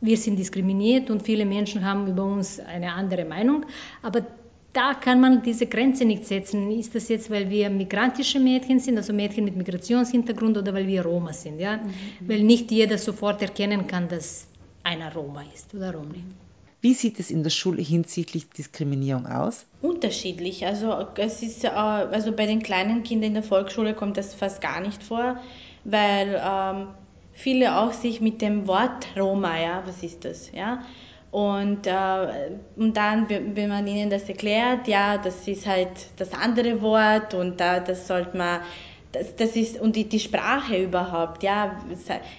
wir 0.00 0.16
sind 0.16 0.38
diskriminiert 0.38 1.10
und 1.10 1.22
viele 1.22 1.44
Menschen 1.44 1.84
haben 1.84 2.06
über 2.06 2.24
uns 2.24 2.60
eine 2.60 2.92
andere 2.92 3.24
Meinung. 3.24 3.66
Aber 4.02 4.24
da 4.72 4.94
kann 4.94 5.20
man 5.20 5.42
diese 5.42 5.66
Grenze 5.66 6.04
nicht 6.04 6.26
setzen. 6.26 6.70
Ist 6.70 6.94
das 6.94 7.08
jetzt, 7.08 7.30
weil 7.30 7.50
wir 7.50 7.68
migrantische 7.70 8.38
Mädchen 8.38 8.78
sind, 8.78 8.96
also 8.96 9.12
Mädchen 9.12 9.44
mit 9.44 9.56
Migrationshintergrund 9.56 10.56
oder 10.56 10.72
weil 10.72 10.86
wir 10.86 11.04
Roma 11.04 11.32
sind? 11.32 11.58
Ja? 11.58 11.78
Mhm. 11.78 11.92
Weil 12.28 12.42
nicht 12.42 12.70
jeder 12.70 12.96
sofort 12.98 13.42
erkennen 13.42 13.88
kann, 13.88 14.08
dass 14.08 14.46
einer 14.84 15.12
Roma 15.12 15.42
ist 15.52 15.74
oder 15.74 15.92
Roma. 15.92 16.14
Wie 16.80 16.94
sieht 16.94 17.20
es 17.20 17.30
in 17.30 17.42
der 17.42 17.50
Schule 17.50 17.82
hinsichtlich 17.82 18.48
Diskriminierung 18.48 19.26
aus? 19.26 19.66
Unterschiedlich. 19.82 20.66
Also, 20.66 21.06
es 21.16 21.42
ist, 21.42 21.64
äh, 21.64 21.68
also 21.68 22.32
bei 22.32 22.46
den 22.46 22.62
kleinen 22.62 23.02
Kindern 23.02 23.28
in 23.28 23.34
der 23.34 23.42
Volksschule 23.42 23.94
kommt 23.94 24.16
das 24.16 24.34
fast 24.34 24.60
gar 24.60 24.80
nicht 24.80 25.02
vor, 25.02 25.36
weil 25.84 26.40
ähm, 26.42 26.88
viele 27.32 27.78
auch 27.78 27.92
sich 27.92 28.20
mit 28.20 28.40
dem 28.40 28.66
Wort 28.66 29.06
Roma, 29.16 29.60
ja, 29.60 29.82
was 29.86 30.02
ist 30.02 30.24
das, 30.24 30.52
ja, 30.52 30.82
und, 31.30 31.86
äh, 31.86 32.50
und 32.76 32.96
dann, 32.96 33.28
wenn 33.28 33.68
man 33.68 33.86
ihnen 33.86 34.10
das 34.10 34.28
erklärt, 34.28 34.88
ja, 34.88 35.16
das 35.16 35.46
ist 35.46 35.66
halt 35.66 35.88
das 36.16 36.32
andere 36.32 36.82
Wort 36.82 37.34
und 37.34 37.60
da, 37.60 37.78
das 37.78 38.08
sollte 38.08 38.36
man, 38.36 38.60
das, 39.12 39.34
das 39.36 39.56
ist, 39.56 39.80
und 39.80 39.96
die, 39.96 40.08
die 40.08 40.20
Sprache 40.20 40.76
überhaupt, 40.76 41.42
ja, 41.42 41.80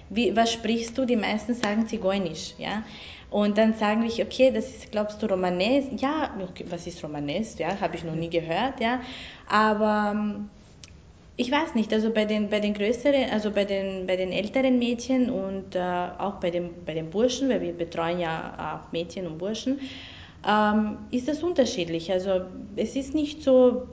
wie, 0.10 0.36
was 0.36 0.54
sprichst 0.54 0.98
du? 0.98 1.06
Die 1.06 1.16
meisten 1.16 1.54
sagen 1.54 1.88
Zigeunisch, 1.88 2.54
ja. 2.58 2.84
Und 3.30 3.58
dann 3.58 3.74
sagen 3.74 4.04
wir, 4.04 4.26
okay, 4.26 4.52
das 4.54 4.68
ist, 4.68 4.92
glaubst 4.92 5.24
du, 5.24 5.28
Romanes? 5.28 5.86
Ja, 5.98 6.32
okay, 6.42 6.66
was 6.70 6.86
ist 6.86 7.02
Romanes? 7.02 7.58
Ja, 7.58 7.80
habe 7.80 7.96
ich 7.96 8.04
noch 8.04 8.16
nie 8.16 8.30
gehört, 8.30 8.82
ja. 8.82 9.00
Aber 9.48 10.42
ich 11.38 11.50
weiß 11.50 11.76
nicht, 11.76 11.94
also 11.94 12.12
bei 12.12 12.26
den, 12.26 12.50
bei 12.50 12.60
den 12.60 12.74
größeren, 12.74 13.30
also 13.32 13.52
bei 13.52 13.64
den, 13.64 14.06
bei 14.06 14.18
den 14.18 14.32
älteren 14.32 14.78
Mädchen 14.80 15.30
und 15.30 15.76
äh, 15.76 15.80
auch 15.80 16.36
bei, 16.36 16.52
dem, 16.52 16.72
bei 16.86 16.94
den 16.94 17.10
Burschen, 17.10 17.48
weil 17.50 17.62
wir 17.62 17.74
betreuen 17.74 18.20
ja 18.20 18.84
auch 18.86 18.92
Mädchen 18.92 19.26
und 19.26 19.38
Burschen, 19.38 19.80
ähm, 20.48 20.98
ist 21.12 21.30
das 21.30 21.42
unterschiedlich. 21.42 22.12
Also 22.12 22.42
es 22.76 22.98
ist 22.98 23.16
nicht 23.16 23.44
so 23.44 23.88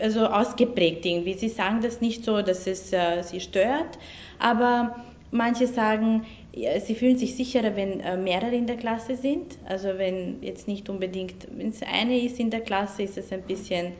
also 0.00 0.26
ausgeprägt 0.26 1.04
irgendwie. 1.04 1.34
Sie 1.34 1.48
sagen 1.48 1.80
das 1.82 2.00
nicht 2.00 2.24
so, 2.24 2.42
dass 2.42 2.66
es 2.66 2.92
äh, 2.92 3.22
sie 3.22 3.40
stört, 3.40 3.98
aber 4.38 4.96
manche 5.30 5.66
sagen, 5.66 6.24
sie 6.52 6.94
fühlen 6.94 7.18
sich 7.18 7.36
sicherer, 7.36 7.76
wenn 7.76 8.00
äh, 8.00 8.16
mehrere 8.16 8.54
in 8.54 8.66
der 8.66 8.76
Klasse 8.76 9.16
sind. 9.16 9.58
Also 9.66 9.98
wenn 9.98 10.42
jetzt 10.42 10.68
nicht 10.68 10.88
unbedingt, 10.88 11.46
wenn 11.56 11.68
es 11.68 11.82
eine 11.82 12.18
ist 12.18 12.40
in 12.40 12.50
der 12.50 12.60
Klasse, 12.60 13.02
ist 13.02 13.18
es 13.18 13.32
ein 13.32 13.42
bisschen 13.42 13.92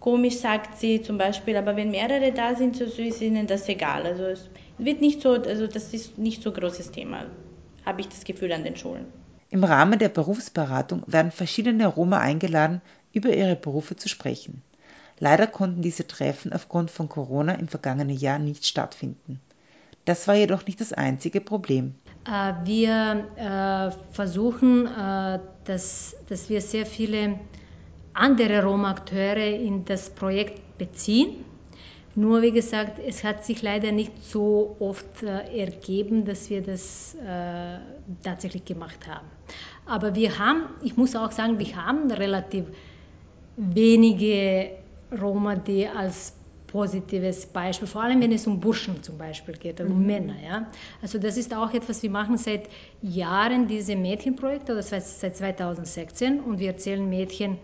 komisch, 0.00 0.36
sagt 0.38 0.78
sie 0.78 1.02
zum 1.02 1.18
Beispiel, 1.18 1.56
aber 1.56 1.76
wenn 1.76 1.90
mehrere 1.90 2.32
da 2.32 2.54
sind, 2.54 2.76
so 2.76 2.84
ist 2.84 3.20
ihnen 3.20 3.46
das 3.46 3.68
egal. 3.68 4.06
Also 4.06 4.24
es 4.24 4.48
wird 4.78 5.00
nicht 5.00 5.20
so, 5.20 5.32
also 5.32 5.66
das 5.66 5.92
ist 5.92 6.16
nicht 6.18 6.42
so 6.42 6.52
großes 6.52 6.90
Thema, 6.90 7.26
habe 7.84 8.00
ich 8.00 8.08
das 8.08 8.24
Gefühl 8.24 8.52
an 8.52 8.64
den 8.64 8.76
Schulen. 8.76 9.04
Im 9.50 9.64
Rahmen 9.64 9.98
der 9.98 10.08
Berufsberatung 10.08 11.02
werden 11.06 11.32
verschiedene 11.32 11.86
Roma 11.86 12.18
eingeladen, 12.18 12.80
über 13.12 13.30
ihre 13.30 13.56
Berufe 13.56 13.96
zu 13.96 14.08
sprechen. 14.08 14.62
Leider 15.20 15.46
konnten 15.46 15.82
diese 15.82 16.06
Treffen 16.06 16.52
aufgrund 16.52 16.90
von 16.90 17.08
Corona 17.08 17.52
im 17.52 17.68
vergangenen 17.68 18.16
Jahr 18.16 18.38
nicht 18.38 18.66
stattfinden. 18.66 19.38
Das 20.06 20.26
war 20.26 20.34
jedoch 20.34 20.66
nicht 20.66 20.80
das 20.80 20.94
einzige 20.94 21.42
Problem. 21.42 21.94
Äh, 22.26 22.54
wir 22.64 23.28
äh, 23.36 24.12
versuchen, 24.12 24.86
äh, 24.86 25.38
dass, 25.64 26.16
dass 26.28 26.48
wir 26.48 26.62
sehr 26.62 26.86
viele 26.86 27.38
andere 28.14 28.64
Roma-Akteure 28.64 29.60
in 29.60 29.84
das 29.84 30.08
Projekt 30.10 30.78
beziehen. 30.78 31.44
Nur 32.14 32.40
wie 32.42 32.50
gesagt, 32.50 32.98
es 32.98 33.22
hat 33.22 33.44
sich 33.44 33.62
leider 33.62 33.92
nicht 33.92 34.24
so 34.24 34.74
oft 34.80 35.22
ergeben, 35.22 36.24
dass 36.24 36.50
wir 36.50 36.60
das 36.60 37.16
tatsächlich 38.24 38.64
gemacht 38.64 39.06
haben. 39.06 39.28
Aber 39.86 40.16
wir 40.16 40.36
haben, 40.36 40.64
ich 40.82 40.96
muss 40.96 41.14
auch 41.14 41.30
sagen, 41.30 41.60
wir 41.60 41.76
haben 41.76 42.10
relativ 42.10 42.66
wenige 43.56 44.79
Roma, 45.12 45.56
die 45.56 45.86
als 45.86 46.34
positives 46.70 47.46
Beispiel, 47.46 47.88
vor 47.88 48.02
allem 48.02 48.20
wenn 48.20 48.32
es 48.32 48.46
um 48.46 48.60
Burschen 48.60 49.02
zum 49.02 49.18
Beispiel 49.18 49.56
geht, 49.56 49.80
um 49.80 50.00
mhm. 50.00 50.06
Männer. 50.06 50.36
Ja? 50.42 50.66
Also 51.02 51.18
das 51.18 51.36
ist 51.36 51.52
auch 51.52 51.72
etwas, 51.74 52.02
wir 52.02 52.10
machen 52.10 52.36
seit 52.36 52.68
Jahren 53.02 53.66
diese 53.66 53.96
Mädchenprojekte, 53.96 54.74
das 54.74 54.92
heißt 54.92 55.20
seit 55.20 55.36
2016 55.36 56.40
und 56.40 56.60
wir 56.60 56.68
erzählen 56.68 57.08
Mädchen, 57.08 57.58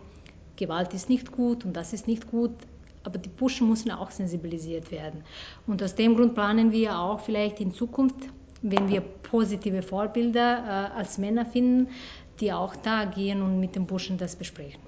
Gewalt 0.57 0.95
ist 0.95 1.09
nicht 1.09 1.33
gut 1.33 1.65
und 1.65 1.77
das 1.77 1.93
ist 1.93 2.09
nicht 2.09 2.31
gut, 2.31 2.53
aber 3.05 3.19
die 3.19 3.29
Burschen 3.29 3.69
müssen 3.69 3.91
auch 3.91 4.11
sensibilisiert 4.11 4.91
werden. 4.91 5.23
Und 5.67 5.83
aus 5.83 5.95
dem 5.95 6.17
Grund 6.17 6.35
planen 6.35 6.73
wir 6.73 6.99
auch 6.99 7.21
vielleicht 7.21 7.61
in 7.61 7.73
Zukunft, 7.73 8.17
wenn 8.63 8.89
wir 8.89 9.01
positive 9.01 9.83
Vorbilder 9.83 10.91
äh, 10.95 10.99
als 10.99 11.19
Männer 11.19 11.47
finden, 11.47 11.89
die 12.41 12.53
auch 12.53 12.75
da 12.75 13.05
gehen 13.05 13.43
und 13.43 13.61
mit 13.61 13.77
den 13.77 13.87
Burschen 13.87 14.19
das 14.19 14.35
besprechen. 14.35 14.81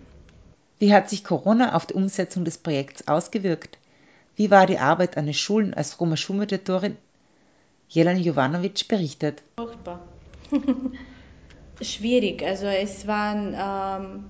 Wie 0.78 0.94
hat 0.94 1.10
sich 1.10 1.24
Corona 1.24 1.74
auf 1.74 1.86
die 1.86 1.94
Umsetzung 1.94 2.44
des 2.44 2.58
Projekts 2.58 3.08
ausgewirkt? 3.08 3.78
Wie 4.36 4.50
war 4.50 4.66
die 4.66 4.78
Arbeit 4.78 5.16
an 5.16 5.26
den 5.26 5.34
Schulen 5.34 5.74
als 5.74 6.00
Roma 6.00 6.16
Schulmediatorin? 6.16 6.96
Jelena 7.88 8.18
Jovanovic 8.18 8.86
berichtet. 8.86 9.42
Furchtbar. 9.56 10.06
Schwierig. 11.80 12.42
Also 12.42 12.66
es 12.66 13.06
waren 13.06 13.54
ähm, 13.58 14.24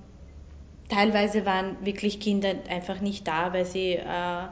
teilweise 0.87 1.45
waren 1.45 1.85
wirklich 1.85 2.19
Kinder 2.19 2.55
einfach 2.69 3.01
nicht 3.01 3.27
da, 3.27 3.53
weil 3.53 3.65
sie 3.65 3.93
äh, 3.93 4.47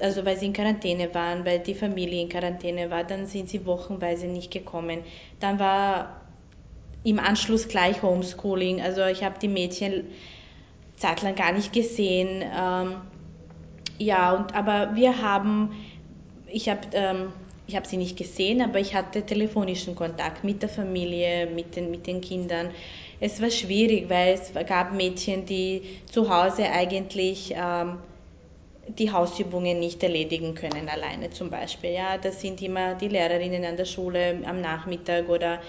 also 0.00 0.24
weil 0.24 0.36
sie 0.36 0.46
in 0.46 0.52
Quarantäne 0.52 1.14
waren, 1.14 1.44
weil 1.44 1.60
die 1.60 1.74
Familie 1.74 2.22
in 2.22 2.28
Quarantäne 2.28 2.90
war, 2.90 3.04
dann 3.04 3.26
sind 3.26 3.48
sie 3.48 3.64
wochenweise 3.66 4.26
nicht 4.26 4.50
gekommen. 4.50 5.04
Dann 5.40 5.58
war 5.58 6.20
im 7.04 7.18
Anschluss 7.18 7.68
gleich 7.68 8.02
Homeschooling. 8.02 8.80
Also 8.80 9.04
ich 9.04 9.22
habe 9.22 9.38
die 9.38 9.48
Mädchen 9.48 10.04
zeitlang 10.98 11.34
gar 11.34 11.52
nicht 11.52 11.72
gesehen. 11.72 12.42
Ähm, 12.42 12.96
ja, 13.98 14.32
und, 14.32 14.54
aber 14.54 14.94
wir 14.94 15.22
haben, 15.22 15.70
ich 16.46 16.68
habe 16.68 16.80
ähm, 16.92 17.32
hab 17.72 17.86
sie 17.86 17.96
nicht 17.96 18.16
gesehen, 18.16 18.62
aber 18.62 18.78
ich 18.78 18.94
hatte 18.94 19.22
telefonischen 19.22 19.94
Kontakt 19.94 20.44
mit 20.44 20.62
der 20.62 20.68
Familie, 20.68 21.46
mit 21.46 21.76
den, 21.76 21.90
mit 21.90 22.06
den 22.06 22.20
Kindern. 22.20 22.70
Es 23.20 23.42
war 23.42 23.50
schwierig, 23.50 24.08
weil 24.08 24.34
es 24.34 24.52
gab 24.66 24.92
Mädchen, 24.94 25.44
die 25.44 25.82
zu 26.10 26.30
Hause 26.30 26.70
eigentlich 26.70 27.52
ähm, 27.56 27.98
die 28.88 29.12
Hausübungen 29.12 29.80
nicht 29.80 30.02
erledigen 30.02 30.54
können 30.54 30.88
alleine 30.88 31.30
zum 31.30 31.50
Beispiel. 31.50 31.90
Ja, 31.90 32.16
das 32.16 32.40
sind 32.40 32.62
immer 32.62 32.94
die 32.94 33.08
Lehrerinnen 33.08 33.64
an 33.64 33.76
der 33.76 33.84
Schule 33.84 34.40
am 34.46 34.60
Nachmittag 34.60 35.28
oder 35.28 35.60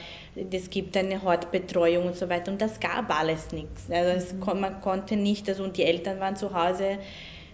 es 0.51 0.69
gibt 0.69 0.95
eine 0.97 1.21
Hortbetreuung 1.21 2.07
und 2.07 2.15
so 2.15 2.29
weiter 2.29 2.51
und 2.51 2.61
das 2.61 2.79
gab 2.79 3.17
alles 3.17 3.51
nichts. 3.51 3.89
Also 3.89 4.09
es, 4.09 4.33
mhm. 4.33 4.59
man 4.59 4.81
konnte 4.81 5.15
nicht, 5.15 5.47
also 5.49 5.63
und 5.63 5.77
die 5.77 5.83
Eltern 5.83 6.19
waren 6.19 6.35
zu 6.35 6.53
Hause 6.53 6.99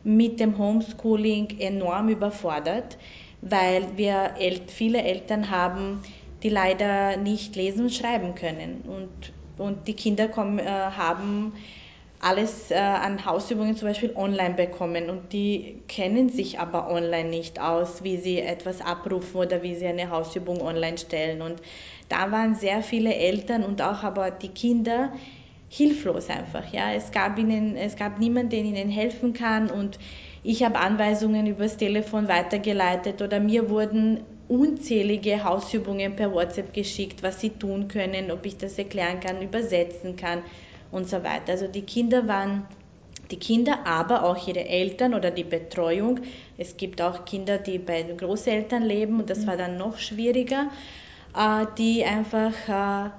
mit 0.03 0.39
dem 0.39 0.57
Homeschooling 0.57 1.59
enorm 1.59 2.09
überfordert, 2.09 2.97
weil 3.41 3.85
wir 3.95 4.35
viele 4.67 5.01
Eltern 5.01 5.49
haben, 5.49 6.01
die 6.43 6.49
leider 6.49 7.17
nicht 7.17 7.55
lesen 7.55 7.85
und 7.85 7.93
schreiben 7.93 8.35
können. 8.35 8.83
Und, 8.87 9.33
und 9.57 9.87
die 9.87 9.93
Kinder 9.93 10.27
kommen, 10.27 10.59
äh, 10.59 10.65
haben 10.65 11.53
alles 12.25 12.71
äh, 12.71 12.75
an 12.75 13.23
Hausübungen 13.23 13.75
zum 13.75 13.87
Beispiel 13.87 14.11
online 14.15 14.55
bekommen 14.55 15.11
und 15.11 15.31
die 15.31 15.83
kennen 15.87 16.29
sich 16.29 16.59
aber 16.59 16.89
online 16.89 17.29
nicht 17.29 17.61
aus, 17.61 18.03
wie 18.03 18.17
sie 18.17 18.39
etwas 18.39 18.81
abrufen 18.81 19.41
oder 19.41 19.61
wie 19.61 19.75
sie 19.75 19.85
eine 19.85 20.09
Hausübung 20.09 20.59
online 20.59 20.97
stellen. 20.97 21.43
Und 21.43 21.61
da 22.09 22.31
waren 22.31 22.55
sehr 22.55 22.81
viele 22.81 23.13
Eltern 23.13 23.63
und 23.63 23.79
auch 23.83 24.01
aber 24.03 24.31
die 24.31 24.49
Kinder, 24.49 25.11
hilflos 25.69 26.29
einfach. 26.29 26.73
Ja, 26.73 26.93
es 26.93 27.11
gab 27.11 27.37
ihnen, 27.37 27.75
es 27.75 27.95
gab 27.95 28.17
niemanden, 28.17 28.49
der 28.49 28.59
ihnen 28.59 28.89
helfen 28.89 29.33
kann 29.33 29.69
und 29.69 29.99
ich 30.41 30.63
habe 30.63 30.79
Anweisungen 30.79 31.45
übers 31.45 31.77
Telefon 31.77 32.27
weitergeleitet 32.27 33.21
oder 33.21 33.39
mir 33.39 33.69
wurden 33.69 34.21
unzählige 34.47 35.43
Hausübungen 35.43 36.15
per 36.15 36.33
WhatsApp 36.33 36.73
geschickt, 36.73 37.21
was 37.21 37.41
sie 37.41 37.49
tun 37.51 37.87
können, 37.87 38.31
ob 38.31 38.45
ich 38.47 38.57
das 38.57 38.79
erklären 38.79 39.19
kann, 39.19 39.41
übersetzen 39.43 40.15
kann 40.15 40.41
und 40.95 41.09
so 41.09 41.23
weiter. 41.23 41.51
Also 41.51 41.67
die 41.67 41.81
Kinder 41.81 42.27
waren 42.27 42.65
die 43.31 43.37
Kinder, 43.37 43.85
aber 43.85 44.23
auch 44.23 44.47
ihre 44.47 44.65
Eltern 44.65 45.13
oder 45.13 45.31
die 45.31 45.43
Betreuung. 45.43 46.21
Es 46.57 46.77
gibt 46.77 47.01
auch 47.01 47.25
Kinder, 47.25 47.57
die 47.57 47.79
bei 47.79 48.03
den 48.03 48.17
Großeltern 48.17 48.83
leben 48.83 49.19
und 49.19 49.29
das 49.29 49.45
war 49.45 49.57
dann 49.57 49.77
noch 49.77 49.97
schwieriger, 49.97 50.69
äh, 51.35 51.65
die 51.77 52.05
einfach 52.05 52.53
äh, 52.69 53.09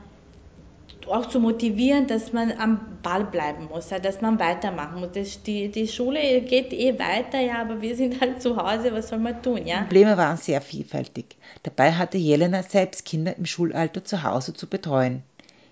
auch 1.08 1.26
zu 1.26 1.38
motivieren, 1.38 2.06
dass 2.06 2.32
man 2.32 2.52
am 2.52 2.98
Ball 3.02 3.24
bleiben 3.24 3.68
muss, 3.68 3.88
dass 3.88 4.20
man 4.20 4.38
weitermachen 4.40 5.00
muss. 5.00 5.42
Die, 5.42 5.68
die 5.70 5.86
Schule 5.86 6.40
geht 6.40 6.72
eh 6.72 6.98
weiter, 6.98 7.40
ja, 7.40 7.60
aber 7.60 7.80
wir 7.80 7.94
sind 7.94 8.20
halt 8.20 8.42
zu 8.42 8.56
Hause, 8.56 8.92
was 8.92 9.08
soll 9.08 9.18
man 9.18 9.42
tun, 9.42 9.66
ja? 9.66 9.80
Die 9.80 9.84
Probleme 9.84 10.16
waren 10.16 10.36
sehr 10.36 10.60
vielfältig. 10.60 11.36
Dabei 11.62 11.92
hatte 11.92 12.18
Jelena 12.18 12.62
selbst 12.62 13.04
Kinder 13.04 13.36
im 13.36 13.46
Schulalter 13.46 14.04
zu 14.04 14.22
Hause 14.22 14.54
zu 14.54 14.66
betreuen. 14.66 15.22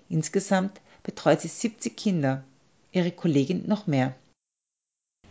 Insgesamt 0.07 0.79
betreut 1.05 1.41
sie 1.41 1.47
70 1.47 1.95
Kinder, 1.95 2.43
ihre 2.91 3.11
Kollegin 3.11 3.63
noch 3.67 3.87
mehr. 3.87 4.15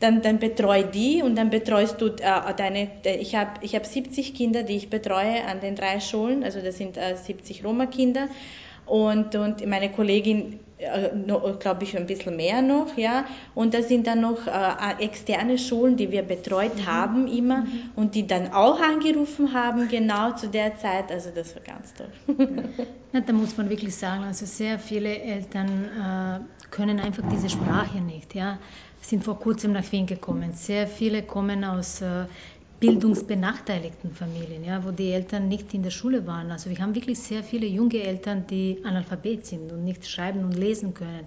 Dann, 0.01 0.23
dann 0.23 0.39
betreu 0.39 0.83
die 0.83 1.23
und 1.23 1.37
dann 1.37 1.51
betreust 1.51 2.01
du 2.01 2.09
äh, 2.09 2.55
deine, 2.57 2.91
ich 3.05 3.37
habe 3.37 3.53
ich 3.63 3.75
hab 3.75 3.87
70 3.87 4.35
Kinder, 4.35 4.63
die 4.63 4.77
ich 4.77 4.91
betreue 4.91 5.45
an 5.45 5.61
den 5.61 5.77
drei 5.77 6.01
Schulen, 6.01 6.43
also 6.43 6.61
das 6.61 6.77
sind 6.79 6.97
äh, 6.97 7.17
70 7.17 7.65
Roma-Kinder 7.65 8.29
und, 8.87 9.35
und 9.35 9.65
meine 9.67 9.91
Kollegin, 9.91 10.61
glaube 11.59 11.85
ich, 11.85 11.97
ein 11.97 12.07
bisschen 12.07 12.37
mehr 12.37 12.63
noch, 12.63 12.97
ja. 12.97 13.25
Und 13.55 13.75
da 13.75 13.83
sind 13.83 14.07
dann 14.07 14.21
noch 14.21 14.47
äh, 14.47 15.03
externe 15.03 15.59
Schulen, 15.59 15.97
die 15.97 16.11
wir 16.11 16.23
betreut 16.23 16.77
mhm. 16.77 16.87
haben 16.87 17.27
immer 17.29 17.61
mhm. 17.61 17.91
und 17.97 18.15
die 18.15 18.27
dann 18.27 18.53
auch 18.53 18.81
angerufen 18.81 19.53
haben, 19.53 19.89
genau 19.89 20.33
zu 20.33 20.49
der 20.49 20.77
Zeit. 20.77 21.11
Also 21.11 21.31
das 21.35 21.55
war 21.55 21.63
ganz 21.63 21.95
toll. 21.95 22.09
Ja, 23.13 23.21
da 23.21 23.33
muss 23.33 23.57
man 23.57 23.71
wirklich 23.71 23.95
sagen, 23.95 24.25
also 24.25 24.45
sehr 24.45 24.77
viele 24.81 25.17
Eltern 25.17 25.85
äh, 25.85 26.67
können 26.73 26.99
einfach 26.99 27.23
diese 27.31 27.49
Sprache 27.49 27.99
nicht, 27.99 28.35
ja 28.35 28.59
sind 29.05 29.25
vor 29.25 29.39
kurzem 29.39 29.73
nach 29.73 29.91
Wien 29.93 30.07
gekommen. 30.07 30.55
Sehr 30.55 30.87
viele 30.87 31.23
kommen 31.23 31.65
aus 31.65 32.01
äh, 32.01 32.27
bildungsbenachteiligten 32.81 34.13
Familien, 34.13 34.65
ja, 34.65 34.85
wo 34.85 34.91
die 34.91 35.13
Eltern 35.13 35.49
nicht 35.49 35.73
in 35.75 35.83
der 35.83 35.91
Schule 35.91 36.27
waren. 36.27 36.51
Also 36.51 36.71
wir 36.71 36.79
haben 36.79 36.95
wirklich 36.95 37.19
sehr 37.19 37.43
viele 37.43 37.67
junge 37.67 38.03
Eltern, 38.03 38.47
die 38.49 38.81
Analphabet 38.85 39.47
sind 39.47 39.73
und 39.73 39.85
nicht 39.85 40.07
schreiben 40.07 40.45
und 40.45 40.57
lesen 40.57 40.93
können. 40.95 41.27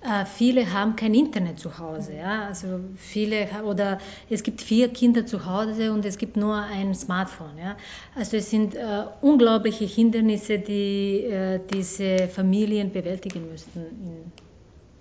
Äh, 0.00 0.26
viele 0.26 0.72
haben 0.72 0.94
kein 0.94 1.12
Internet 1.12 1.58
zu 1.58 1.76
Hause, 1.76 2.14
ja, 2.14 2.46
also 2.46 2.78
viele 2.96 3.48
oder 3.64 3.98
es 4.30 4.44
gibt 4.44 4.62
vier 4.62 4.88
Kinder 4.90 5.26
zu 5.26 5.44
Hause 5.44 5.92
und 5.92 6.04
es 6.04 6.18
gibt 6.18 6.36
nur 6.36 6.54
ein 6.54 6.94
Smartphone, 6.94 7.58
ja. 7.58 7.76
Also 8.14 8.36
es 8.36 8.48
sind 8.48 8.76
äh, 8.76 9.04
unglaubliche 9.22 9.86
Hindernisse, 9.86 10.60
die 10.60 11.24
äh, 11.24 11.58
diese 11.72 12.28
Familien 12.28 12.92
bewältigen 12.92 13.50
müssten 13.50 13.80
in 13.80 14.32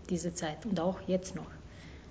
dieser 0.09 0.33
Zeit 0.33 0.65
und 0.65 0.79
auch 0.79 0.99
jetzt 1.05 1.35
noch. 1.35 1.56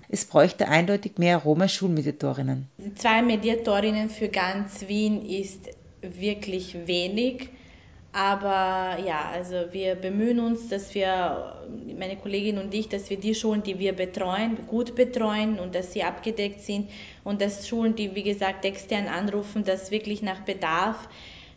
Es 0.09 0.25
bräuchte 0.25 0.69
eindeutig 0.69 1.17
mehr 1.17 1.37
Roma-Schulmediatorinnen. 1.37 2.67
Zwei 2.95 3.21
Mediatorinnen 3.21 4.09
für 4.09 4.29
ganz 4.29 4.87
Wien 4.87 5.25
ist 5.25 5.69
wirklich 6.01 6.87
wenig. 6.87 7.49
Aber 8.13 8.97
ja, 9.05 9.29
also 9.31 9.65
wir 9.71 9.95
bemühen 9.95 10.39
uns, 10.39 10.69
dass 10.69 10.95
wir, 10.95 11.53
meine 11.99 12.15
Kollegin 12.15 12.57
und 12.57 12.73
ich, 12.73 12.89
dass 12.89 13.09
wir 13.09 13.17
die 13.17 13.35
Schulen, 13.35 13.61
die 13.61 13.77
wir 13.77 13.93
betreuen, 13.93 14.57
gut 14.65 14.95
betreuen 14.95 15.59
und 15.59 15.75
dass 15.75 15.93
sie 15.93 16.03
abgedeckt 16.03 16.61
sind 16.61 16.89
und 17.23 17.41
dass 17.41 17.67
Schulen, 17.67 17.95
die 17.95 18.15
wie 18.15 18.23
gesagt 18.23 18.65
extern 18.65 19.07
anrufen, 19.07 19.65
dass 19.65 19.91
wirklich 19.91 20.21
nach 20.21 20.39
Bedarf 20.39 21.09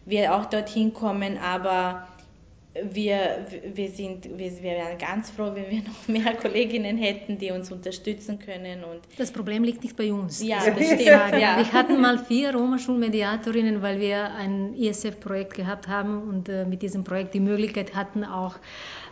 wir 0.04 0.34
auch 0.34 0.46
dorthin 0.46 0.92
kommen. 0.92 1.38
Aber 1.38 2.08
wir, 2.74 3.46
wir, 3.74 3.90
sind, 3.90 4.26
wir, 4.38 4.50
wir 4.50 4.62
wären 4.62 4.98
ganz 4.98 5.30
froh, 5.30 5.50
wenn 5.54 5.70
wir 5.70 5.82
noch 5.88 6.08
mehr 6.08 6.34
Kolleginnen 6.34 6.98
hätten, 6.98 7.38
die 7.38 7.50
uns 7.50 7.72
unterstützen 7.72 8.38
können. 8.38 8.84
Und 8.84 9.00
das 9.18 9.32
Problem 9.32 9.64
liegt 9.64 9.82
nicht 9.82 9.96
bei 9.96 10.12
uns. 10.12 10.42
Ja, 10.42 10.58
das 10.58 10.74
stimmt. 10.74 11.00
Ja. 11.02 11.30
Wir 11.32 11.72
hatten 11.72 12.00
mal 12.00 12.18
vier 12.18 12.54
Roma-Schulmediatorinnen, 12.54 13.82
weil 13.82 14.00
wir 14.00 14.34
ein 14.34 14.74
ISF-Projekt 14.74 15.54
gehabt 15.54 15.88
haben 15.88 16.22
und 16.22 16.48
äh, 16.48 16.64
mit 16.64 16.82
diesem 16.82 17.02
Projekt 17.02 17.34
die 17.34 17.40
Möglichkeit 17.40 17.94
hatten, 17.94 18.24
auch 18.24 18.56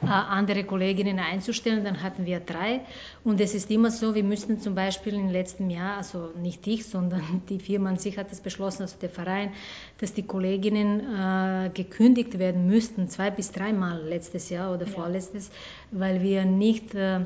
andere 0.07 0.65
Kolleginnen 0.65 1.19
einzustellen. 1.19 1.85
Dann 1.85 2.03
hatten 2.03 2.27
wir 2.27 2.41
drei. 2.41 2.81
Und 3.25 3.41
es 3.41 3.55
ist 3.55 3.71
immer 3.71 3.91
so, 3.91 4.15
wir 4.15 4.25
müssten 4.25 4.61
zum 4.61 4.75
Beispiel 4.75 5.15
im 5.15 5.29
letzten 5.29 5.71
Jahr, 5.71 5.99
also 5.99 6.31
nicht 6.41 6.67
ich, 6.67 6.87
sondern 6.87 7.43
die 7.49 7.59
Firma 7.59 7.91
an 7.91 7.99
sich 7.99 8.19
hat 8.19 8.33
es 8.33 8.41
beschlossen, 8.41 8.83
also 8.83 8.97
der 9.01 9.11
Verein, 9.11 9.53
dass 9.99 10.13
die 10.13 10.25
Kolleginnen 10.25 11.01
äh, 11.01 11.71
gekündigt 11.71 12.39
werden 12.39 12.67
müssten, 12.67 13.09
zwei 13.09 13.31
bis 13.31 13.53
dreimal 13.53 14.03
letztes 14.03 14.51
Jahr 14.51 14.75
oder 14.75 14.87
ja. 14.87 14.93
vorletztes, 14.93 15.51
weil 15.91 16.23
wir 16.23 16.45
nicht 16.45 16.95
äh, 16.95 17.21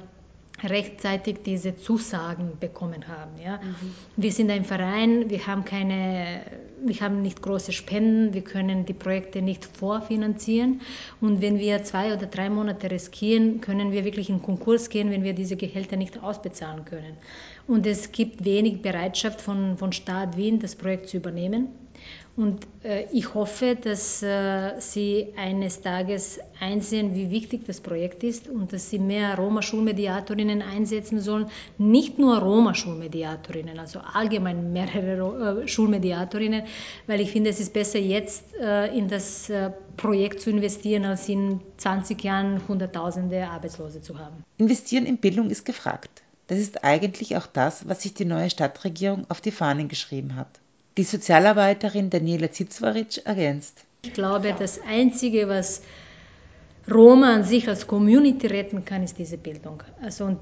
rechtzeitig 0.62 1.38
diese 1.44 1.76
Zusagen 1.76 2.58
bekommen 2.60 3.08
haben. 3.08 3.32
Ja. 3.42 3.56
Mhm. 3.56 3.94
Wir 4.16 4.32
sind 4.32 4.50
ein 4.50 4.64
Verein, 4.64 5.28
wir 5.30 5.46
haben 5.46 5.64
keine 5.64 6.42
wir 6.84 7.00
haben 7.00 7.22
nicht 7.22 7.42
große 7.42 7.72
Spenden, 7.72 8.34
wir 8.34 8.42
können 8.42 8.84
die 8.84 8.92
Projekte 8.92 9.42
nicht 9.42 9.64
vorfinanzieren. 9.64 10.80
Und 11.20 11.40
wenn 11.40 11.58
wir 11.58 11.82
zwei 11.84 12.14
oder 12.14 12.26
drei 12.26 12.50
Monate 12.50 12.90
riskieren, 12.90 13.60
können 13.60 13.92
wir 13.92 14.04
wirklich 14.04 14.28
in 14.30 14.42
Konkurs 14.42 14.88
gehen, 14.88 15.10
wenn 15.10 15.24
wir 15.24 15.32
diese 15.32 15.56
Gehälter 15.56 15.96
nicht 15.96 16.22
ausbezahlen 16.22 16.84
können. 16.84 17.16
Und 17.66 17.86
es 17.86 18.12
gibt 18.12 18.44
wenig 18.44 18.82
Bereitschaft 18.82 19.40
von, 19.40 19.76
von 19.76 19.92
Staat 19.92 20.36
Wien, 20.36 20.58
das 20.58 20.74
Projekt 20.74 21.08
zu 21.08 21.18
übernehmen. 21.18 21.68
Und 22.34 22.66
äh, 22.82 23.04
ich 23.12 23.34
hoffe, 23.34 23.76
dass 23.76 24.22
äh, 24.22 24.80
Sie 24.80 25.34
eines 25.36 25.82
Tages 25.82 26.40
einsehen, 26.58 27.14
wie 27.14 27.30
wichtig 27.30 27.66
das 27.66 27.82
Projekt 27.82 28.24
ist 28.24 28.48
und 28.48 28.72
dass 28.72 28.88
Sie 28.88 28.98
mehr 28.98 29.36
Roma-Schulmediatorinnen 29.36 30.62
einsetzen 30.62 31.20
sollen. 31.20 31.48
Nicht 31.76 32.18
nur 32.18 32.38
Roma-Schulmediatorinnen, 32.38 33.78
also 33.78 34.00
allgemein 34.14 34.72
mehrere 34.72 35.62
äh, 35.62 35.68
Schulmediatorinnen, 35.68 36.62
weil 37.06 37.20
ich 37.20 37.30
finde, 37.30 37.50
es 37.50 37.60
ist 37.60 37.72
besser 37.72 37.98
jetzt 37.98 38.44
äh, 38.60 38.96
in 38.96 39.08
das 39.08 39.50
äh, 39.50 39.70
Projekt 39.96 40.40
zu 40.40 40.50
investieren, 40.50 41.04
als 41.04 41.28
in 41.28 41.60
20 41.78 42.22
Jahren 42.22 42.66
Hunderttausende 42.68 43.48
Arbeitslose 43.48 44.02
zu 44.02 44.18
haben. 44.18 44.44
Investieren 44.58 45.06
in 45.06 45.18
Bildung 45.18 45.50
ist 45.50 45.64
gefragt. 45.64 46.22
Das 46.48 46.58
ist 46.58 46.84
eigentlich 46.84 47.36
auch 47.36 47.46
das, 47.46 47.88
was 47.88 48.02
sich 48.02 48.14
die 48.14 48.24
neue 48.24 48.50
Stadtregierung 48.50 49.26
auf 49.28 49.40
die 49.40 49.52
Fahnen 49.52 49.88
geschrieben 49.88 50.36
hat. 50.36 50.60
Die 50.98 51.04
Sozialarbeiterin 51.04 52.10
Daniela 52.10 52.50
Zitzwaritsch 52.50 53.18
ergänzt. 53.24 53.84
Ich 54.04 54.12
glaube, 54.12 54.54
das 54.58 54.80
Einzige, 54.86 55.48
was 55.48 55.82
Roma 56.90 57.34
an 57.34 57.44
sich 57.44 57.68
als 57.68 57.86
Community 57.86 58.46
retten 58.48 58.84
kann, 58.84 59.02
ist 59.02 59.18
diese 59.18 59.38
Bildung. 59.38 59.82
Also 60.02 60.36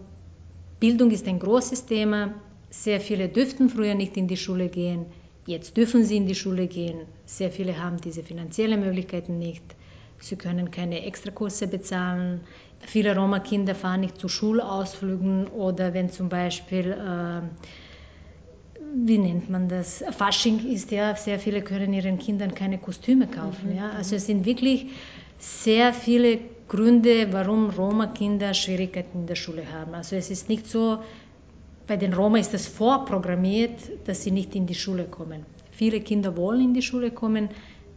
Bildung 0.80 1.10
ist 1.10 1.28
ein 1.28 1.38
großes 1.38 1.86
Thema. 1.86 2.34
Sehr 2.70 3.00
viele 3.00 3.28
dürften 3.28 3.68
früher 3.68 3.94
nicht 3.94 4.16
in 4.16 4.26
die 4.26 4.38
Schule 4.38 4.68
gehen. 4.68 5.06
Jetzt 5.50 5.76
dürfen 5.76 6.04
sie 6.04 6.16
in 6.16 6.26
die 6.26 6.36
Schule 6.36 6.68
gehen. 6.68 7.00
Sehr 7.26 7.50
viele 7.50 7.82
haben 7.82 8.00
diese 8.00 8.22
finanziellen 8.22 8.78
Möglichkeiten 8.78 9.38
nicht. 9.38 9.64
Sie 10.20 10.36
können 10.36 10.70
keine 10.70 11.04
Extrakurse 11.04 11.66
bezahlen. 11.66 12.42
Viele 12.78 13.16
Roma-Kinder 13.16 13.74
fahren 13.74 14.02
nicht 14.02 14.18
zu 14.20 14.28
Schulausflügen 14.28 15.48
oder 15.48 15.92
wenn 15.92 16.08
zum 16.10 16.28
Beispiel 16.28 16.92
äh, 16.92 17.42
wie 18.94 19.18
nennt 19.18 19.50
man 19.50 19.68
das? 19.68 20.04
Fasching 20.10 20.72
ist 20.72 20.92
ja, 20.92 21.16
sehr 21.16 21.40
viele 21.40 21.62
können 21.62 21.92
ihren 21.92 22.18
Kindern 22.18 22.54
keine 22.54 22.78
Kostüme 22.78 23.26
kaufen. 23.26 23.70
Mhm. 23.70 23.76
Ja? 23.76 23.90
Also 23.90 24.14
es 24.16 24.26
sind 24.26 24.44
wirklich 24.46 24.86
sehr 25.38 25.92
viele 25.92 26.38
Gründe, 26.68 27.32
warum 27.32 27.70
Roma-Kinder 27.70 28.54
Schwierigkeiten 28.54 29.22
in 29.22 29.26
der 29.26 29.34
Schule 29.34 29.64
haben. 29.72 29.94
Also 29.94 30.14
es 30.14 30.30
ist 30.30 30.48
nicht 30.48 30.68
so, 30.68 30.98
bei 31.86 31.96
den 31.96 32.14
Roma 32.14 32.38
ist 32.38 32.54
es 32.54 32.66
vorprogrammiert, 32.66 33.80
dass 34.06 34.22
sie 34.22 34.30
nicht 34.30 34.54
in 34.54 34.66
die 34.66 34.74
Schule 34.74 35.04
kommen. 35.04 35.44
Viele 35.70 36.00
Kinder 36.00 36.36
wollen 36.36 36.60
in 36.60 36.74
die 36.74 36.82
Schule 36.82 37.10
kommen, 37.10 37.48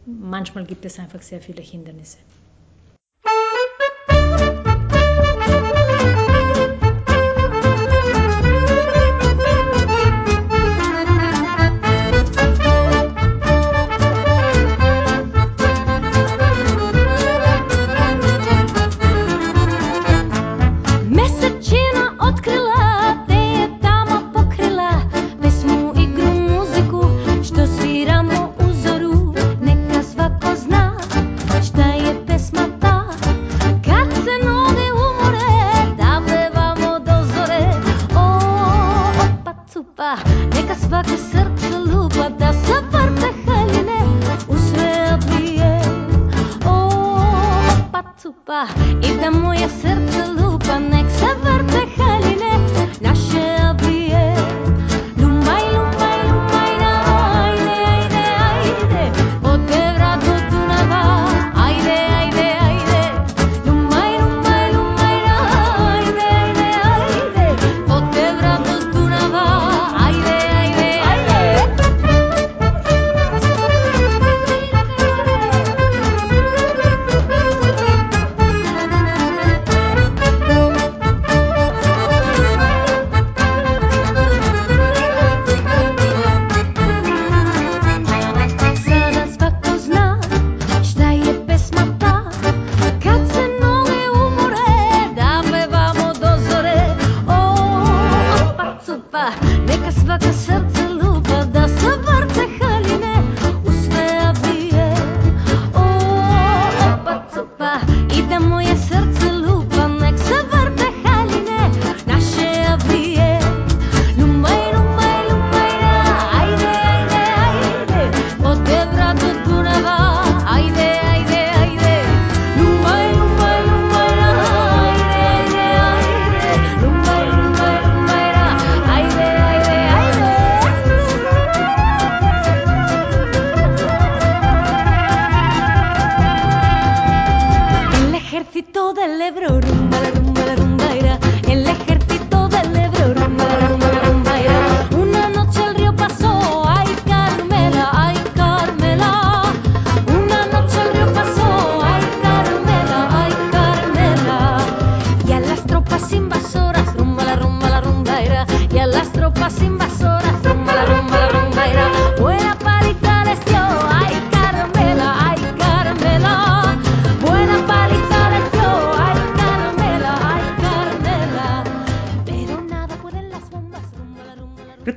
manchmal 0.06 0.64
gibt 0.64 0.84
es 0.84 0.98
einfach 0.98 1.22
sehr 1.22 1.40
viele 1.40 1.62
Hindernisse. 1.62 2.18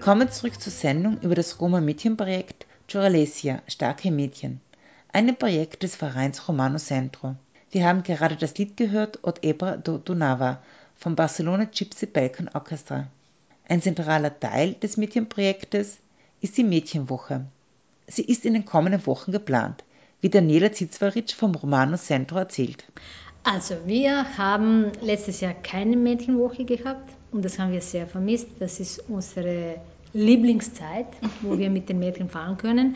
Willkommen 0.07 0.31
zurück 0.31 0.61
zur 0.61 0.71
Sendung 0.71 1.19
über 1.19 1.35
das 1.35 1.59
Roma-Mädchenprojekt 1.59 2.65
Gioralesia, 2.87 3.61
starke 3.67 4.09
Mädchen, 4.09 4.61
einem 5.11 5.35
Projekt 5.35 5.83
des 5.83 5.97
Vereins 5.97 6.47
Romano 6.47 6.77
Centro. 6.77 7.35
Wir 7.71 7.85
haben 7.85 8.03
gerade 8.03 8.37
das 8.37 8.57
Lied 8.57 8.77
gehört 8.77 9.19
Od 9.25 9.43
Ebra 9.43 9.75
do 9.75 9.97
Donava 9.97 10.61
vom 10.95 11.17
Barcelona 11.17 11.65
Gypsy 11.65 12.05
Balkan 12.05 12.49
Orchestra. 12.53 13.07
Ein 13.67 13.81
zentraler 13.81 14.39
Teil 14.39 14.75
des 14.75 14.95
Mädchenprojektes 14.95 15.97
ist 16.39 16.55
die 16.55 16.63
Mädchenwoche. 16.63 17.43
Sie 18.07 18.23
ist 18.23 18.45
in 18.45 18.53
den 18.53 18.63
kommenden 18.63 19.05
Wochen 19.07 19.33
geplant, 19.33 19.83
wie 20.21 20.29
Daniela 20.29 20.71
Zitzwaritsch 20.71 21.35
vom 21.35 21.53
Romano 21.53 21.97
Centro 21.97 22.37
erzählt. 22.37 22.85
Also, 23.43 23.75
wir 23.85 24.37
haben 24.37 24.89
letztes 25.01 25.41
Jahr 25.41 25.53
keine 25.53 25.97
Mädchenwoche 25.97 26.63
gehabt 26.63 27.11
und 27.33 27.43
das 27.43 27.59
haben 27.59 27.73
wir 27.73 27.81
sehr 27.81 28.07
vermisst. 28.07 28.47
Das 28.59 28.79
ist 28.79 29.03
unsere 29.09 29.81
Lieblingszeit, 30.17 31.07
wo 31.41 31.57
wir 31.57 31.69
mit 31.69 31.89
den 31.89 31.99
Mädchen 31.99 32.27
fahren 32.27 32.57
können. 32.57 32.95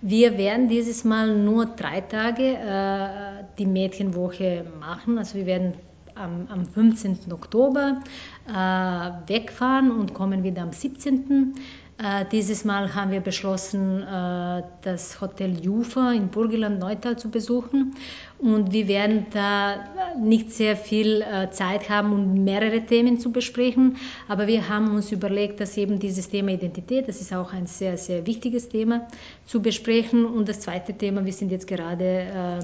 Wir 0.00 0.38
werden 0.38 0.68
dieses 0.68 1.02
Mal 1.04 1.36
nur 1.36 1.66
drei 1.66 2.00
Tage 2.02 2.42
äh, 2.44 3.44
die 3.58 3.66
Mädchenwoche 3.66 4.64
machen. 4.78 5.18
Also 5.18 5.38
wir 5.38 5.46
werden 5.46 5.74
am, 6.14 6.46
am 6.48 6.66
15. 6.66 7.32
Oktober 7.32 8.02
äh, 8.46 8.52
wegfahren 8.52 9.90
und 9.90 10.14
kommen 10.14 10.44
wieder 10.44 10.62
am 10.62 10.72
17. 10.72 11.54
Äh, 12.00 12.26
dieses 12.30 12.64
Mal 12.64 12.94
haben 12.94 13.10
wir 13.10 13.20
beschlossen, 13.20 14.02
äh, 14.02 14.62
das 14.82 15.20
Hotel 15.20 15.58
Jufa 15.58 16.12
in 16.12 16.28
Burgenland 16.28 16.78
Neutal 16.78 17.18
zu 17.18 17.30
besuchen. 17.30 17.96
Und 18.38 18.72
wir 18.72 18.86
werden 18.86 19.26
da 19.32 20.14
nicht 20.16 20.52
sehr 20.52 20.76
viel 20.76 21.22
äh, 21.22 21.50
Zeit 21.50 21.90
haben, 21.90 22.12
um 22.12 22.44
mehrere 22.44 22.82
Themen 22.82 23.18
zu 23.18 23.32
besprechen. 23.32 23.96
Aber 24.28 24.46
wir 24.46 24.68
haben 24.68 24.94
uns 24.94 25.10
überlegt, 25.10 25.60
dass 25.60 25.76
eben 25.76 25.98
dieses 25.98 26.28
Thema 26.28 26.52
Identität, 26.52 27.08
das 27.08 27.20
ist 27.20 27.34
auch 27.34 27.52
ein 27.52 27.66
sehr, 27.66 27.96
sehr 27.96 28.26
wichtiges 28.26 28.68
Thema, 28.68 29.08
zu 29.46 29.60
besprechen. 29.60 30.24
Und 30.24 30.48
das 30.48 30.60
zweite 30.60 30.92
Thema, 30.92 31.24
wir 31.24 31.32
sind 31.32 31.50
jetzt 31.50 31.66
gerade 31.66 32.60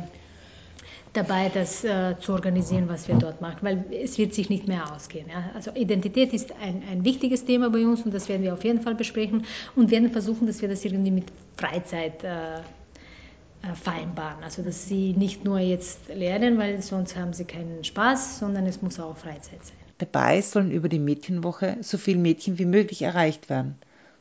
dabei, 1.15 1.51
das 1.53 1.85
äh, 1.85 2.17
zu 2.21 2.33
organisieren, 2.33 2.89
was 2.89 3.09
wir 3.09 3.15
dort 3.15 3.41
machen, 3.41 3.59
weil 3.63 3.85
es 3.91 4.19
wird 4.19 4.35
sich 4.35 4.51
nicht 4.51 4.69
mehr 4.69 4.93
ausgehen. 4.95 5.29
Ja. 5.29 5.51
Also 5.55 5.71
Identität 5.75 6.33
ist 6.33 6.53
ein, 6.61 6.83
ein 6.91 7.05
wichtiges 7.05 7.45
Thema 7.45 7.71
bei 7.71 7.87
uns 7.87 8.03
und 8.03 8.13
das 8.13 8.29
werden 8.29 8.43
wir 8.43 8.53
auf 8.53 8.65
jeden 8.65 8.81
Fall 8.81 8.95
besprechen 8.95 9.45
und 9.77 9.91
werden 9.91 10.11
versuchen, 10.11 10.47
dass 10.47 10.61
wir 10.61 10.69
das 10.69 10.85
irgendwie 10.85 11.13
mit 11.13 11.25
Freizeit 11.57 12.25
äh, 12.25 12.57
äh, 12.57 12.61
vereinbaren. 13.75 14.43
Also 14.43 14.63
dass 14.63 14.87
sie 14.87 15.13
nicht 15.13 15.45
nur 15.45 15.59
jetzt 15.59 16.09
lernen, 16.09 16.59
weil 16.59 16.83
sonst 16.83 17.17
haben 17.17 17.33
sie 17.33 17.45
keinen 17.45 17.85
Spaß, 17.85 18.39
sondern 18.39 18.67
es 18.67 18.83
muss 18.83 19.01
auch 19.01 19.17
Freizeit 19.17 19.65
sein. 19.65 19.77
Dabei 19.99 20.41
sollen 20.41 20.71
über 20.71 20.89
die 20.89 20.99
Mädchenwoche 20.99 21.77
so 21.81 21.99
viele 21.99 22.19
Mädchen 22.19 22.59
wie 22.59 22.65
möglich 22.65 23.03
erreicht 23.03 23.49
werden, 23.49 23.77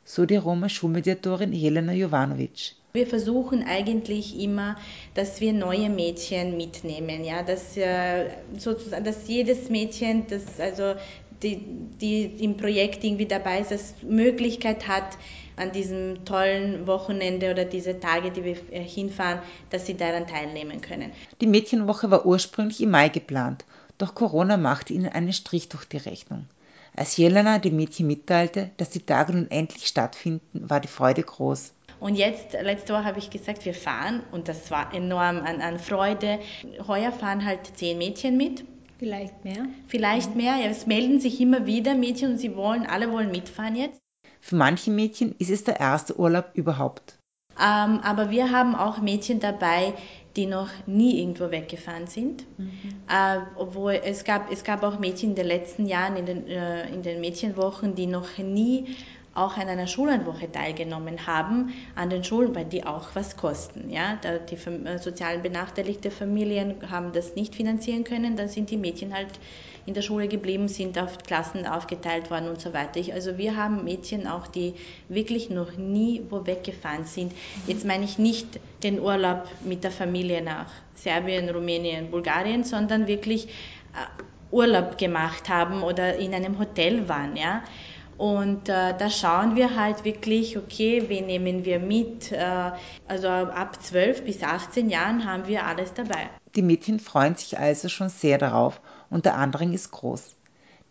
so 0.06 0.26
die 0.26 0.36
Roma-Schulmediatorin 0.36 1.52
Jelena 1.52 1.94
Jovanovic. 1.94 2.76
Wir 2.94 3.08
versuchen 3.08 3.64
eigentlich 3.64 4.40
immer, 4.40 4.78
dass 5.16 5.42
wir 5.42 5.52
neue 5.52 5.90
Mädchen 5.90 6.58
mitnehmen, 6.58 7.24
ja, 7.26 7.42
dass 7.42 7.76
äh, 7.76 8.30
sozusagen, 8.56 9.04
dass 9.04 9.28
jedes 9.28 9.70
Mädchen, 9.70 10.28
das 10.28 10.60
also 10.60 10.94
die, 11.42 11.66
die 12.00 12.26
im 12.44 12.56
Projekt 12.56 13.04
irgendwie 13.04 13.26
dabei 13.26 13.62
ist, 13.62 13.72
das 13.72 13.96
Möglichkeit 14.04 14.88
hat, 14.88 15.18
an 15.56 15.72
diesem 15.72 16.26
tollen 16.26 16.88
Wochenende 16.88 17.52
oder 17.52 17.66
diese 17.66 18.00
Tage, 18.00 18.32
die 18.32 18.44
wir 18.44 18.58
äh, 18.72 18.84
hinfahren, 18.84 19.40
dass 19.70 19.86
sie 19.86 19.96
daran 19.96 20.28
teilnehmen 20.28 20.82
können. 20.82 21.12
Die 21.42 21.48
Mädchenwoche 21.48 22.12
war 22.12 22.26
ursprünglich 22.26 22.82
im 22.82 22.92
Mai 22.92 23.10
geplant, 23.10 23.66
doch 23.98 24.16
Corona 24.16 24.58
machte 24.58 24.94
ihnen 24.94 25.10
einen 25.10 25.34
Strich 25.34 25.70
durch 25.70 25.86
die 25.86 25.98
Rechnung. 25.98 26.48
Als 26.96 27.18
Jelena 27.18 27.58
dem 27.58 27.76
Mädchen 27.76 28.06
mitteilte, 28.06 28.70
dass 28.78 28.92
die 28.92 29.04
Tage 29.04 29.34
nun 29.34 29.50
endlich 29.50 29.88
stattfinden, 29.88 30.70
war 30.70 30.80
die 30.80 30.88
Freude 30.88 31.24
groß. 31.24 31.74
Und 32.00 32.16
jetzt, 32.16 32.54
letzte 32.54 32.94
Woche 32.94 33.06
habe 33.06 33.20
ich 33.20 33.30
gesagt, 33.30 33.66
wir 33.66 33.74
fahren 33.74 34.22
und 34.32 34.48
das 34.48 34.70
war 34.70 34.94
enorm 34.94 35.38
an, 35.38 35.62
an 35.62 35.80
Freude. 35.80 36.40
Heuer 36.88 37.12
fahren 37.12 37.46
halt 37.46 37.78
zehn 37.78 37.98
Mädchen 37.98 38.38
mit. 38.38 38.66
Vielleicht 39.00 39.44
mehr. 39.44 39.66
Vielleicht 39.88 40.32
mhm. 40.32 40.44
mehr. 40.44 40.58
Ja, 40.58 40.70
es 40.70 40.86
melden 40.86 41.20
sich 41.20 41.40
immer 41.42 41.66
wieder 41.66 41.96
Mädchen 41.96 42.32
und 42.32 42.38
sie 42.38 42.56
wollen, 42.56 42.86
alle 42.86 43.12
wollen 43.12 43.32
mitfahren 43.32 43.76
jetzt. 43.76 44.03
Für 44.44 44.58
manche 44.58 44.92
Mädchen 44.92 45.34
ist 45.40 45.50
es 45.50 45.64
der 45.64 45.80
erste 45.80 46.20
Urlaub 46.20 46.50
überhaupt. 46.54 47.18
Ähm, 47.58 48.02
aber 48.04 48.30
wir 48.30 48.52
haben 48.52 48.76
auch 48.76 49.00
Mädchen 49.00 49.40
dabei, 49.40 49.94
die 50.36 50.48
noch 50.48 50.68
nie 50.86 51.22
irgendwo 51.22 51.50
weggefahren 51.50 52.08
sind. 52.08 52.44
Mhm. 52.58 52.70
Äh, 53.08 53.40
obwohl 53.56 53.94
es 54.04 54.26
gab, 54.26 54.52
es 54.52 54.66
gab 54.66 54.84
auch 54.84 55.00
Mädchen 55.00 55.30
in 55.30 55.36
den 55.36 55.48
letzten 55.48 55.86
Jahren, 55.86 56.18
in 56.18 56.26
den, 56.26 56.48
äh, 56.48 56.90
in 56.90 57.04
den 57.04 57.22
Mädchenwochen, 57.22 57.96
die 57.96 58.06
noch 58.06 58.38
nie 58.38 58.98
auch 59.36 59.58
an 59.58 59.68
einer 59.68 59.88
Schulenwoche 59.88 60.52
teilgenommen 60.52 61.26
haben, 61.26 61.74
an 61.96 62.10
den 62.10 62.24
Schulen, 62.24 62.54
weil 62.56 62.66
die 62.66 62.86
auch 62.86 63.10
was 63.16 63.36
kosten. 63.36 63.90
Ja? 63.90 64.20
Die 64.50 64.56
äh, 64.56 64.98
sozial 65.00 65.40
benachteiligte 65.40 66.12
Familien 66.12 66.76
haben 66.90 67.14
das 67.14 67.36
nicht 67.36 67.56
finanzieren 67.56 68.04
können, 68.04 68.36
dann 68.36 68.48
sind 68.48 68.70
die 68.70 68.78
Mädchen 68.78 69.14
halt 69.14 69.40
in 69.86 69.94
der 69.94 70.02
Schule 70.02 70.28
geblieben, 70.28 70.68
sind 70.68 70.98
auf 70.98 71.18
Klassen 71.18 71.66
aufgeteilt 71.66 72.32
worden 72.32 72.48
und 72.48 72.62
so 72.62 72.74
weiter. 72.74 73.00
Ich, 73.00 73.14
also 73.14 73.38
wir 73.38 73.58
haben 73.58 73.84
Mädchen 73.84 74.28
auch, 74.28 74.48
die 74.48 74.76
wirklich 75.10 75.50
noch 75.50 75.76
nie 75.78 76.22
wo 76.30 76.46
weggefahren 76.46 77.06
sind. 77.06 77.34
Jetzt 77.68 77.86
meine 77.86 78.06
ich 78.06 78.18
nicht 78.18 78.60
den 78.84 79.00
Urlaub 79.00 79.46
mit 79.66 79.84
der 79.84 79.92
Familie 79.92 80.42
nach 80.42 80.68
Serbien, 80.96 81.50
Rumänien, 81.50 82.12
Bulgarien, 82.12 82.64
sondern 82.64 83.08
wirklich 83.08 83.48
äh, 83.48 84.24
Urlaub 84.52 84.98
gemacht 84.98 85.50
haben 85.50 85.84
oder 85.84 86.16
in 86.18 86.34
einem 86.34 86.60
Hotel 86.60 87.10
waren. 87.10 87.36
Ja? 87.36 87.64
Und 88.18 88.70
äh, 88.70 88.96
da 88.98 89.10
schauen 89.10 89.56
wir 89.56 89.76
halt 89.76 90.06
wirklich, 90.06 90.58
okay, 90.58 91.06
wen 91.08 91.26
nehmen 91.26 91.66
wir 91.66 91.80
mit? 91.80 92.32
Äh, 92.32 92.72
also 93.08 93.28
ab 93.28 93.82
12 93.82 94.24
bis 94.26 94.44
18 94.44 94.90
Jahren 94.90 95.26
haben 95.26 95.48
wir 95.48 95.66
alles 95.66 95.94
dabei. 95.94 96.30
Die 96.56 96.62
Mädchen 96.62 97.00
freuen 97.00 97.36
sich 97.36 97.58
also 97.58 97.90
schon 97.90 98.10
sehr 98.10 98.38
darauf 98.38 98.80
und 99.10 99.26
der 99.26 99.36
Andrang 99.36 99.74
ist 99.74 99.92
groß. 99.92 100.36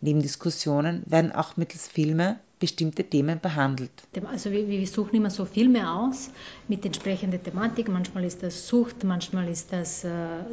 Neben 0.01 0.21
Diskussionen 0.21 1.03
werden 1.05 1.31
auch 1.31 1.55
mittels 1.55 1.87
Filme 1.87 2.39
bestimmte 2.63 3.03
Themen 3.03 3.41
behandelt. 3.41 3.91
Also 4.31 4.49
wir, 4.49 4.65
wir 4.69 4.87
suchen 4.87 5.17
immer 5.17 5.29
so 5.29 5.43
Filme 5.43 5.81
aus 5.91 6.31
mit 6.69 6.85
entsprechender 6.85 7.43
Thematik. 7.43 7.89
Manchmal 7.89 8.23
ist 8.23 8.41
das 8.41 8.69
Sucht, 8.69 9.03
manchmal 9.03 9.49
ist 9.49 9.73
das 9.73 10.05
äh, 10.05 10.09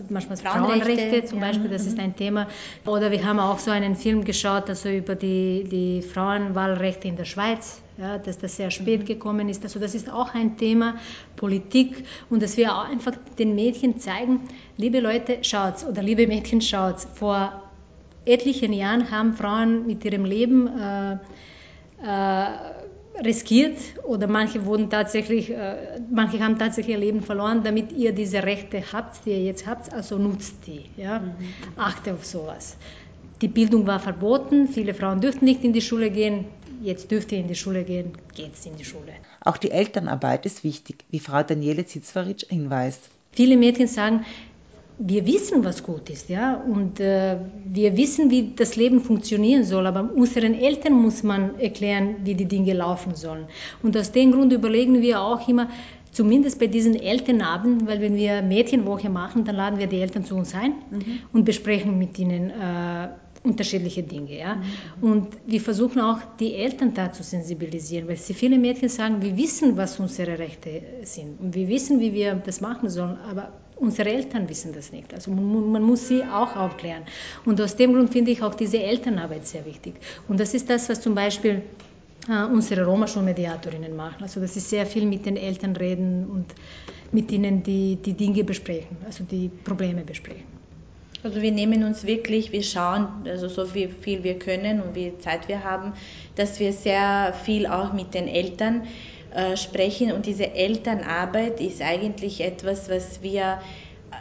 manchmal 0.08 0.36
Frauenrechte, 0.36 0.86
Frauenrechte 0.86 1.24
zum 1.26 1.38
ja. 1.38 1.46
Beispiel, 1.46 1.70
das 1.70 1.84
mhm. 1.84 1.88
ist 1.88 1.98
ein 2.00 2.16
Thema. 2.16 2.48
Oder 2.84 3.12
wir 3.12 3.24
haben 3.24 3.38
auch 3.38 3.60
so 3.60 3.70
einen 3.70 3.94
Film 3.94 4.24
geschaut, 4.24 4.68
also 4.68 4.88
über 4.88 5.14
die, 5.14 5.68
die 5.70 6.02
Frauenwahlrechte 6.02 7.06
in 7.06 7.14
der 7.14 7.26
Schweiz. 7.26 7.80
Ja, 7.96 8.18
dass 8.18 8.38
das 8.38 8.56
sehr 8.56 8.70
spät 8.72 9.02
mhm. 9.02 9.04
gekommen 9.04 9.48
ist. 9.48 9.62
Also 9.62 9.78
das 9.78 9.94
ist 9.94 10.10
auch 10.10 10.34
ein 10.34 10.56
Thema 10.56 10.96
Politik 11.36 12.06
und 12.30 12.42
dass 12.42 12.56
wir 12.56 12.74
auch 12.74 12.88
einfach 12.88 13.12
den 13.38 13.54
Mädchen 13.54 14.00
zeigen, 14.00 14.40
liebe 14.78 14.98
Leute, 14.98 15.38
schaut's 15.42 15.84
oder 15.84 16.02
liebe 16.02 16.26
Mädchen, 16.26 16.60
schaut's. 16.60 17.06
Vor 17.14 17.62
etlichen 18.24 18.72
Jahren 18.72 19.10
haben 19.10 19.34
Frauen 19.34 19.86
mit 19.86 20.04
ihrem 20.04 20.24
Leben 20.24 20.66
äh, 20.66 21.12
äh, 21.12 21.18
riskiert 23.24 23.78
oder 24.04 24.26
manche 24.26 24.64
wurden 24.64 24.90
tatsächlich, 24.90 25.50
äh, 25.50 26.00
manche 26.10 26.42
haben 26.42 26.58
tatsächlich 26.58 26.94
ihr 26.94 27.00
Leben 27.00 27.22
verloren, 27.22 27.62
damit 27.62 27.92
ihr 27.92 28.12
diese 28.12 28.42
Rechte 28.42 28.82
habt, 28.92 29.24
die 29.26 29.30
ihr 29.30 29.42
jetzt 29.42 29.66
habt, 29.66 29.92
also 29.92 30.18
nutzt 30.18 30.66
die. 30.66 30.84
Ja? 30.96 31.20
Mhm. 31.20 31.34
Achte 31.76 32.14
auf 32.14 32.24
sowas. 32.24 32.76
Die 33.42 33.48
Bildung 33.48 33.86
war 33.86 34.00
verboten, 34.00 34.68
viele 34.68 34.94
Frauen 34.94 35.20
dürften 35.20 35.44
nicht 35.44 35.64
in 35.64 35.72
die 35.72 35.80
Schule 35.80 36.10
gehen, 36.10 36.44
jetzt 36.82 37.10
dürft 37.10 37.32
ihr 37.32 37.38
in 37.38 37.48
die 37.48 37.54
Schule 37.54 37.84
gehen, 37.84 38.12
geht's 38.34 38.66
in 38.66 38.76
die 38.76 38.84
Schule. 38.84 39.12
Auch 39.42 39.56
die 39.56 39.70
Elternarbeit 39.70 40.44
ist 40.46 40.62
wichtig, 40.62 41.04
wie 41.10 41.20
Frau 41.20 41.42
Daniele 41.42 41.86
Zitzwaric 41.86 42.46
hinweist. 42.48 43.00
Viele 43.32 43.56
Mädchen 43.56 43.86
sagen, 43.86 44.24
wir 45.02 45.26
wissen, 45.26 45.64
was 45.64 45.82
gut 45.82 46.10
ist, 46.10 46.28
ja, 46.28 46.56
und 46.56 47.00
äh, 47.00 47.38
wir 47.64 47.96
wissen, 47.96 48.30
wie 48.30 48.52
das 48.54 48.76
Leben 48.76 49.00
funktionieren 49.00 49.64
soll, 49.64 49.86
aber 49.86 50.10
unseren 50.14 50.54
Eltern 50.54 50.92
muss 50.92 51.22
man 51.22 51.58
erklären, 51.58 52.16
wie 52.24 52.34
die 52.34 52.44
Dinge 52.44 52.74
laufen 52.74 53.14
sollen. 53.14 53.46
Und 53.82 53.96
aus 53.96 54.12
dem 54.12 54.32
Grund 54.32 54.52
überlegen 54.52 55.00
wir 55.00 55.22
auch 55.22 55.48
immer, 55.48 55.70
zumindest 56.12 56.58
bei 56.58 56.66
diesen 56.66 56.96
Elternabenden, 56.96 57.88
weil 57.88 58.02
wenn 58.02 58.14
wir 58.14 58.42
Mädchenwoche 58.42 59.08
machen, 59.08 59.44
dann 59.44 59.56
laden 59.56 59.78
wir 59.78 59.86
die 59.86 60.00
Eltern 60.00 60.24
zu 60.24 60.36
uns 60.36 60.54
ein 60.54 60.74
mhm. 60.90 61.20
und 61.32 61.44
besprechen 61.44 61.98
mit 61.98 62.18
ihnen 62.18 62.50
äh, 62.50 63.08
unterschiedliche 63.42 64.02
Dinge. 64.02 64.36
Ja? 64.38 64.56
Mhm. 64.56 64.62
Und 65.00 65.28
wir 65.46 65.62
versuchen 65.62 66.00
auch, 66.00 66.18
die 66.38 66.56
Eltern 66.56 66.92
da 66.92 67.10
zu 67.10 67.22
sensibilisieren, 67.22 68.06
weil 68.06 68.16
sie 68.16 68.34
viele 68.34 68.58
Mädchen 68.58 68.90
sagen, 68.90 69.22
wir 69.22 69.34
wissen, 69.38 69.78
was 69.78 69.98
unsere 69.98 70.38
Rechte 70.38 70.82
sind 71.04 71.40
und 71.40 71.54
wir 71.54 71.68
wissen, 71.68 72.00
wie 72.00 72.12
wir 72.12 72.34
das 72.34 72.60
machen 72.60 72.90
sollen, 72.90 73.16
aber 73.30 73.50
unsere 73.80 74.10
Eltern 74.10 74.48
wissen 74.48 74.72
das 74.72 74.92
nicht. 74.92 75.12
Also 75.12 75.30
man, 75.30 75.72
man, 75.72 75.82
muss 75.82 76.06
sie 76.06 76.22
auch 76.22 76.54
aufklären. 76.54 77.02
Und 77.44 77.60
aus 77.60 77.76
dem 77.76 77.94
Grund 77.94 78.12
finde 78.12 78.30
ich 78.30 78.42
auch 78.42 78.54
diese 78.54 78.78
Elternarbeit 78.82 79.46
sehr 79.46 79.64
wichtig. 79.64 79.94
Und 80.28 80.38
das 80.38 80.54
ist 80.54 80.70
das, 80.70 80.88
was 80.88 81.00
zum 81.00 81.14
Beispiel 81.14 81.62
äh, 82.28 82.44
unsere 82.44 82.84
Roma-Schulmediatorinnen 82.84 83.96
machen. 83.96 84.22
Also 84.22 84.40
das 84.40 84.56
ist 84.56 84.70
sehr 84.70 84.86
viel 84.86 85.06
mit 85.06 85.26
den 85.26 85.36
Eltern 85.36 85.74
reden 85.74 86.26
und 86.26 86.46
mit 87.12 87.32
ihnen 87.32 87.62
die, 87.62 87.96
die 87.96 88.12
Dinge 88.12 88.44
besprechen, 88.44 88.96
also 89.04 89.24
die 89.24 89.48
Probleme 89.64 90.02
besprechen. 90.02 90.44
Also 91.22 91.42
wir 91.42 91.52
nehmen 91.52 91.84
uns 91.84 92.06
wirklich, 92.06 92.50
wir 92.52 92.62
schauen, 92.62 93.08
also 93.26 93.48
so 93.48 93.66
viel, 93.66 93.90
viel 93.90 94.22
wir 94.22 94.38
können 94.38 94.80
und 94.80 94.94
wie 94.94 95.12
Zeit 95.18 95.48
wir 95.48 95.64
haben, 95.64 95.92
dass 96.36 96.60
wir 96.60 96.72
sehr 96.72 97.34
viel 97.44 97.66
auch 97.66 97.92
mit 97.92 98.14
den 98.14 98.26
Eltern 98.26 98.84
äh, 99.34 99.56
sprechen. 99.56 100.12
Und 100.12 100.26
diese 100.26 100.54
Elternarbeit 100.54 101.60
ist 101.60 101.82
eigentlich 101.82 102.40
etwas, 102.40 102.90
was 102.90 103.22
wir 103.22 103.60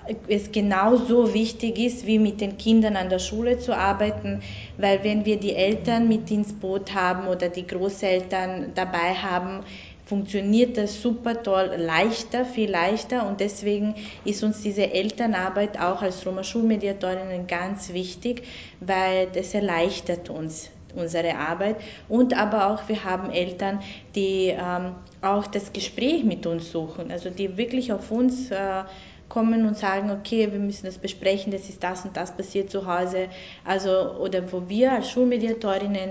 äh, 0.07 0.16
es 0.28 0.51
genauso 0.51 1.34
wichtig 1.34 1.80
ist, 1.80 2.05
wie 2.05 2.20
mit 2.20 2.41
den 2.41 2.57
Kindern 2.57 2.95
an 2.95 3.10
der 3.10 3.20
Schule 3.20 3.57
zu 3.57 3.76
arbeiten, 3.76 4.41
weil 4.78 5.03
wenn 5.03 5.26
wir 5.26 5.38
die 5.38 5.55
Eltern 5.55 6.07
mit 6.07 6.30
ins 6.30 6.53
Boot 6.53 6.93
haben 6.93 7.28
oder 7.28 7.49
die 7.49 7.66
Großeltern 7.66 8.74
dabei 8.76 9.16
haben, 9.16 9.64
funktioniert 10.05 10.78
das 10.78 11.01
super 11.01 11.41
toll, 11.41 11.72
leichter, 11.78 12.45
viel 12.45 12.70
leichter. 12.70 13.28
Und 13.28 13.39
deswegen 13.39 13.95
ist 14.26 14.43
uns 14.43 14.62
diese 14.62 14.91
Elternarbeit 14.91 15.80
auch 15.80 16.01
als 16.01 16.26
Roma 16.26 16.43
Schulmediatorinnen 16.43 17.47
ganz 17.47 17.93
wichtig, 17.93 18.43
weil 18.80 19.28
das 19.34 19.53
erleichtert 19.53 20.30
uns 20.30 20.70
unsere 20.96 21.36
Arbeit. 21.36 21.78
Und 22.08 22.38
aber 22.38 22.68
auch, 22.72 22.88
wir 22.88 23.04
haben 23.04 23.32
Eltern, 23.32 23.80
die 24.16 24.48
ähm, 24.48 24.96
auch 25.22 25.48
das 25.48 25.74
Gespräch 25.74 26.24
mit 26.24 26.46
uns 26.46 26.72
suchen, 26.72 27.12
also 27.12 27.30
die 27.30 27.58
wirklich 27.58 27.92
auf 27.92 28.12
uns 28.12 28.52
äh, 28.52 28.84
kommen 29.30 29.66
und 29.66 29.78
sagen, 29.78 30.12
okay, 30.12 30.52
wir 30.52 30.60
müssen 30.60 30.86
das 30.88 30.98
besprechen, 30.98 31.52
das 31.52 31.70
ist 31.70 31.84
das 31.84 32.04
und 32.04 32.18
das 32.18 32.36
passiert 32.36 32.72
zu 32.72 32.86
Hause. 32.86 33.28
Also, 33.64 34.16
oder 34.16 34.52
wo 34.52 34.68
wir 34.68 34.92
als 34.92 35.12
Schulmediatorinnen 35.12 36.10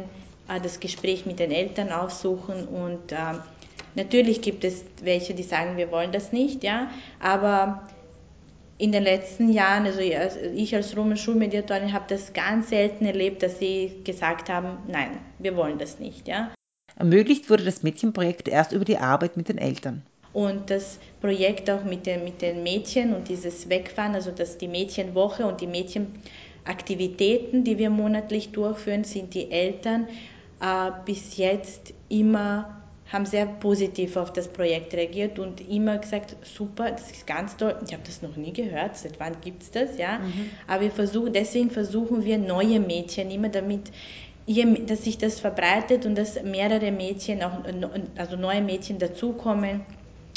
äh, 0.48 0.60
das 0.62 0.80
Gespräch 0.80 1.26
mit 1.26 1.38
den 1.38 1.50
Eltern 1.50 1.90
aufsuchen 1.90 2.66
und 2.68 3.12
äh, 3.12 3.16
natürlich 3.94 4.40
gibt 4.40 4.64
es 4.64 4.84
welche, 5.02 5.34
die 5.34 5.42
sagen, 5.42 5.76
wir 5.76 5.90
wollen 5.90 6.12
das 6.12 6.32
nicht, 6.32 6.62
ja, 6.62 6.88
aber 7.20 7.82
in 8.78 8.92
den 8.92 9.02
letzten 9.02 9.52
Jahren, 9.52 9.86
also 9.86 10.00
ich 10.00 10.74
als 10.74 10.96
Roman 10.96 11.16
Schulmediatorin 11.16 11.92
habe 11.92 12.04
das 12.08 12.32
ganz 12.32 12.70
selten 12.70 13.04
erlebt, 13.04 13.42
dass 13.42 13.58
sie 13.58 14.00
gesagt 14.04 14.48
haben, 14.48 14.78
nein, 14.86 15.18
wir 15.40 15.56
wollen 15.56 15.78
das 15.78 15.98
nicht, 15.98 16.28
ja. 16.28 16.52
Ermöglicht 16.96 17.50
wurde 17.50 17.64
das 17.64 17.82
Mädchenprojekt 17.82 18.48
erst 18.48 18.72
über 18.72 18.84
die 18.84 18.98
Arbeit 18.98 19.36
mit 19.36 19.48
den 19.48 19.58
Eltern. 19.58 20.02
Und 20.32 20.70
das 20.70 20.98
Projekt 21.20 21.68
auch 21.70 21.84
mit 21.84 22.06
den, 22.06 22.22
mit 22.22 22.40
den 22.42 22.62
Mädchen 22.62 23.14
und 23.14 23.28
dieses 23.28 23.68
Wegfahren, 23.68 24.14
also 24.14 24.30
dass 24.30 24.58
die 24.58 24.68
Mädchenwoche 24.68 25.46
und 25.46 25.60
die 25.60 25.66
Mädchenaktivitäten, 25.66 27.64
die 27.64 27.78
wir 27.78 27.90
monatlich 27.90 28.52
durchführen, 28.52 29.02
sind 29.04 29.34
die 29.34 29.50
Eltern 29.50 30.06
äh, 30.60 30.90
bis 31.04 31.36
jetzt 31.36 31.94
immer 32.08 32.77
haben 33.12 33.24
sehr 33.24 33.46
positiv 33.46 34.16
auf 34.16 34.32
das 34.32 34.48
Projekt 34.48 34.92
reagiert 34.94 35.38
und 35.38 35.66
immer 35.68 35.98
gesagt, 35.98 36.36
super, 36.42 36.90
das 36.90 37.10
ist 37.10 37.26
ganz 37.26 37.56
toll. 37.56 37.76
Ich 37.86 37.92
habe 37.92 38.02
das 38.04 38.20
noch 38.20 38.36
nie 38.36 38.52
gehört, 38.52 38.96
seit 38.96 39.18
wann 39.18 39.40
gibt 39.40 39.62
es 39.62 39.70
das, 39.70 39.96
ja. 39.96 40.18
Mhm. 40.18 40.50
Aber 40.66 40.82
wir 40.82 40.90
versuchen, 40.90 41.32
deswegen 41.32 41.70
versuchen 41.70 42.24
wir 42.24 42.38
neue 42.38 42.80
Mädchen 42.80 43.30
immer, 43.30 43.48
damit 43.48 43.90
dass 44.86 45.04
sich 45.04 45.18
das 45.18 45.40
verbreitet 45.40 46.06
und 46.06 46.14
dass 46.14 46.42
mehrere 46.42 46.90
Mädchen, 46.90 47.42
auch, 47.42 47.64
also 48.16 48.36
neue 48.36 48.62
Mädchen 48.62 48.98
dazukommen 48.98 49.82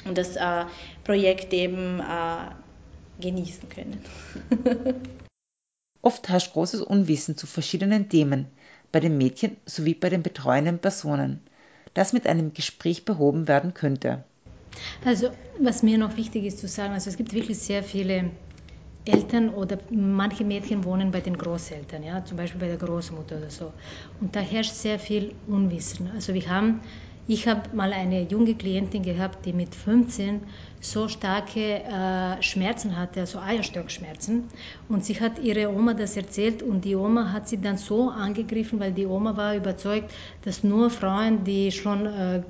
und 0.03 0.17
das 0.17 0.35
äh, 0.35 0.65
Projekt 1.05 1.53
eben 1.53 2.01
äh, 2.01 3.21
genießen 3.21 3.69
können. 3.69 4.03
Oft 6.01 6.27
herrscht 6.27 6.51
großes 6.51 6.81
Unwissen 6.81 7.37
zu 7.37 7.47
verschiedenen 7.47 8.09
Themen 8.09 8.47
bei 8.91 8.99
den 8.99 9.17
Mädchen 9.17 9.55
sowie 9.65 9.93
bei 9.93 10.09
den 10.09 10.23
betreuenden 10.23 10.79
Personen, 10.79 11.39
das 11.93 12.13
mit 12.13 12.27
einem 12.27 12.53
Gespräch 12.53 13.05
behoben 13.05 13.47
werden 13.47 13.73
könnte. 13.73 14.23
Also 15.03 15.29
was 15.59 15.83
mir 15.83 15.97
noch 15.97 16.17
wichtig 16.17 16.45
ist 16.45 16.59
zu 16.59 16.67
sagen, 16.67 16.93
also 16.93 17.09
es 17.09 17.17
gibt 17.17 17.33
wirklich 17.33 17.59
sehr 17.59 17.83
viele 17.83 18.31
Eltern 19.05 19.49
oder 19.49 19.79
manche 19.89 20.43
Mädchen 20.43 20.83
wohnen 20.83 21.11
bei 21.11 21.21
den 21.21 21.37
Großeltern, 21.37 22.03
ja, 22.03 22.23
zum 22.23 22.37
Beispiel 22.37 22.61
bei 22.61 22.67
der 22.67 22.77
Großmutter 22.77 23.37
oder 23.37 23.49
so. 23.49 23.73
Und 24.19 24.35
da 24.35 24.39
herrscht 24.39 24.73
sehr 24.73 24.99
viel 24.99 25.35
Unwissen. 25.47 26.11
Also 26.11 26.33
wir 26.33 26.47
haben 26.47 26.81
ich 27.27 27.47
habe 27.47 27.75
mal 27.75 27.93
eine 27.93 28.23
junge 28.23 28.55
Klientin 28.55 29.03
gehabt, 29.03 29.45
die 29.45 29.53
mit 29.53 29.75
15 29.75 30.41
so 30.79 31.07
starke 31.07 31.83
äh, 31.83 32.41
Schmerzen 32.41 32.97
hatte, 32.97 33.21
also 33.21 33.39
Eierstockschmerzen. 33.39 34.45
Und 34.89 35.05
sie 35.05 35.19
hat 35.19 35.39
ihre 35.39 35.69
Oma 35.69 35.93
das 35.93 36.17
erzählt 36.17 36.63
und 36.63 36.83
die 36.83 36.95
Oma 36.95 37.31
hat 37.31 37.47
sie 37.47 37.61
dann 37.61 37.77
so 37.77 38.09
angegriffen, 38.09 38.79
weil 38.79 38.91
die 38.91 39.05
Oma 39.05 39.37
war 39.37 39.55
überzeugt, 39.55 40.11
dass 40.43 40.63
nur 40.63 40.89
Frauen, 40.89 41.43
die 41.43 41.71
schon 41.71 42.05
äh, 42.05 42.41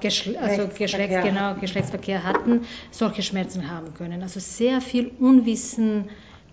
Geschle 0.00 0.38
also 0.38 0.68
Geschlechts, 0.68 1.24
genau, 1.24 1.54
Geschlechtsverkehr 1.54 2.22
hatten, 2.22 2.60
solche 2.92 3.22
Schmerzen 3.22 3.68
haben 3.68 3.92
können. 3.94 4.22
Also 4.22 4.38
sehr 4.38 4.80
viel 4.80 5.10
Unwissen 5.18 6.08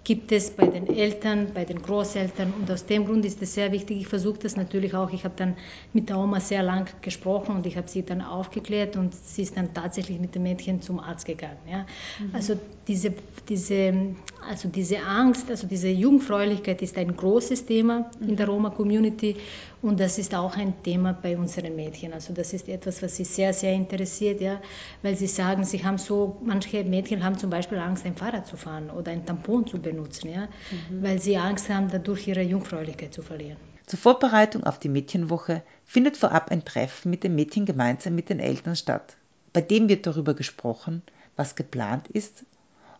gibt 0.07 0.31
es 0.31 0.51
bei 0.51 0.67
den 0.67 0.87
Eltern, 0.87 1.47
bei 1.53 1.65
den 1.65 1.81
Großeltern 1.81 2.53
und 2.53 2.71
aus 2.71 2.85
dem 2.85 3.05
Grund 3.05 3.25
ist 3.25 3.41
es 3.41 3.55
sehr 3.55 3.73
wichtig. 3.73 3.97
Ich 3.99 4.07
versuche 4.07 4.39
das 4.39 4.55
natürlich 4.55 4.93
auch. 4.93 5.11
Ich 5.11 5.25
habe 5.25 5.33
dann 5.35 5.57
mit 5.91 6.07
der 6.07 6.17
Oma 6.17 6.39
sehr 6.39 6.63
lang 6.63 6.87
gesprochen 7.01 7.57
und 7.57 7.65
ich 7.65 7.75
habe 7.75 7.89
sie 7.89 8.03
dann 8.03 8.21
aufgeklärt 8.21 8.95
und 8.95 9.13
sie 9.13 9.41
ist 9.41 9.57
dann 9.57 9.73
tatsächlich 9.73 10.17
mit 10.17 10.33
dem 10.33 10.43
Mädchen 10.43 10.81
zum 10.81 11.01
Arzt 11.01 11.25
gegangen. 11.25 11.57
Ja. 11.69 11.79
Mhm. 12.19 12.29
Also 12.31 12.57
diese, 12.87 13.13
diese, 13.49 14.15
also 14.49 14.69
diese 14.69 14.99
Angst, 14.99 15.51
also 15.51 15.67
diese 15.67 15.89
Jungfräulichkeit 15.89 16.81
ist 16.81 16.97
ein 16.97 17.13
großes 17.13 17.65
Thema 17.65 18.09
mhm. 18.21 18.29
in 18.29 18.35
der 18.37 18.47
Roma-Community 18.47 19.35
und 19.81 19.99
das 19.99 20.17
ist 20.17 20.33
auch 20.33 20.55
ein 20.55 20.81
Thema 20.83 21.13
bei 21.13 21.37
unseren 21.37 21.75
Mädchen. 21.75 22.13
Also 22.13 22.33
das 22.33 22.53
ist 22.53 22.67
etwas, 22.67 23.01
was 23.01 23.15
sie 23.15 23.25
sehr, 23.25 23.53
sehr 23.53 23.73
interessiert, 23.73 24.41
ja, 24.41 24.59
weil 25.03 25.15
sie 25.15 25.27
sagen, 25.27 25.63
sie 25.63 25.83
haben 25.83 25.97
so, 25.97 26.37
manche 26.43 26.83
Mädchen 26.83 27.23
haben 27.23 27.37
zum 27.37 27.49
Beispiel 27.49 27.77
Angst, 27.77 28.05
ein 28.05 28.15
Fahrrad 28.15 28.47
zu 28.47 28.57
fahren 28.57 28.89
oder 28.89 29.11
ein 29.11 29.25
Tampon 29.25 29.67
zu 29.67 29.79
benutzen, 29.79 30.29
ja, 30.29 30.47
mhm. 30.89 31.03
weil 31.03 31.21
sie 31.21 31.37
Angst 31.37 31.69
haben, 31.69 31.89
dadurch 31.89 32.27
ihre 32.27 32.41
Jungfräulichkeit 32.41 33.13
zu 33.13 33.21
verlieren. 33.21 33.57
Zur 33.85 33.99
Vorbereitung 33.99 34.63
auf 34.63 34.79
die 34.79 34.89
Mädchenwoche 34.89 35.63
findet 35.85 36.17
vorab 36.17 36.51
ein 36.51 36.65
Treffen 36.65 37.09
mit 37.09 37.23
den 37.23 37.35
Mädchen 37.35 37.65
gemeinsam 37.65 38.15
mit 38.15 38.29
den 38.29 38.39
Eltern 38.39 38.75
statt. 38.75 39.15
Bei 39.53 39.61
dem 39.61 39.87
wird 39.87 40.05
darüber 40.05 40.33
gesprochen, 40.33 41.03
was 41.37 41.55
geplant 41.55 42.07
ist 42.09 42.43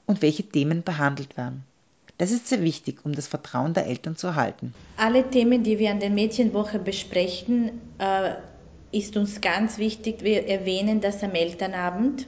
und 0.06 0.22
welche 0.22 0.44
Themen 0.44 0.84
behandelt 0.84 1.36
werden. 1.36 1.66
Das 2.18 2.32
ist 2.32 2.48
sehr 2.48 2.64
wichtig, 2.64 3.06
um 3.06 3.14
das 3.14 3.28
Vertrauen 3.28 3.74
der 3.74 3.86
Eltern 3.86 4.16
zu 4.16 4.28
erhalten. 4.28 4.74
Alle 4.98 5.30
Themen, 5.30 5.64
die 5.64 5.78
wir 5.78 5.92
an 5.92 6.00
der 6.00 6.10
Mädchenwoche 6.10 6.80
besprechen, 6.80 7.80
äh, 8.00 8.34
ist 8.92 9.18
uns 9.18 9.42
ganz 9.42 9.78
wichtig. 9.78 10.24
Wir 10.24 10.48
erwähnen 10.48 11.00
das 11.02 11.24
am 11.24 11.32
Elternabend. 11.32 12.28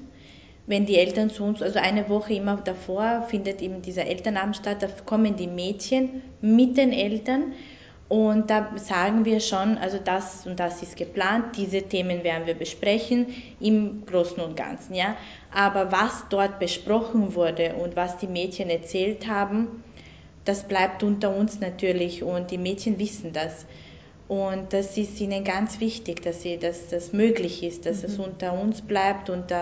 Wenn 0.67 0.85
die 0.85 0.97
Eltern 0.97 1.31
zu 1.31 1.43
uns, 1.43 1.63
also 1.63 1.79
eine 1.79 2.09
Woche 2.09 2.35
immer 2.35 2.57
davor 2.57 3.25
findet 3.27 3.61
eben 3.63 3.81
dieser 3.81 4.05
Elternabend 4.05 4.57
statt, 4.57 4.83
da 4.83 4.87
kommen 5.03 5.35
die 5.35 5.47
Mädchen 5.47 6.21
mit 6.41 6.77
den 6.77 6.93
Eltern 6.93 7.53
und 8.09 8.49
da 8.49 8.71
sagen 8.75 9.23
wir 9.23 9.39
schon, 9.39 9.77
also 9.77 9.99
das 10.03 10.47
und 10.47 10.59
das 10.59 10.81
ist 10.81 10.97
geplant, 10.97 11.55
diese 11.55 11.83
Themen 11.83 12.23
werden 12.23 12.47
wir 12.47 12.55
besprechen 12.55 13.27
im 13.59 14.03
Großen 14.07 14.41
und 14.43 14.57
Ganzen, 14.57 14.95
ja. 14.95 15.15
Aber 15.53 15.91
was 15.91 16.25
dort 16.29 16.59
besprochen 16.59 17.35
wurde 17.35 17.75
und 17.75 17.95
was 17.95 18.17
die 18.17 18.27
Mädchen 18.27 18.71
erzählt 18.71 19.27
haben, 19.27 19.83
das 20.43 20.67
bleibt 20.67 21.03
unter 21.03 21.35
uns 21.35 21.59
natürlich 21.59 22.23
und 22.23 22.49
die 22.49 22.57
Mädchen 22.57 22.97
wissen 22.97 23.31
das. 23.31 23.67
Und 24.29 24.73
das 24.73 24.95
ist 24.95 25.19
ihnen 25.19 25.43
ganz 25.43 25.79
wichtig, 25.79 26.21
dass, 26.21 26.43
sie, 26.43 26.57
dass 26.57 26.87
das 26.89 27.13
möglich 27.13 27.63
ist, 27.63 27.87
dass 27.87 28.03
mhm. 28.03 28.05
es 28.05 28.19
unter 28.19 28.53
uns 28.53 28.83
bleibt 28.83 29.31
und 29.31 29.49
äh, 29.49 29.55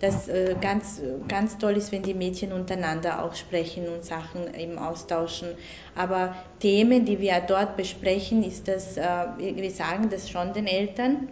das 0.00 0.28
äh, 0.28 0.54
ganz, 0.60 1.00
ganz 1.26 1.56
toll 1.56 1.78
ist, 1.78 1.90
wenn 1.90 2.02
die 2.02 2.12
Mädchen 2.12 2.52
untereinander 2.52 3.24
auch 3.24 3.34
sprechen 3.34 3.88
und 3.88 4.04
Sachen 4.04 4.54
eben 4.54 4.78
austauschen. 4.78 5.48
Aber 5.96 6.36
Themen, 6.60 7.06
die 7.06 7.18
wir 7.18 7.40
dort 7.40 7.78
besprechen, 7.78 8.44
ist 8.44 8.68
das, 8.68 8.98
äh, 8.98 9.26
wir 9.38 9.70
sagen 9.70 10.10
das 10.10 10.28
schon 10.28 10.52
den 10.52 10.66
Eltern 10.66 11.28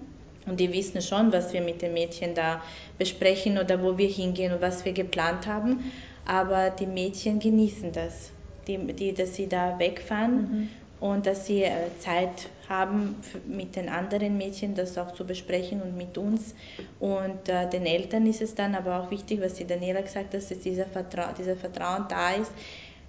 und 0.47 0.59
die 0.59 0.73
wissen 0.73 1.03
schon, 1.03 1.35
was 1.35 1.53
wir 1.53 1.61
mit 1.61 1.83
den 1.83 1.93
Mädchen 1.93 2.35
da 2.35 2.63
besprechen 2.97 3.59
oder 3.59 3.83
wo 3.83 3.99
wir 3.99 4.09
hingehen 4.09 4.55
und 4.55 4.63
was 4.63 4.83
wir 4.87 4.95
geplant 4.95 5.47
haben. 5.47 5.93
Aber 6.25 6.71
die 6.71 6.87
Mädchen 6.87 7.39
genießen 7.39 7.93
das, 7.93 8.31
die, 8.67 8.79
die, 8.79 9.13
dass 9.13 9.35
sie 9.35 9.47
da 9.47 9.79
wegfahren 9.79 10.37
mhm. 10.37 10.69
Und 11.01 11.27
dass 11.27 11.47
sie 11.47 11.63
äh, 11.63 11.71
Zeit 11.99 12.49
haben, 12.69 13.17
mit 13.47 13.77
den 13.77 13.89
anderen 13.89 14.37
Mädchen 14.37 14.75
das 14.75 14.97
auch 14.99 15.13
zu 15.13 15.25
besprechen 15.25 15.83
und 15.83 15.97
mit 15.97 16.19
uns. 16.19 16.55
Und 16.99 17.49
äh, 17.49 17.69
den 17.69 17.87
Eltern 17.87 18.27
ist 18.27 18.43
es 18.43 18.55
dann 18.55 18.75
aber 18.75 19.01
auch 19.01 19.11
wichtig, 19.11 19.41
was 19.41 19.55
die 19.55 19.67
Daniela 19.67 20.01
gesagt 20.01 20.27
hat, 20.27 20.35
dass 20.35 20.49
dieser, 20.49 20.87
Vertra 20.87 21.33
dieser 21.33 21.57
Vertrauen 21.57 22.07
da 22.09 22.31
ist. 22.33 22.51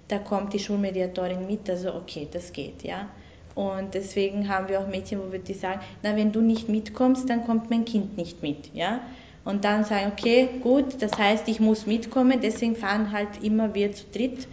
Da 0.08 0.20
kommt 0.20 0.54
die 0.54 0.60
Schulmediatorin 0.60 1.48
mit, 1.48 1.70
also 1.70 1.94
okay, 1.94 2.28
das 2.32 2.54
geht, 2.54 2.84
ja. 2.84 3.10
Und 3.56 3.96
deswegen 3.96 4.48
haben 4.48 4.70
wir 4.70 4.80
auch 4.80 4.88
Mädchen, 4.88 5.20
wo 5.20 5.32
wir 5.32 5.40
die 5.40 5.56
sagen, 5.56 5.82
na, 6.04 6.16
wenn 6.16 6.32
du 6.32 6.42
nicht 6.42 6.70
mitkommst, 6.70 7.28
dann 7.30 7.44
kommt 7.46 7.70
mein 7.72 7.86
Kind 7.86 8.16
nicht 8.16 8.44
mit, 8.44 8.74
ja. 8.74 9.02
Und 9.44 9.66
dann 9.66 9.84
sagen, 9.84 10.12
okay, 10.12 10.50
gut, 10.62 11.02
das 11.02 11.18
heißt, 11.18 11.48
ich 11.48 11.60
muss 11.60 11.88
mitkommen, 11.88 12.40
deswegen 12.42 12.76
fahren 12.76 13.12
halt 13.12 13.42
immer 13.42 13.74
wir 13.74 13.92
zu 13.94 14.04
dritt, 14.14 14.48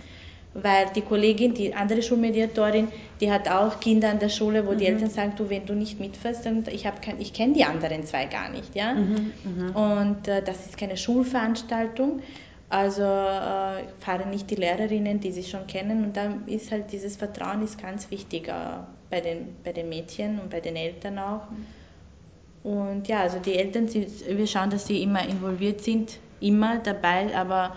weil 0.55 0.87
die 0.95 1.01
Kollegin, 1.01 1.53
die 1.53 1.75
andere 1.75 2.01
Schulmediatorin, 2.01 2.89
die 3.21 3.31
hat 3.31 3.49
auch 3.49 3.81
Kinder 3.81 4.11
an 4.11 4.21
der 4.21 4.29
Schule, 4.29 4.67
wo 4.67 4.73
mhm. 4.73 4.79
die 4.79 4.87
Eltern 4.87 5.11
sagen, 5.11 5.33
du, 5.37 5.51
wenn 5.51 5.67
du 5.67 5.75
nicht 5.75 5.99
mitfährst, 5.99 6.47
dann 6.47 6.65
ich 6.71 6.87
ich 7.19 7.33
kenne 7.33 7.53
die 7.55 7.65
anderen 7.65 8.05
zwei 8.05 8.27
gar 8.27 8.49
nicht, 8.51 8.75
ja. 8.75 8.95
Mhm, 8.95 9.33
mhm. 9.45 9.77
Und 9.77 10.29
äh, 10.29 10.43
das 10.43 10.67
ist 10.67 10.79
keine 10.79 10.97
Schulveranstaltung. 10.97 12.21
Also 12.69 13.03
äh, 13.03 13.85
fahren 14.01 14.31
nicht 14.31 14.51
die 14.51 14.57
Lehrerinnen, 14.57 15.21
die 15.21 15.33
sie 15.33 15.45
schon 15.45 15.67
kennen. 15.67 16.05
Und 16.05 16.17
dann 16.17 16.47
ist 16.49 16.73
halt 16.73 16.91
dieses 16.93 17.17
Vertrauen 17.17 17.63
ist 17.63 17.81
ganz 17.81 18.11
wichtig 18.11 18.49
äh, 18.49 18.53
bei, 19.11 19.21
den, 19.21 19.55
bei 19.63 19.73
den 19.73 19.89
Mädchen 19.89 20.41
und 20.41 20.51
bei 20.51 20.61
den 20.61 20.77
Eltern 20.77 21.19
auch. 21.19 21.43
Und 22.65 23.07
ja, 23.09 23.21
also 23.21 23.39
die 23.39 23.55
Eltern, 23.55 23.89
wir 23.93 24.47
schauen, 24.47 24.71
dass 24.71 24.87
sie 24.87 25.03
immer 25.03 25.29
involviert 25.29 25.83
sind, 25.83 26.19
immer 26.45 26.79
dabei, 26.79 27.35
aber 27.35 27.77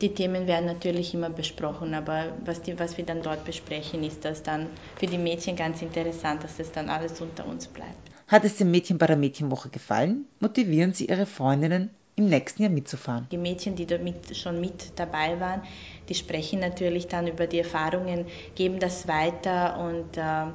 die 0.00 0.12
Themen 0.14 0.46
werden 0.46 0.66
natürlich 0.66 1.14
immer 1.14 1.30
besprochen. 1.30 1.94
Aber 1.94 2.32
was, 2.44 2.62
die, 2.62 2.78
was 2.78 2.96
wir 2.96 3.04
dann 3.04 3.22
dort 3.22 3.44
besprechen, 3.44 4.04
ist 4.04 4.24
das 4.24 4.42
dann 4.42 4.68
für 4.98 5.06
die 5.06 5.18
Mädchen 5.18 5.56
ganz 5.56 5.82
interessant, 5.82 6.44
dass 6.44 6.58
das 6.58 6.70
dann 6.72 6.90
alles 6.90 7.20
unter 7.20 7.46
uns 7.46 7.66
bleibt. 7.66 7.96
Hat 8.28 8.44
es 8.44 8.56
den 8.56 8.70
Mädchen 8.70 8.98
bei 8.98 9.06
der 9.06 9.16
Mädchenwoche 9.16 9.68
gefallen? 9.68 10.26
Motivieren 10.40 10.92
Sie 10.92 11.06
Ihre 11.06 11.26
Freundinnen, 11.26 11.90
im 12.16 12.28
nächsten 12.28 12.62
Jahr 12.62 12.72
mitzufahren. 12.72 13.28
Die 13.30 13.36
Mädchen, 13.38 13.76
die 13.76 13.86
da 13.86 13.98
mit, 13.98 14.36
schon 14.36 14.60
mit 14.60 14.98
dabei 14.98 15.38
waren, 15.38 15.62
die 16.08 16.14
sprechen 16.14 16.60
natürlich 16.60 17.08
dann 17.08 17.26
über 17.26 17.46
die 17.46 17.58
Erfahrungen, 17.58 18.26
geben 18.54 18.78
das 18.78 19.06
weiter 19.06 19.78
und 19.78 20.16
äh, 20.16 20.46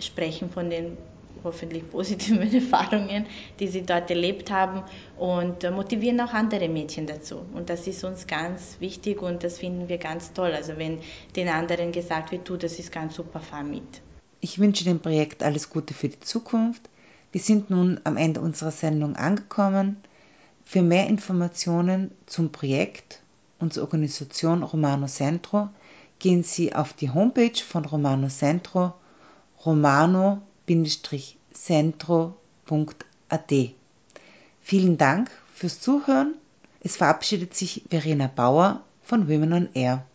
sprechen 0.00 0.50
von 0.50 0.70
den 0.70 0.96
hoffentlich 1.44 1.88
positiven 1.88 2.52
Erfahrungen, 2.54 3.26
die 3.60 3.68
sie 3.68 3.82
dort 3.82 4.10
erlebt 4.10 4.50
haben 4.50 4.82
und 5.18 5.62
äh, 5.62 5.70
motivieren 5.70 6.20
auch 6.20 6.32
andere 6.32 6.68
Mädchen 6.68 7.06
dazu. 7.06 7.44
Und 7.54 7.70
das 7.70 7.86
ist 7.86 8.02
uns 8.02 8.26
ganz 8.26 8.76
wichtig 8.80 9.22
und 9.22 9.44
das 9.44 9.58
finden 9.58 9.88
wir 9.88 9.98
ganz 9.98 10.32
toll. 10.32 10.52
Also 10.52 10.76
wenn 10.76 10.98
den 11.36 11.48
anderen 11.48 11.92
gesagt 11.92 12.32
wird, 12.32 12.48
du, 12.48 12.56
das 12.56 12.78
ist 12.78 12.90
ganz 12.90 13.14
super, 13.14 13.40
fahr 13.40 13.62
mit. 13.62 14.02
Ich 14.40 14.58
wünsche 14.58 14.84
dem 14.84 15.00
Projekt 15.00 15.42
alles 15.42 15.70
Gute 15.70 15.94
für 15.94 16.08
die 16.08 16.20
Zukunft. 16.20 16.82
Wir 17.32 17.40
sind 17.40 17.70
nun 17.70 18.00
am 18.04 18.16
Ende 18.16 18.40
unserer 18.40 18.70
Sendung 18.70 19.16
angekommen. 19.16 19.96
Für 20.64 20.82
mehr 20.82 21.06
Informationen 21.08 22.10
zum 22.26 22.52
Projekt 22.52 23.20
und 23.58 23.72
zur 23.72 23.84
Organisation 23.84 24.62
Romano 24.62 25.06
Centro 25.06 25.68
gehen 26.18 26.42
Sie 26.42 26.74
auf 26.74 26.92
die 26.92 27.10
Homepage 27.10 27.56
von 27.56 27.84
Romano 27.84 28.28
Centro 28.28 28.94
www.kultur-centro.at. 30.66 33.52
Vielen 34.60 34.98
Dank 34.98 35.30
fürs 35.52 35.80
Zuhören. 35.80 36.34
Es 36.80 36.96
verabschiedet 36.96 37.54
sich 37.54 37.84
Verena 37.90 38.30
Bauer 38.34 38.80
von 39.02 39.28
Women 39.28 39.52
on 39.52 39.68
Air. 39.74 40.06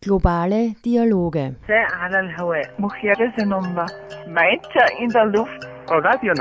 Globale 0.00 0.74
Dialoge. 0.84 1.54
in 4.98 5.10
der 5.10 5.26
Luft. 5.26 5.68
Oh, 5.88 5.94
Radio 5.94 6.32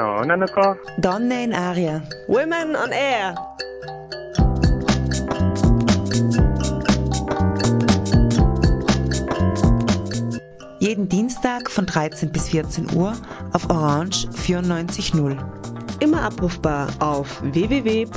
Donne 0.97 1.43
in 1.43 1.53
Aria. 1.53 2.01
Women 2.27 2.75
on 2.75 2.91
Air. 2.91 3.50
Jeden 10.81 11.07
Dienstag 11.07 11.69
von 11.69 11.85
13 11.85 12.31
bis 12.31 12.49
14 12.49 12.95
Uhr 12.95 13.13
auf 13.53 13.69
Orange 13.69 14.27
94.0. 14.29 15.37
Immer 15.99 16.23
abrufbar 16.23 16.87
auf 16.97 17.39
www.noso.at. 17.43 18.11